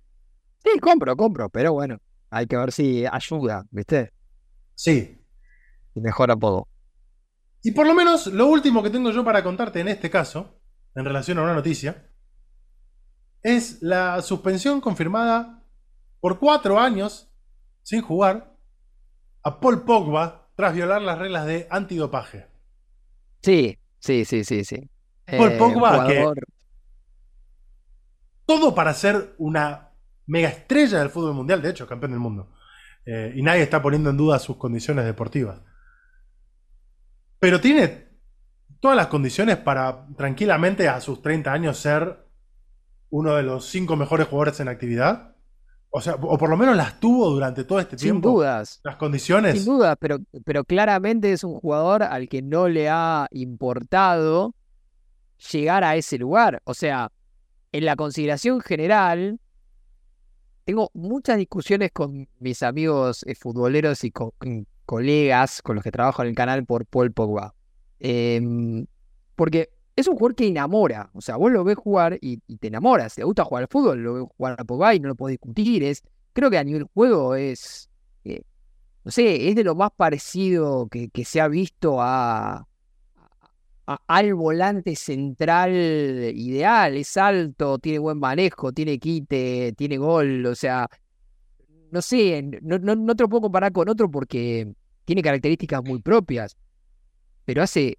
Sí, 0.63 0.79
compro, 0.79 1.15
compro, 1.15 1.49
pero 1.49 1.73
bueno, 1.73 1.97
hay 2.29 2.47
que 2.47 2.57
ver 2.57 2.71
si 2.71 3.05
ayuda, 3.05 3.65
¿viste? 3.71 4.11
Sí. 4.75 5.23
Y 5.95 5.99
mejora 5.99 6.35
todo. 6.35 6.67
Y 7.63 7.71
por 7.71 7.85
lo 7.85 7.93
menos 7.93 8.27
lo 8.27 8.47
último 8.47 8.81
que 8.81 8.89
tengo 8.89 9.11
yo 9.11 9.23
para 9.23 9.43
contarte 9.43 9.79
en 9.79 9.87
este 9.87 10.09
caso, 10.09 10.59
en 10.95 11.05
relación 11.05 11.37
a 11.37 11.43
una 11.43 11.53
noticia, 11.53 12.09
es 13.43 13.81
la 13.81 14.21
suspensión 14.21 14.81
confirmada 14.81 15.63
por 16.19 16.39
cuatro 16.39 16.79
años 16.79 17.31
sin 17.81 18.01
jugar 18.01 18.55
a 19.43 19.59
Paul 19.59 19.83
Pogba 19.83 20.49
tras 20.55 20.73
violar 20.73 21.01
las 21.01 21.17
reglas 21.17 21.45
de 21.45 21.67
antidopaje. 21.69 22.47
Sí, 23.41 23.77
sí, 23.99 24.25
sí, 24.25 24.43
sí, 24.43 24.63
sí. 24.63 24.89
Paul 25.25 25.51
eh, 25.51 25.57
Pogba, 25.57 26.07
que 26.07 26.25
todo 28.45 28.75
para 28.75 28.93
ser 28.93 29.33
una 29.37 29.90
mega 30.31 30.47
estrella 30.47 30.99
del 30.99 31.09
fútbol 31.09 31.33
mundial, 31.33 31.61
de 31.61 31.69
hecho, 31.69 31.85
campeón 31.85 32.11
del 32.11 32.21
mundo. 32.21 32.53
Eh, 33.05 33.33
y 33.35 33.41
nadie 33.41 33.63
está 33.63 33.81
poniendo 33.81 34.09
en 34.11 34.17
duda 34.17 34.39
sus 34.39 34.55
condiciones 34.55 35.03
deportivas. 35.03 35.59
Pero 37.37 37.59
tiene 37.59 38.07
todas 38.79 38.95
las 38.95 39.07
condiciones 39.07 39.57
para 39.57 40.07
tranquilamente 40.15 40.87
a 40.87 41.01
sus 41.01 41.21
30 41.21 41.51
años 41.51 41.77
ser 41.77 42.25
uno 43.09 43.35
de 43.35 43.43
los 43.43 43.65
cinco 43.65 43.97
mejores 43.97 44.29
jugadores 44.29 44.57
en 44.61 44.69
actividad. 44.69 45.35
O 45.89 45.99
sea, 45.99 46.15
o 46.15 46.37
por 46.37 46.49
lo 46.49 46.55
menos 46.55 46.77
las 46.77 46.97
tuvo 47.01 47.29
durante 47.29 47.65
todo 47.65 47.81
este 47.81 47.97
tiempo. 47.97 48.29
Sin 48.29 48.35
dudas. 48.35 48.79
Las 48.85 48.95
condiciones. 48.95 49.57
Sin 49.57 49.65
dudas, 49.65 49.97
pero, 49.99 50.19
pero 50.45 50.63
claramente 50.63 51.33
es 51.33 51.43
un 51.43 51.59
jugador 51.59 52.03
al 52.03 52.29
que 52.29 52.41
no 52.41 52.69
le 52.69 52.87
ha 52.87 53.27
importado 53.31 54.55
llegar 55.51 55.83
a 55.83 55.97
ese 55.97 56.17
lugar. 56.17 56.61
O 56.63 56.73
sea, 56.73 57.11
en 57.73 57.83
la 57.83 57.97
consideración 57.97 58.61
general, 58.61 59.41
tengo 60.65 60.91
muchas 60.93 61.37
discusiones 61.37 61.91
con 61.91 62.27
mis 62.39 62.63
amigos 62.63 63.23
eh, 63.27 63.35
futboleros 63.35 64.03
y 64.03 64.11
con, 64.11 64.31
colegas 64.85 65.61
con 65.61 65.75
los 65.75 65.83
que 65.83 65.91
trabajo 65.91 66.21
en 66.21 66.29
el 66.29 66.35
canal 66.35 66.65
por 66.65 66.85
Paul 66.85 67.11
Pogba. 67.11 67.53
Em, 67.99 68.85
porque 69.35 69.69
es 69.95 70.07
un 70.07 70.15
jugador 70.15 70.35
que 70.35 70.47
enamora. 70.47 71.09
O 71.13 71.21
sea, 71.21 71.37
vos 71.37 71.51
lo 71.51 71.63
ves 71.63 71.77
jugar 71.77 72.17
y, 72.21 72.37
te 72.57 72.67
enamoras. 72.67 73.15
Te 73.15 73.23
gusta 73.23 73.43
jugar 73.45 73.63
al 73.63 73.69
fútbol, 73.69 74.03
lo 74.03 74.13
ves 74.13 74.23
jugar 74.37 74.55
a 74.59 74.63
Pogba 74.63 74.95
y 74.95 74.99
no 74.99 75.09
lo 75.09 75.15
podés 75.15 75.33
discutir. 75.33 75.83
Es, 75.83 76.03
creo 76.33 76.49
que 76.49 76.57
a 76.57 76.63
nivel 76.63 76.85
juego 76.93 77.35
es, 77.35 77.89
eh, 78.23 78.43
no 79.03 79.11
sé, 79.11 79.49
es 79.49 79.55
de 79.55 79.63
lo 79.63 79.75
más 79.75 79.91
parecido 79.95 80.87
que, 80.87 81.09
que 81.09 81.25
se 81.25 81.41
ha 81.41 81.47
visto 81.47 82.01
a, 82.01 82.67
al 84.07 84.33
volante 84.33 84.95
central 84.95 85.71
ideal. 85.71 86.95
Es 86.95 87.17
alto, 87.17 87.79
tiene 87.79 87.99
buen 87.99 88.19
manejo, 88.19 88.71
tiene 88.71 88.99
quite, 88.99 89.73
tiene 89.77 89.97
gol. 89.97 90.45
O 90.45 90.55
sea, 90.55 90.87
no 91.91 92.01
sé, 92.01 92.41
no, 92.61 92.77
no, 92.79 93.15
te 93.15 93.23
lo 93.23 93.29
puedo 93.29 93.41
comparar 93.41 93.71
con 93.71 93.89
otro 93.89 94.09
porque 94.09 94.71
tiene 95.05 95.21
características 95.21 95.83
muy 95.83 96.01
propias. 96.01 96.55
Pero 97.45 97.63
hace 97.63 97.97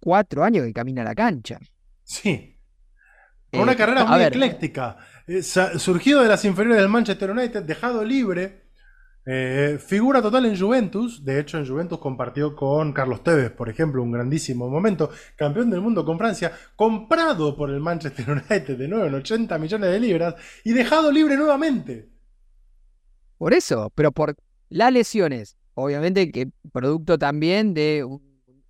cuatro 0.00 0.44
años 0.44 0.64
que 0.64 0.72
camina 0.72 1.02
a 1.02 1.06
la 1.06 1.14
cancha. 1.14 1.58
Sí. 2.02 2.56
Con 3.50 3.62
una 3.62 3.72
eh, 3.72 3.76
carrera 3.76 4.04
muy 4.04 4.22
ecléctica. 4.22 4.96
Eh, 5.26 5.42
surgido 5.42 6.22
de 6.22 6.28
las 6.28 6.44
inferiores 6.44 6.80
del 6.80 6.88
Manchester 6.88 7.30
United, 7.30 7.62
dejado 7.62 8.04
libre 8.04 8.63
eh, 9.26 9.78
figura 9.84 10.20
total 10.20 10.44
en 10.44 10.58
Juventus, 10.58 11.24
de 11.24 11.40
hecho 11.40 11.58
en 11.58 11.66
Juventus 11.66 11.98
compartió 11.98 12.54
con 12.54 12.92
Carlos 12.92 13.22
Tevez, 13.22 13.50
por 13.50 13.70
ejemplo, 13.70 14.02
un 14.02 14.12
grandísimo 14.12 14.68
momento, 14.68 15.10
campeón 15.36 15.70
del 15.70 15.80
mundo 15.80 16.04
con 16.04 16.18
Francia, 16.18 16.52
comprado 16.76 17.56
por 17.56 17.70
el 17.70 17.80
Manchester 17.80 18.28
United 18.50 18.76
de 18.76 18.88
nuevo 18.88 19.06
en 19.06 19.14
80 19.14 19.58
millones 19.58 19.90
de 19.90 20.00
libras 20.00 20.34
y 20.62 20.72
dejado 20.72 21.10
libre 21.10 21.36
nuevamente. 21.36 22.10
Por 23.38 23.54
eso, 23.54 23.90
pero 23.94 24.12
por 24.12 24.36
las 24.68 24.92
lesiones, 24.92 25.56
obviamente 25.74 26.30
que 26.30 26.50
producto 26.72 27.18
también 27.18 27.72
de 27.72 28.04
un 28.04 28.22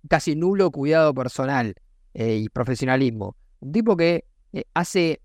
casi 0.07 0.35
nulo 0.35 0.71
cuidado 0.71 1.13
personal 1.13 1.75
eh, 2.13 2.37
y 2.37 2.49
profesionalismo. 2.49 3.35
Un 3.59 3.71
tipo 3.71 3.97
que 3.97 4.23
eh, 4.53 4.63
hace, 4.73 5.21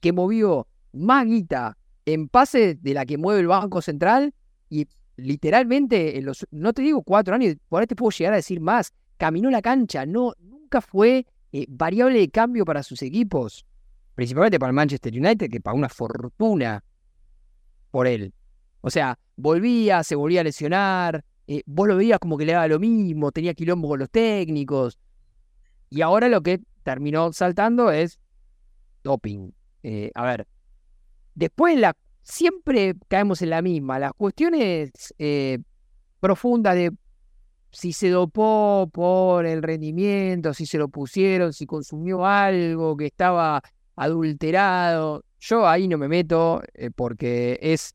que 0.00 0.12
movió 0.12 0.66
más 0.92 1.26
guita 1.26 1.76
en 2.06 2.28
pase 2.28 2.74
de 2.74 2.94
la 2.94 3.04
que 3.04 3.18
mueve 3.18 3.40
el 3.40 3.48
Banco 3.48 3.82
Central 3.82 4.32
y 4.68 4.86
literalmente, 5.16 6.22
no 6.50 6.72
te 6.72 6.82
digo 6.82 7.02
cuatro 7.02 7.34
años, 7.34 7.56
por 7.68 7.80
ahí 7.80 7.86
te 7.86 7.96
puedo 7.96 8.10
llegar 8.10 8.34
a 8.34 8.36
decir 8.36 8.60
más, 8.60 8.92
caminó 9.16 9.50
la 9.50 9.62
cancha, 9.62 10.06
no, 10.06 10.34
nunca 10.40 10.80
fue 10.80 11.26
eh, 11.52 11.66
variable 11.68 12.18
de 12.18 12.28
cambio 12.30 12.64
para 12.64 12.82
sus 12.82 13.02
equipos, 13.02 13.66
principalmente 14.14 14.58
para 14.58 14.70
el 14.70 14.76
Manchester 14.76 15.12
United, 15.12 15.50
que 15.50 15.60
pagó 15.60 15.76
una 15.76 15.88
fortuna 15.88 16.84
por 17.90 18.06
él. 18.06 18.32
O 18.80 18.90
sea, 18.90 19.18
volvía, 19.36 20.04
se 20.04 20.14
volvía 20.14 20.42
a 20.42 20.44
lesionar, 20.44 21.24
eh, 21.46 21.62
vos 21.66 21.88
lo 21.88 21.96
veías 21.96 22.18
como 22.18 22.36
que 22.36 22.44
le 22.44 22.52
daba 22.52 22.68
lo 22.68 22.78
mismo, 22.78 23.32
tenía 23.32 23.54
quilombo 23.54 23.88
con 23.88 23.98
los 23.98 24.10
técnicos. 24.10 24.98
Y 25.90 26.02
ahora 26.02 26.28
lo 26.28 26.42
que 26.42 26.60
terminó 26.82 27.32
saltando 27.32 27.90
es 27.90 28.20
doping. 29.02 29.50
Eh, 29.82 30.10
a 30.14 30.24
ver, 30.24 30.46
después 31.34 31.78
la 31.78 31.96
siempre 32.28 32.94
caemos 33.08 33.42
en 33.42 33.50
la 33.50 33.62
misma. 33.62 33.98
Las 33.98 34.12
cuestiones 34.12 34.90
eh, 35.18 35.58
profundas 36.20 36.74
de 36.74 36.92
si 37.70 37.92
se 37.92 38.10
dopó 38.10 38.88
por 38.92 39.46
el 39.46 39.62
rendimiento, 39.62 40.54
si 40.54 40.66
se 40.66 40.78
lo 40.78 40.88
pusieron, 40.88 41.52
si 41.52 41.66
consumió 41.66 42.26
algo 42.26 42.96
que 42.96 43.06
estaba 43.06 43.62
adulterado. 43.96 45.24
Yo 45.40 45.66
ahí 45.66 45.88
no 45.88 45.98
me 45.98 46.08
meto 46.08 46.62
eh, 46.74 46.90
porque 46.94 47.58
es 47.62 47.94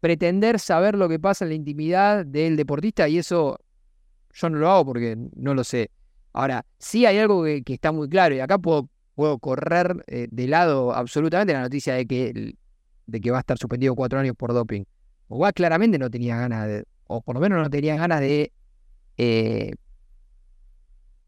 pretender 0.00 0.58
saber 0.60 0.96
lo 0.96 1.08
que 1.08 1.18
pasa 1.18 1.44
en 1.44 1.50
la 1.50 1.54
intimidad 1.54 2.24
del 2.24 2.56
deportista 2.56 3.08
y 3.08 3.18
eso 3.18 3.58
yo 4.32 4.50
no 4.50 4.58
lo 4.58 4.70
hago 4.70 4.86
porque 4.86 5.16
no 5.34 5.54
lo 5.54 5.64
sé. 5.64 5.90
Ahora, 6.32 6.64
sí 6.78 7.06
hay 7.06 7.18
algo 7.18 7.44
que, 7.44 7.62
está 7.66 7.92
muy 7.92 8.08
claro 8.08 8.34
y 8.34 8.40
acá 8.40 8.58
puedo, 8.58 8.88
puedo 9.14 9.38
correr 9.38 10.04
eh, 10.06 10.28
de 10.30 10.48
lado 10.48 10.92
absolutamente 10.92 11.54
la 11.54 11.62
noticia 11.62 11.94
de 11.94 12.06
que 12.06 12.54
de 13.06 13.20
que 13.20 13.30
va 13.30 13.38
a 13.38 13.40
estar 13.40 13.58
suspendido 13.58 13.94
cuatro 13.94 14.18
años 14.18 14.34
por 14.36 14.52
doping. 14.52 14.84
Pogba 15.28 15.52
claramente 15.52 15.98
no 15.98 16.10
tenía 16.10 16.36
ganas 16.36 16.66
de, 16.66 16.84
o 17.06 17.20
por 17.20 17.34
lo 17.34 17.40
menos 17.40 17.62
no 17.62 17.70
tenía 17.70 17.96
ganas 17.96 18.20
de 18.20 18.52
eh, 19.16 19.72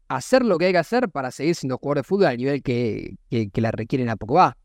hacer 0.07 0.43
lo 0.43 0.57
que 0.57 0.65
hay 0.65 0.71
que 0.71 0.79
hacer 0.79 1.09
para 1.09 1.31
seguir 1.31 1.55
siendo 1.55 1.77
jugador 1.77 1.97
de 1.97 2.03
fútbol 2.03 2.27
al 2.27 2.37
nivel 2.37 2.61
que, 2.61 3.15
que, 3.29 3.61
la 3.61 3.71
requieren 3.71 4.09
a 4.09 4.15
Pogba. 4.15 4.57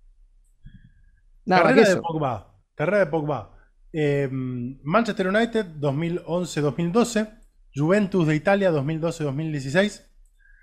carrera 1.47 1.89
de 1.89 1.97
Pogba. 1.97 2.55
Carrera 2.75 2.99
de 2.99 3.07
Pogba. 3.07 3.55
Em, 3.93 4.81
Manchester 4.83 5.29
United 5.29 5.67
2011-2012. 5.79 7.41
Juventus 7.75 8.27
de 8.27 8.37
Italia 8.37 8.73
2012-2016. 8.73 10.07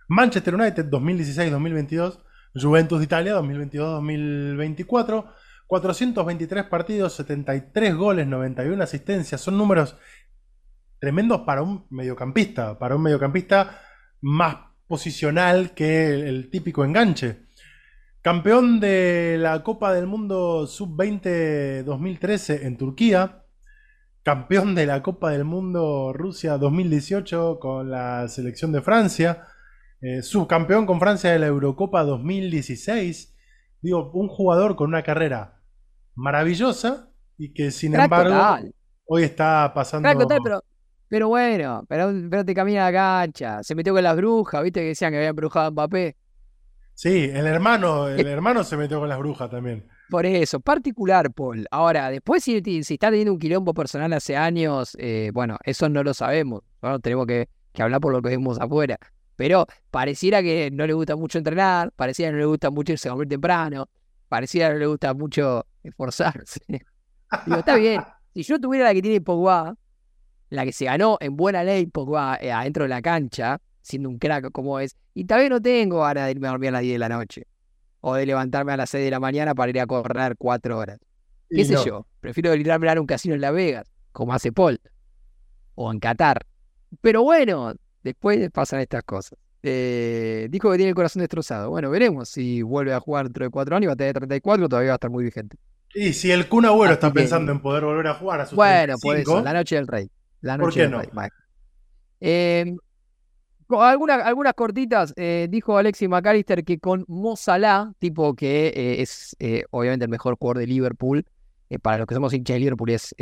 Manchester 0.07 0.55
United 0.55 0.89
2016-2022. 0.89 2.19
Juventus 2.55 2.99
de 2.99 3.05
Italia 3.05 3.35
2022-2024. 3.39 5.31
423 5.71 6.65
partidos, 6.65 7.13
73 7.13 7.95
goles, 7.95 8.27
91 8.27 8.83
asistencias. 8.83 9.39
Son 9.39 9.57
números 9.57 9.95
tremendos 10.99 11.43
para 11.45 11.61
un 11.61 11.85
mediocampista, 11.89 12.77
para 12.77 12.97
un 12.97 13.03
mediocampista 13.03 13.79
más 14.19 14.57
posicional 14.85 15.71
que 15.73 16.27
el, 16.27 16.49
típico 16.49 16.83
enganche. 16.83 17.43
Campeón 18.21 18.81
de 18.81 19.37
la 19.39 19.63
Copa 19.63 19.93
del 19.93 20.07
Mundo 20.07 20.67
Sub-20 20.67 21.83
2013 21.85 22.67
en 22.67 22.75
Turquía. 22.75 23.45
Campeón 24.23 24.75
de 24.75 24.85
la 24.85 25.01
Copa 25.01 25.31
del 25.31 25.45
Mundo 25.45 26.11
Rusia 26.11 26.57
2018 26.57 27.59
con 27.61 27.89
la 27.89 28.27
selección 28.27 28.73
de 28.73 28.81
Francia. 28.81 29.47
Eh, 30.01 30.21
subcampeón 30.21 30.85
con 30.85 30.99
Francia 30.99 31.31
de 31.31 31.39
la 31.39 31.47
Eurocopa 31.47 32.03
2016. 32.03 33.37
Digo, 33.81 34.11
un 34.11 34.27
jugador 34.27 34.75
con 34.75 34.89
una 34.89 35.03
carrera 35.03 35.60
maravillosa 36.15 37.09
y 37.37 37.53
que 37.53 37.71
sin 37.71 37.95
embargo 37.95 38.69
hoy 39.05 39.23
está 39.23 39.71
pasando. 39.73 40.09
pero, 40.43 40.63
pero 41.07 41.27
bueno, 41.27 41.83
pero, 41.87 42.11
pero 42.29 42.45
te 42.45 42.53
camina 42.53 42.89
la 42.89 42.93
cancha. 42.93 43.63
Se 43.63 43.75
metió 43.75 43.93
con 43.93 44.03
las 44.03 44.15
brujas, 44.15 44.63
viste 44.63 44.81
que 44.81 44.87
decían 44.87 45.11
que 45.11 45.17
habían 45.17 45.35
brujado 45.35 45.67
a 45.67 45.71
Mbappé. 45.71 46.15
Sí, 46.93 47.29
el 47.33 47.47
hermano, 47.47 48.07
el 48.07 48.27
eh, 48.27 48.31
hermano 48.31 48.63
se 48.63 48.77
metió 48.77 48.99
con 48.99 49.09
las 49.09 49.17
brujas 49.17 49.49
también. 49.49 49.87
Por 50.09 50.25
eso, 50.25 50.59
particular, 50.59 51.31
Paul. 51.31 51.65
Ahora, 51.71 52.09
después 52.09 52.43
si, 52.43 52.61
si 52.83 52.93
está 52.93 53.09
teniendo 53.09 53.33
un 53.33 53.39
quilombo 53.39 53.73
personal 53.73 54.11
hace 54.13 54.35
años, 54.35 54.95
eh, 54.99 55.31
bueno, 55.33 55.57
eso 55.63 55.89
no 55.89 56.03
lo 56.03 56.13
sabemos. 56.13 56.61
Tenemos 57.01 57.25
que, 57.25 57.49
que 57.73 57.81
hablar 57.81 58.01
por 58.01 58.11
lo 58.11 58.21
que 58.21 58.29
vemos 58.29 58.59
afuera. 58.59 58.97
Pero 59.35 59.65
pareciera 59.89 60.43
que 60.43 60.69
no 60.71 60.85
le 60.85 60.93
gusta 60.93 61.15
mucho 61.15 61.37
entrenar, 61.37 61.91
pareciera 61.95 62.29
que 62.29 62.33
no 62.33 62.39
le 62.39 62.45
gusta 62.45 62.69
mucho 62.69 62.93
irse 62.93 63.07
a 63.07 63.11
dormir 63.11 63.29
temprano, 63.29 63.89
pareciera 64.27 64.67
que 64.67 64.73
no 64.75 64.79
le 64.81 64.85
gusta 64.87 65.13
mucho 65.13 65.65
esforzarse. 65.89 66.59
Digo, 67.45 67.57
está 67.59 67.75
bien. 67.75 68.01
Si 68.33 68.43
yo 68.43 68.61
tuviera 68.61 68.85
la 68.85 68.93
que 68.93 69.01
tiene 69.01 69.19
Pogba, 69.19 69.75
la 70.49 70.63
que 70.63 70.71
se 70.71 70.85
ganó 70.85 71.17
en 71.19 71.35
buena 71.35 71.65
ley 71.65 71.85
Pogba 71.85 72.37
eh, 72.39 72.49
adentro 72.49 72.83
de 72.85 72.87
la 72.89 73.01
cancha, 73.01 73.59
siendo 73.81 74.07
un 74.07 74.19
crack 74.19 74.51
como 74.53 74.79
es, 74.79 74.95
y 75.13 75.25
tal 75.25 75.39
vez 75.41 75.49
no 75.49 75.61
tengo 75.61 75.99
ganas 75.99 76.27
de 76.27 76.31
irme 76.31 76.47
a 76.47 76.51
dormir 76.51 76.69
a 76.69 76.71
las 76.71 76.81
10 76.81 76.93
de 76.93 76.99
la 76.99 77.09
noche. 77.09 77.47
O 77.99 78.15
de 78.15 78.25
levantarme 78.25 78.71
a 78.71 78.77
las 78.77 78.89
6 78.89 79.03
de 79.03 79.11
la 79.11 79.19
mañana 79.19 79.53
para 79.53 79.69
ir 79.69 79.81
a 79.81 79.85
correr 79.85 80.35
4 80.37 80.77
horas. 80.77 80.97
¿Qué 81.49 81.59
Y 81.61 81.65
sé 81.65 81.73
no. 81.73 81.85
yo? 81.85 82.07
Prefiero 82.21 82.55
librarme 82.55 82.89
a 82.89 83.01
un 83.01 83.05
casino 83.05 83.35
en 83.35 83.41
Las 83.41 83.53
Vegas, 83.53 83.91
como 84.13 84.33
hace 84.33 84.53
Paul. 84.53 84.79
O 85.75 85.91
en 85.91 85.99
Qatar. 85.99 86.45
Pero 87.01 87.23
bueno, 87.23 87.73
después 88.01 88.49
pasan 88.51 88.79
estas 88.79 89.03
cosas. 89.03 89.37
Eh, 89.61 90.47
dijo 90.49 90.71
que 90.71 90.77
tiene 90.77 90.89
el 90.89 90.95
corazón 90.95 91.19
destrozado. 91.19 91.69
Bueno, 91.69 91.89
veremos 91.89 92.29
si 92.29 92.61
vuelve 92.61 92.93
a 92.93 93.01
jugar 93.01 93.25
dentro 93.25 93.43
de 93.43 93.51
4 93.51 93.75
años. 93.75 93.89
Va 93.89 93.93
a 93.93 93.97
tener 93.97 94.13
34, 94.13 94.69
todavía 94.69 94.91
va 94.91 94.93
a 94.93 94.95
estar 94.95 95.11
muy 95.11 95.25
vigente. 95.25 95.57
Y 95.93 96.13
si 96.13 96.31
el 96.31 96.47
Kun 96.47 96.65
Agüero 96.65 96.93
está 96.93 97.09
que- 97.09 97.15
pensando 97.21 97.51
en 97.51 97.59
poder 97.61 97.83
volver 97.83 98.07
a 98.07 98.13
jugar 98.15 98.41
a 98.41 98.45
sus 98.45 98.55
Bueno, 98.55 98.93
por 98.93 99.13
35, 99.13 99.37
eso, 99.37 99.43
la 99.43 99.53
noche 99.53 99.75
del 99.75 99.87
rey. 99.87 100.09
La 100.41 100.55
¿Por 100.57 100.65
noche 100.67 100.75
qué 100.75 100.81
del 100.83 100.91
no? 100.91 100.99
rey. 100.99 101.09
Vale. 101.13 101.29
Eh, 102.19 102.75
con 103.67 103.83
algunas, 103.85 104.25
algunas 104.25 104.53
cortitas, 104.53 105.13
eh, 105.15 105.47
dijo 105.49 105.77
Alexis 105.77 106.09
McAllister 106.09 106.63
que 106.63 106.77
con 106.79 107.05
Mo 107.07 107.35
Salah, 107.37 107.91
tipo 107.99 108.35
que 108.35 108.67
eh, 108.67 109.01
es 109.01 109.35
eh, 109.39 109.63
obviamente 109.71 110.05
el 110.05 110.11
mejor 110.11 110.35
jugador 110.37 110.57
de 110.59 110.67
Liverpool, 110.67 111.25
para 111.81 111.99
los 111.99 112.07
que 112.07 112.15
somos 112.15 112.33
hinchas 112.33 112.55
de 112.55 112.59
Liverpool 112.59 112.89
es 112.89 113.15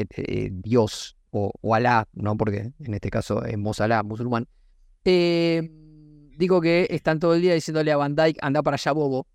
Dios 0.50 1.16
o, 1.30 1.52
o 1.62 1.76
Alá, 1.76 2.08
¿no? 2.14 2.36
Porque 2.36 2.72
en 2.80 2.94
este 2.96 3.12
caso 3.12 3.46
es 3.46 3.58
Mo 3.60 3.76
Salah, 3.76 4.02
musulmán. 4.02 4.48
Eh, 5.06 5.70
dijo 6.36 6.60
que 6.60 6.88
están 6.90 7.20
todo 7.20 7.36
el 7.36 7.42
día 7.44 7.54
diciéndole 7.54 7.92
a 7.92 7.98
Van 7.98 8.16
Dijk, 8.16 8.38
anda 8.42 8.64
para 8.64 8.74
allá, 8.76 8.92
bobo. 8.92 9.28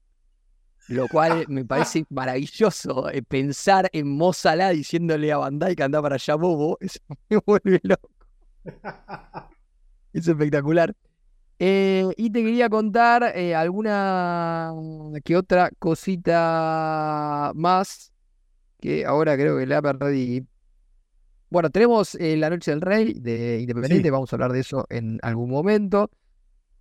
Lo 0.88 1.08
cual 1.08 1.46
me 1.48 1.64
parece 1.64 2.04
maravilloso 2.10 3.08
eh, 3.10 3.22
pensar 3.22 3.88
en 3.92 4.08
Mo 4.08 4.32
Salah 4.32 4.70
diciéndole 4.70 5.32
a 5.32 5.38
Van 5.38 5.58
Dijk, 5.58 5.80
anda 5.80 6.02
para 6.02 6.16
allá, 6.16 6.34
bobo. 6.34 6.76
Eso 6.80 7.00
me 7.30 7.38
vuelve 7.46 7.80
loco. 7.82 8.10
Es 10.12 10.28
espectacular. 10.28 10.94
Eh, 11.58 12.06
y 12.16 12.30
te 12.30 12.42
quería 12.42 12.68
contar 12.68 13.32
eh, 13.34 13.54
alguna 13.54 14.72
que 15.24 15.36
otra 15.36 15.70
cosita 15.78 17.52
más 17.54 18.12
que 18.80 19.06
ahora 19.06 19.36
creo 19.36 19.58
que 19.58 19.66
la 19.66 19.80
perdí. 19.80 20.46
Bueno, 21.48 21.70
tenemos 21.70 22.16
eh, 22.16 22.36
La 22.36 22.50
Noche 22.50 22.72
del 22.72 22.80
Rey 22.80 23.14
de 23.14 23.60
Independiente, 23.60 24.08
Sí. 24.08 24.10
vamos 24.10 24.32
a 24.32 24.36
hablar 24.36 24.52
de 24.52 24.60
eso 24.60 24.86
en 24.90 25.18
algún 25.22 25.50
momento. 25.50 26.10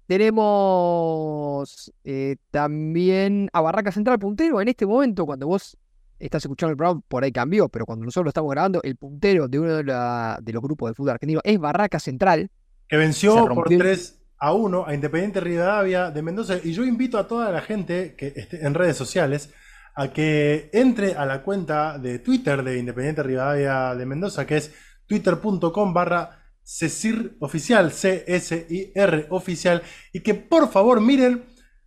Tenemos 0.08 1.92
eh, 2.04 2.36
también 2.52 3.50
a 3.54 3.62
Barraca 3.62 3.92
Central 3.92 4.20
puntero 4.20 4.62
en 4.62 4.68
este 4.68 4.86
momento, 4.86 5.26
cuando 5.26 5.48
vos 5.48 5.78
estás 6.20 6.44
escuchando 6.44 6.72
el 6.72 6.78
programa, 6.78 7.02
por 7.08 7.24
ahí 7.24 7.32
cambió, 7.32 7.68
pero 7.70 7.86
cuando 7.86 8.06
nosotros 8.06 8.26
lo 8.26 8.30
estamos 8.30 8.52
grabando, 8.52 8.82
el 8.84 8.96
puntero 8.96 9.48
de 9.48 9.60
uno 9.60 9.76
de, 9.76 9.84
la- 9.84 10.40
de 10.42 10.54
los 10.54 10.62
grupos 10.62 10.90
de 10.90 10.96
fútbol 10.96 11.12
argentino 11.12 11.42
es 11.44 11.60
Barraca 11.60 12.00
Central. 12.00 12.50
que 12.88 12.98
venció 12.98 13.36
por 13.36 13.48
rompió 13.56 13.78
el- 13.78 13.84
3 13.84 14.20
a 14.40 14.54
1 14.54 14.86
a 14.88 14.94
Independiente 14.94 15.40
Rivadavia 15.40 16.12
de 16.12 16.22
Mendoza. 16.22 16.56
Y 16.64 16.74
yo 16.74 16.84
invito 16.84 17.18
a 17.18 17.28
toda 17.28 17.50
la 17.52 17.62
gente 17.62 18.16
que 18.16 18.28
esté 18.36 18.66
en 18.66 18.74
redes 18.74 18.96
sociales 18.98 19.52
a 19.96 20.10
que 20.12 20.70
entre 20.74 21.16
a 21.16 21.26
la 21.26 21.42
cuenta 21.44 21.98
de 21.98 22.20
Twitter 22.20 22.62
de 22.64 22.78
Independiente 22.78 23.24
Rivadavia 23.24 23.96
de 23.96 24.06
Mendoza, 24.06 24.46
que 24.46 24.58
es 24.58 24.74
twitter.com 25.08 25.94
barra 25.94 26.40
CESIR 26.64 27.36
oficial, 27.40 27.92
C-S-I-R 27.92 29.28
oficial, 29.30 29.82
y 30.12 30.22
que 30.22 30.34
por 30.34 30.70
favor 30.72 31.02
miren 31.02 31.44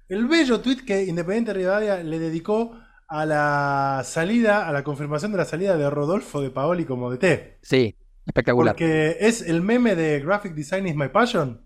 el 0.08 0.26
bello 0.26 0.60
tweet 0.60 0.84
que 0.86 1.04
Independiente 1.04 1.52
Rivadavia 1.52 2.02
le 2.02 2.18
dedicó 2.18 2.78
a 3.08 3.24
la 3.26 4.02
salida, 4.04 4.68
a 4.68 4.72
la 4.72 4.82
confirmación 4.84 5.32
de 5.32 5.38
la 5.38 5.44
salida 5.44 5.76
de 5.76 5.88
Rodolfo 5.90 6.40
de 6.40 6.50
Paoli 6.50 6.84
como 6.84 7.10
DT. 7.10 7.58
Sí, 7.62 7.96
espectacular. 8.26 8.74
Porque 8.74 9.16
es 9.20 9.42
el 9.42 9.62
meme 9.62 9.94
de 9.94 10.20
Graphic 10.20 10.54
Design 10.54 10.86
is 10.88 10.96
my 10.96 11.08
passion. 11.08 11.62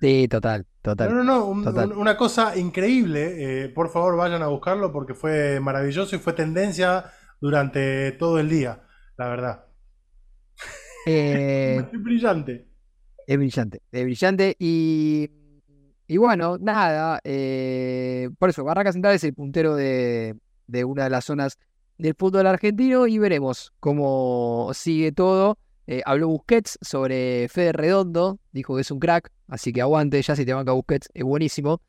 Sí, 0.00 0.26
total, 0.28 0.66
No, 0.84 0.90
total. 0.90 1.14
no, 1.14 1.24
no, 1.24 1.44
un- 1.46 1.64
Total. 1.64 1.92
un- 1.92 1.98
una 1.98 2.16
cosa 2.16 2.56
increíble. 2.56 3.64
eh, 3.64 3.68
por 3.68 3.90
favor, 3.90 4.16
vayan 4.16 4.42
a 4.42 4.48
buscarlo 4.48 4.92
porque 4.92 5.14
fue 5.14 5.60
maravilloso 5.60 6.16
y 6.16 6.18
fue 6.18 6.32
tendencia 6.32 7.04
durante 7.40 8.12
todo 8.12 8.38
el 8.38 8.48
día, 8.48 8.82
la 9.16 9.28
verdad. 9.28 9.64
Eh, 11.06 11.76
Es 11.92 12.02
brillante. 12.02 12.66
es 13.26 13.36
brillante, 13.38 13.82
es 13.90 14.04
brillante. 14.04 14.56
Y, 14.58 15.30
y 16.06 16.16
bueno, 16.16 16.58
nada. 16.58 17.20
eh, 17.24 18.28
por 18.38 18.50
eso, 18.50 18.64
Barraca 18.64 18.92
Central 18.92 19.14
es 19.14 19.24
el 19.24 19.34
puntero 19.34 19.74
de, 19.76 20.36
de 20.66 20.84
una 20.84 21.04
de 21.04 21.10
las 21.10 21.24
zonas 21.24 21.58
del 21.98 22.14
fútbol 22.14 22.46
argentino 22.46 23.06
y 23.06 23.18
veremos 23.18 23.72
cómo 23.80 24.70
sigue 24.74 25.12
todo. 25.12 25.58
Eh, 25.86 26.02
habló 26.04 26.28
Busquets 26.28 26.78
sobre 26.80 27.48
Fede 27.48 27.72
Redondo, 27.72 28.38
dijo 28.52 28.74
que 28.76 28.82
es 28.82 28.90
un 28.92 29.00
crack, 29.00 29.30
así 29.48 29.72
que 29.72 29.80
aguante, 29.82 30.22
ya 30.22 30.36
si 30.36 30.44
te 30.44 30.52
banca 30.54 30.72
Busquets, 30.72 31.08
es 31.12 31.24
buenísimo. 31.24 31.80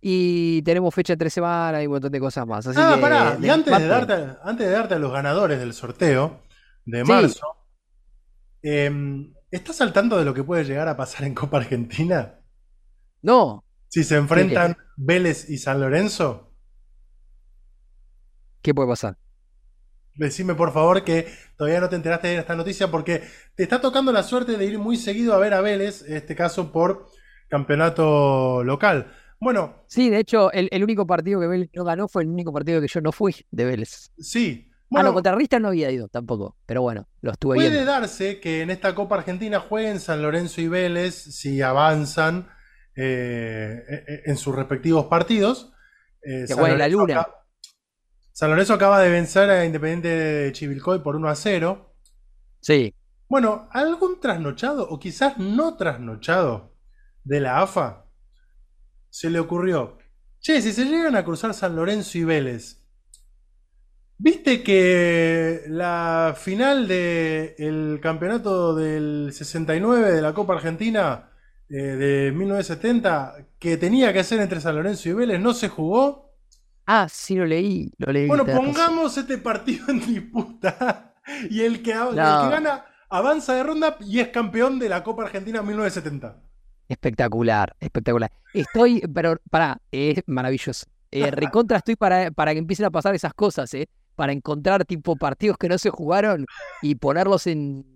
Y 0.00 0.62
tenemos 0.62 0.94
fecha 0.94 1.12
entre 1.12 1.28
semana 1.30 1.82
y 1.82 1.86
un 1.86 1.92
montón 1.92 2.10
de 2.10 2.18
cosas 2.20 2.46
más. 2.46 2.66
Así 2.66 2.78
Ah, 2.82 2.92
que, 2.96 3.00
pará, 3.02 3.38
y 3.40 3.48
antes 3.50 3.78
de, 3.78 3.86
darte, 3.86 4.14
antes 4.42 4.66
de 4.66 4.72
darte 4.72 4.94
a 4.94 4.98
los 4.98 5.12
ganadores 5.12 5.58
del 5.60 5.74
sorteo 5.74 6.40
de 6.86 7.04
Sí. 7.04 7.12
marzo, 7.12 7.46
em, 8.62 9.32
¿estás 9.50 9.80
al 9.80 9.92
tanto 9.92 10.18
de 10.18 10.24
lo 10.24 10.34
que 10.34 10.44
puede 10.44 10.64
llegar 10.64 10.88
a 10.88 10.96
pasar 10.96 11.24
en 11.24 11.34
Copa 11.34 11.58
Argentina? 11.58 12.40
No, 13.22 13.64
Si 13.88 14.04
se 14.04 14.16
enfrentan 14.16 14.76
Vélez 14.96 15.48
y 15.50 15.58
San 15.58 15.80
Lorenzo. 15.80 16.54
¿qué 18.62 18.74
puede 18.74 18.88
pasar? 18.88 19.16
Decime 20.14 20.54
por 20.54 20.72
favor 20.72 21.02
que 21.04 21.28
todavía 21.56 21.80
no 21.80 21.88
te 21.88 21.96
enteraste 21.96 22.28
de 22.28 22.38
esta 22.38 22.54
noticia 22.56 22.90
porque 22.90 23.22
te 23.54 23.62
está 23.62 23.80
tocando 23.80 24.12
la 24.12 24.22
suerte 24.22 24.56
de 24.58 24.64
ir 24.66 24.78
muy 24.78 24.96
seguido 24.96 25.34
a 25.34 25.38
ver 25.38 25.54
a 25.54 25.60
Vélez, 25.62 26.02
en 26.06 26.16
este 26.16 26.34
caso 26.36 26.72
por 26.72 27.06
campeonato 27.48 28.62
local. 28.64 29.12
Bueno, 29.40 29.76
Sí, 29.86 30.08
de 30.10 30.20
hecho, 30.20 30.52
el, 30.52 30.68
el 30.72 30.84
único 30.84 31.06
partido 31.06 31.40
que 31.40 31.46
Vélez 31.48 31.70
no 31.74 31.84
ganó 31.84 32.06
fue 32.08 32.22
el 32.22 32.28
único 32.28 32.52
partido 32.52 32.80
que 32.80 32.88
yo 32.88 33.00
no 33.00 33.12
fui 33.12 33.34
de 33.50 33.64
Vélez. 33.64 34.10
sí. 34.18 34.69
Ah, 34.92 35.02
no, 35.02 35.12
Bueno, 35.12 35.14
contra 35.14 35.34
Riestra 35.34 35.58
no 35.58 35.68
había 35.68 35.90
ido 35.90 36.08
tampoco, 36.08 36.56
pero 36.66 36.82
bueno, 36.82 37.08
lo 37.20 37.32
estuve 37.32 37.56
puede 37.56 37.70
viendo. 37.70 37.90
darse 37.90 38.40
que 38.40 38.62
en 38.62 38.70
esta 38.70 38.94
Copa 38.94 39.16
Argentina 39.16 39.60
jueguen 39.60 40.00
San 40.00 40.22
Lorenzo 40.22 40.60
y 40.60 40.68
Vélez 40.68 41.14
si 41.14 41.62
avanzan 41.62 42.48
eh, 42.96 43.82
eh, 43.88 44.22
en 44.26 44.36
sus 44.36 44.54
respectivos 44.54 45.06
partidos. 45.06 45.72
Eh, 46.22 46.44
Que 46.46 46.54
la 46.76 46.88
luna. 46.88 47.26
San 48.32 48.50
Lorenzo 48.50 48.74
acaba 48.74 49.00
de 49.00 49.10
vencer 49.10 49.50
a 49.50 49.64
Independiente 49.64 50.08
de 50.08 50.52
Chivilcoy 50.52 51.00
por 51.02 51.16
1 51.16 51.28
a 51.28 51.34
0. 51.34 51.94
Sí, 52.60 52.94
Bueno, 53.28 53.68
¿algún 53.72 54.20
trasnochado 54.20 54.88
o 54.88 54.98
quizás 54.98 55.38
no 55.38 55.76
trasnochado 55.76 56.74
de 57.24 57.40
la 57.40 57.60
AFA 57.62 58.06
se 59.08 59.30
le 59.30 59.38
ocurrió? 59.40 59.98
Che, 60.40 60.60
si 60.62 60.72
se 60.72 60.84
llegan 60.86 61.16
a 61.16 61.24
cruzar 61.24 61.52
San 61.54 61.76
Lorenzo 61.76 62.18
y 62.18 62.24
Vélez, 62.24 62.79
¿viste 64.22 64.62
que 64.62 65.62
la 65.68 66.34
final 66.36 66.86
del 66.86 67.98
campeonato 68.02 68.74
del 68.74 69.30
69 69.32 70.12
de 70.12 70.22
la 70.22 70.34
Copa 70.34 70.54
Argentina 70.54 71.30
eh, 71.68 71.74
de 71.74 72.32
1970 72.32 73.36
que 73.58 73.76
tenía 73.76 74.12
que 74.12 74.22
ser 74.24 74.40
entre 74.40 74.60
San 74.60 74.76
Lorenzo 74.76 75.08
y 75.08 75.12
Vélez 75.14 75.40
no 75.40 75.54
se 75.54 75.68
jugó? 75.68 76.34
Ah, 76.86 77.06
sí 77.08 77.34
lo 77.36 77.46
leí, 77.46 77.92
lo 77.98 78.12
leí. 78.12 78.26
Bueno, 78.26 78.44
razón. 78.44 78.64
pongamos 78.66 79.16
este 79.16 79.38
partido 79.38 79.86
en 79.88 80.00
disputa. 80.00 81.06
Y 81.48 81.60
el 81.60 81.80
que, 81.82 81.92
el 81.92 82.08
que 82.08 82.16
No. 82.16 82.50
gana 82.50 82.84
avanza 83.08 83.54
de 83.54 83.62
ronda 83.62 83.96
y 84.00 84.18
es 84.18 84.28
campeón 84.28 84.80
de 84.80 84.88
la 84.88 85.04
Copa 85.04 85.22
Argentina 85.22 85.62
1970. 85.62 86.42
Espectacular, 86.88 87.76
espectacular. 87.78 88.32
Estoy, 88.52 89.00
pero 89.14 89.36
pará, 89.48 89.80
es 89.92 90.24
maravilloso. 90.26 90.86
Eh, 91.12 91.30
recontra 91.30 91.76
estoy 91.76 91.94
para, 91.94 92.32
para 92.32 92.52
que 92.52 92.58
empiecen 92.58 92.86
a 92.86 92.90
pasar 92.90 93.14
esas 93.14 93.32
cosas, 93.34 93.72
¿eh? 93.74 93.88
Para 94.20 94.34
encontrar 94.34 94.84
tipo 94.84 95.16
partidos 95.16 95.56
que 95.56 95.70
no 95.70 95.78
se 95.78 95.88
jugaron 95.88 96.44
y 96.82 96.96
ponerlos 96.96 97.46
en, 97.46 97.86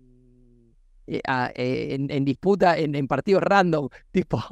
eh, 1.05 1.21
eh, 1.53 1.97
en, 2.09 2.25
disputa, 2.25 2.79
en, 2.79 3.07
partidos 3.07 3.43
random. 3.43 3.89
Tipo, 4.11 4.43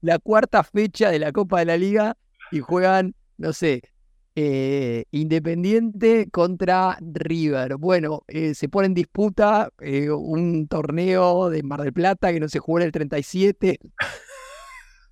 la, 0.00 0.18
cuarta 0.18 0.64
fecha 0.64 1.12
de 1.12 1.20
la 1.20 1.30
Copa 1.30 1.60
de 1.60 1.66
la 1.66 1.76
Liga 1.76 2.16
y 2.50 2.58
juegan, 2.58 3.14
no 3.38 3.52
sé, 3.52 3.82
eh, 4.34 5.04
Independiente 5.12 6.28
contra 6.32 6.98
River. 7.00 7.76
Bueno, 7.76 8.24
eh, 8.26 8.56
se 8.56 8.68
pone 8.68 8.86
en 8.86 8.94
disputa 8.94 9.70
un 9.78 10.66
torneo 10.66 11.50
de 11.50 11.62
Mar 11.62 11.82
del 11.82 11.92
Plata 11.92 12.32
que 12.32 12.40
no 12.40 12.48
se 12.48 12.58
jugó 12.58 12.80
en 12.80 12.86
el 12.86 12.90
37. 12.90 13.78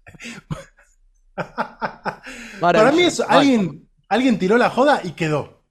Para 2.60 2.92
mí 2.92 3.02
eso, 3.02 3.24
alguien, 3.28 3.88
alguien 4.08 4.38
tiró 4.38 4.56
la 4.56 4.70
joda 4.70 5.00
y 5.02 5.12
quedó. 5.12 5.64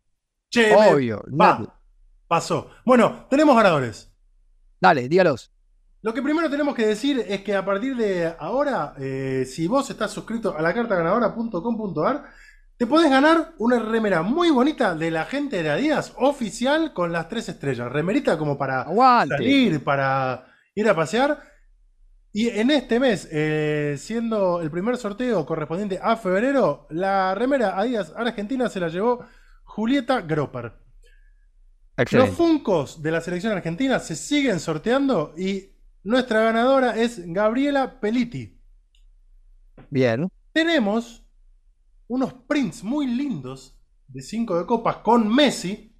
Che, 0.51 0.75
me- 0.75 0.93
Obvio. 0.93 1.23
va, 1.39 1.79
pasó. 2.27 2.71
Bueno, 2.85 3.27
tenemos 3.29 3.55
ganadores. 3.55 4.11
Dale, 4.81 5.07
dígalos. 5.07 5.51
Lo 6.01 6.13
que 6.13 6.21
primero 6.21 6.49
tenemos 6.49 6.73
que 6.75 6.87
decir 6.87 7.23
es 7.27 7.41
que 7.41 7.55
a 7.55 7.65
partir 7.65 7.95
de 7.95 8.33
ahora, 8.39 8.93
eh, 8.97 9.45
si 9.45 9.67
vos 9.67 9.89
estás 9.89 10.11
suscrito 10.11 10.55
a 10.57 10.61
la 10.61 10.73
cartaganadora.com.ar, 10.73 12.23
te 12.77 12.87
podés 12.87 13.09
ganar 13.11 13.53
una 13.57 13.77
remera 13.79 14.21
muy 14.21 14.49
bonita 14.49 14.95
de 14.95 15.11
la 15.11 15.25
gente 15.25 15.61
de 15.61 15.69
Adidas, 15.69 16.13
oficial, 16.15 16.93
con 16.93 17.11
las 17.11 17.27
tres 17.27 17.49
estrellas. 17.49 17.91
Remerita 17.91 18.37
como 18.37 18.57
para 18.57 18.83
Aguante. 18.83 19.35
salir, 19.35 19.83
para 19.83 20.45
ir 20.73 20.87
a 20.87 20.95
pasear. 20.95 21.37
Y 22.31 22.49
en 22.49 22.69
este 22.69 22.99
mes, 22.99 23.27
eh, 23.31 23.95
siendo 23.97 24.61
el 24.61 24.69
primer 24.69 24.97
sorteo 24.97 25.45
correspondiente 25.45 25.99
a 26.01 26.15
febrero, 26.15 26.85
la 26.91 27.33
remera 27.33 27.79
Adidas 27.79 28.13
Argentina 28.15 28.69
se 28.69 28.79
la 28.79 28.89
llevó 28.89 29.25
Julieta 29.63 30.21
Gropper. 30.21 30.73
Los. 32.11 32.29
Funcos 32.29 33.01
de 33.01 33.11
la 33.11 33.19
selección 33.19 33.51
argentina 33.51 33.99
se 33.99 34.15
siguen 34.15 34.59
sorteando 34.59 35.33
y 35.37 35.71
nuestra 36.03 36.41
ganadora 36.41 36.95
es 36.95 37.21
Gabriela 37.25 37.99
Peliti. 37.99 38.57
Bien. 39.89 40.31
Tenemos 40.53 41.25
unos 42.07 42.33
prints 42.47 42.83
muy 42.83 43.05
lindos 43.05 43.77
de 44.07 44.21
5 44.21 44.59
de 44.59 44.65
copas 44.65 44.97
con 44.97 45.27
Messi, 45.27 45.95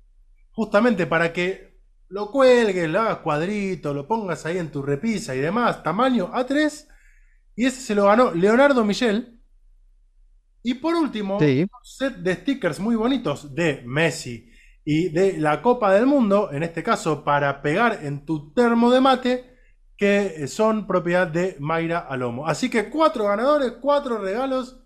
justamente 0.51 1.05
para 1.05 1.33
que 1.33 1.68
lo 2.09 2.31
cuelgues, 2.31 2.89
lo 2.89 3.01
hagas 3.01 3.17
cuadrito, 3.19 3.93
lo 3.93 4.07
pongas 4.07 4.45
ahí 4.45 4.57
en 4.57 4.71
tu 4.71 4.81
repisa 4.81 5.35
y 5.35 5.39
demás, 5.39 5.83
tamaño 5.83 6.31
A3. 6.33 6.87
Y 7.55 7.65
ese 7.65 7.81
se 7.81 7.95
lo 7.95 8.05
ganó 8.05 8.31
Leonardo 8.33 8.83
Michel. 8.85 9.39
Y 10.63 10.75
por 10.75 10.95
último, 10.95 11.39
Sí. 11.39 11.61
un 11.63 11.69
set 11.85 12.15
de 12.17 12.35
stickers 12.35 12.79
muy 12.79 12.95
bonitos 12.95 13.53
de 13.55 13.81
Messi 13.85 14.51
y 14.83 15.09
de 15.09 15.37
la 15.37 15.61
Copa 15.61 15.93
del 15.93 16.05
Mundo, 16.05 16.49
en 16.51 16.63
este 16.63 16.83
caso 16.83 17.23
para 17.23 17.61
pegar 17.61 17.99
en 18.03 18.25
tu 18.25 18.53
termo 18.53 18.91
de 18.91 19.01
mate, 19.01 19.45
que 19.97 20.47
son 20.47 20.87
propiedad 20.87 21.27
de 21.27 21.57
Mayra 21.59 21.99
Alomo. 21.99 22.47
Así 22.47 22.69
que 22.69 22.89
cuatro 22.89 23.25
ganadores, 23.25 23.73
cuatro 23.81 24.17
regalos. 24.17 24.77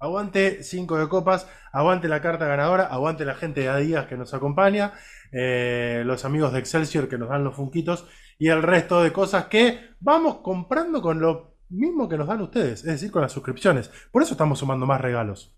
Aguante 0.00 0.62
5 0.62 0.96
de 0.96 1.08
copas, 1.08 1.48
aguante 1.72 2.06
la 2.06 2.20
carta 2.20 2.46
ganadora, 2.46 2.84
aguante 2.84 3.24
la 3.24 3.34
gente 3.34 3.62
de 3.62 3.68
Adidas 3.68 4.06
que 4.06 4.16
nos 4.16 4.32
acompaña, 4.32 4.92
eh, 5.32 6.02
los 6.04 6.24
amigos 6.24 6.52
de 6.52 6.58
Excelsior 6.58 7.08
que 7.08 7.18
nos 7.18 7.28
dan 7.28 7.44
los 7.44 7.54
funquitos 7.54 8.06
y 8.38 8.48
el 8.48 8.62
resto 8.62 9.02
de 9.02 9.12
cosas 9.12 9.46
que 9.46 9.90
vamos 10.00 10.38
comprando 10.38 11.02
con 11.02 11.20
lo 11.20 11.56
mismo 11.70 12.08
que 12.08 12.16
nos 12.16 12.28
dan 12.28 12.40
ustedes, 12.40 12.80
es 12.80 12.84
decir, 12.84 13.10
con 13.10 13.22
las 13.22 13.32
suscripciones. 13.32 13.90
Por 14.10 14.22
eso 14.22 14.32
estamos 14.32 14.58
sumando 14.58 14.86
más 14.86 15.00
regalos. 15.00 15.54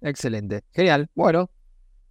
Excelente. 0.00 0.62
Genial. 0.72 1.08
Bueno, 1.14 1.50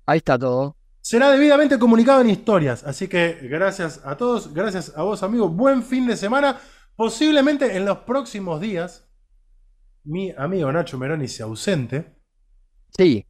ahí 0.06 0.18
está 0.18 0.38
todo. 0.38 0.76
Será 1.02 1.32
debidamente 1.32 1.78
comunicado 1.78 2.22
en 2.22 2.30
historias. 2.30 2.84
Así 2.84 3.08
que 3.08 3.40
gracias 3.44 4.02
a 4.04 4.18
todos, 4.18 4.54
gracias 4.54 4.94
a 4.96 5.04
vos, 5.04 5.24
amigo. 5.24 5.50
Buen 5.50 5.84
fin 5.84 6.08
de 6.08 6.18
semana. 6.18 6.60
Posiblemente 6.96 7.76
en 7.76 7.86
los 7.86 8.00
próximos 8.00 8.60
días, 8.60 9.08
mi 10.04 10.32
amigo 10.38 10.72
Nacho 10.72 10.98
Meroni 10.98 11.28
se 11.28 11.44
ausente, 11.44 12.16
Sí. 12.98 13.26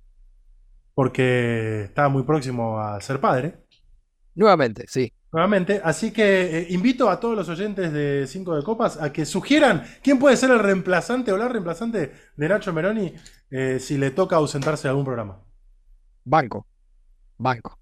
Porque 0.95 1.83
está 1.83 2.09
muy 2.09 2.23
próximo 2.23 2.79
a 2.79 2.99
ser 3.01 3.19
padre. 3.19 3.57
Nuevamente, 4.33 4.85
sí. 4.87 5.13
Nuevamente, 5.31 5.81
así 5.83 6.11
que 6.11 6.59
eh, 6.59 6.67
invito 6.69 7.09
a 7.09 7.19
todos 7.19 7.35
los 7.35 7.49
oyentes 7.49 7.91
de 7.91 8.25
5 8.25 8.55
de 8.55 8.63
Copas 8.63 9.01
a 9.01 9.11
que 9.11 9.25
sugieran 9.25 9.83
quién 10.01 10.17
puede 10.17 10.37
ser 10.37 10.49
el 10.51 10.59
reemplazante 10.59 11.31
o 11.33 11.37
la 11.37 11.49
reemplazante 11.49 12.13
de 12.37 12.49
Nacho 12.49 12.71
Meroni 12.71 13.13
eh, 13.51 13.79
si 13.81 13.97
le 13.97 14.11
toca 14.11 14.37
ausentarse 14.37 14.83
de 14.83 14.89
algún 14.91 15.03
programa. 15.05 15.43
Banco. 16.23 16.65
Banco. 17.37 17.77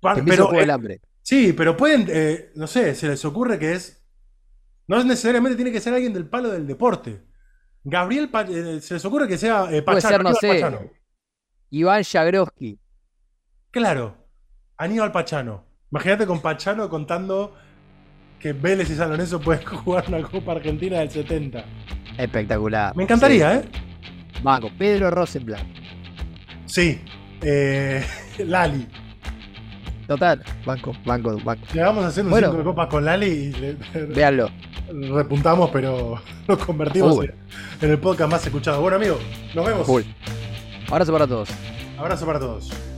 Pa- 0.00 0.14
Te 0.14 0.22
Pero, 0.22 0.52
el 0.52 0.70
eh, 0.70 0.72
hambre. 0.72 1.00
Sí, 1.22 1.52
pero 1.52 1.76
pueden, 1.76 2.06
eh, 2.08 2.52
no 2.54 2.66
sé, 2.68 2.94
se 2.94 3.08
les 3.08 3.24
ocurre 3.24 3.58
que 3.58 3.72
es. 3.72 4.04
No 4.86 4.96
es 4.98 5.04
necesariamente 5.04 5.56
tiene 5.56 5.72
que 5.72 5.80
ser 5.80 5.94
alguien 5.94 6.12
del 6.12 6.28
palo 6.28 6.50
del 6.50 6.66
deporte. 6.66 7.24
Gabriel, 7.84 8.28
Pa- 8.30 8.42
eh, 8.42 8.80
se 8.80 8.94
les 8.94 9.04
ocurre 9.04 9.26
que 9.26 9.38
sea 9.38 9.64
eh, 9.72 9.82
Puede 9.82 10.00
Pachano, 10.00 10.00
ser, 10.00 10.22
no 10.22 10.34
sé. 10.34 10.48
Pachano. 10.60 10.90
Iván 11.72 12.02
Jagroski. 12.04 12.78
Claro, 13.70 14.14
Aníbal 14.76 15.10
Pachano. 15.10 15.64
Imagínate 15.90 16.26
con 16.26 16.40
Pachano 16.40 16.88
contando 16.90 17.54
que 18.38 18.52
Vélez 18.52 18.90
y 18.90 18.94
San 18.94 19.08
Lorenzo 19.10 19.40
pueden 19.40 19.64
jugar 19.84 20.04
una 20.08 20.22
Copa 20.22 20.52
Argentina 20.52 20.98
del 20.98 21.10
70. 21.10 21.64
Espectacular. 22.18 22.94
Me 22.94 23.04
encantaría, 23.04 23.54
¿eh? 23.56 23.62
Banco. 24.42 24.70
Pedro 24.78 25.10
Rosenblatt. 25.10 25.62
Sí. 26.66 27.00
Eh, 27.40 28.04
Lali. 28.46 28.86
Total. 30.06 30.42
Banco, 30.66 30.92
banco, 31.06 31.38
banco. 31.42 31.64
Llegamos 31.72 32.04
a 32.04 32.08
hacer 32.08 32.24
un 32.24 32.30
Bueno. 32.32 32.48
5 32.48 32.58
de 32.58 32.64
copas 32.64 32.88
con 32.88 33.04
Lali 33.04 33.26
y 33.26 33.52
le- 33.52 33.76
Véanlo. 34.08 34.50
repuntamos, 35.14 35.70
pero 35.70 36.20
lo 36.46 36.58
convertimos 36.58 37.16
Uy. 37.16 37.30
en, 37.80 37.90
el 37.90 37.98
podcast 37.98 38.30
más 38.30 38.44
escuchado. 38.44 38.82
Bueno, 38.82 38.98
amigo, 38.98 39.18
nos 39.54 39.64
vemos. 39.66 39.86
Full. 39.86 40.02
Abrazo 40.92 41.10
para 41.10 41.26
todos. 41.26 41.48
Abrazo 41.96 42.26
para 42.26 42.38
todos. 42.38 42.91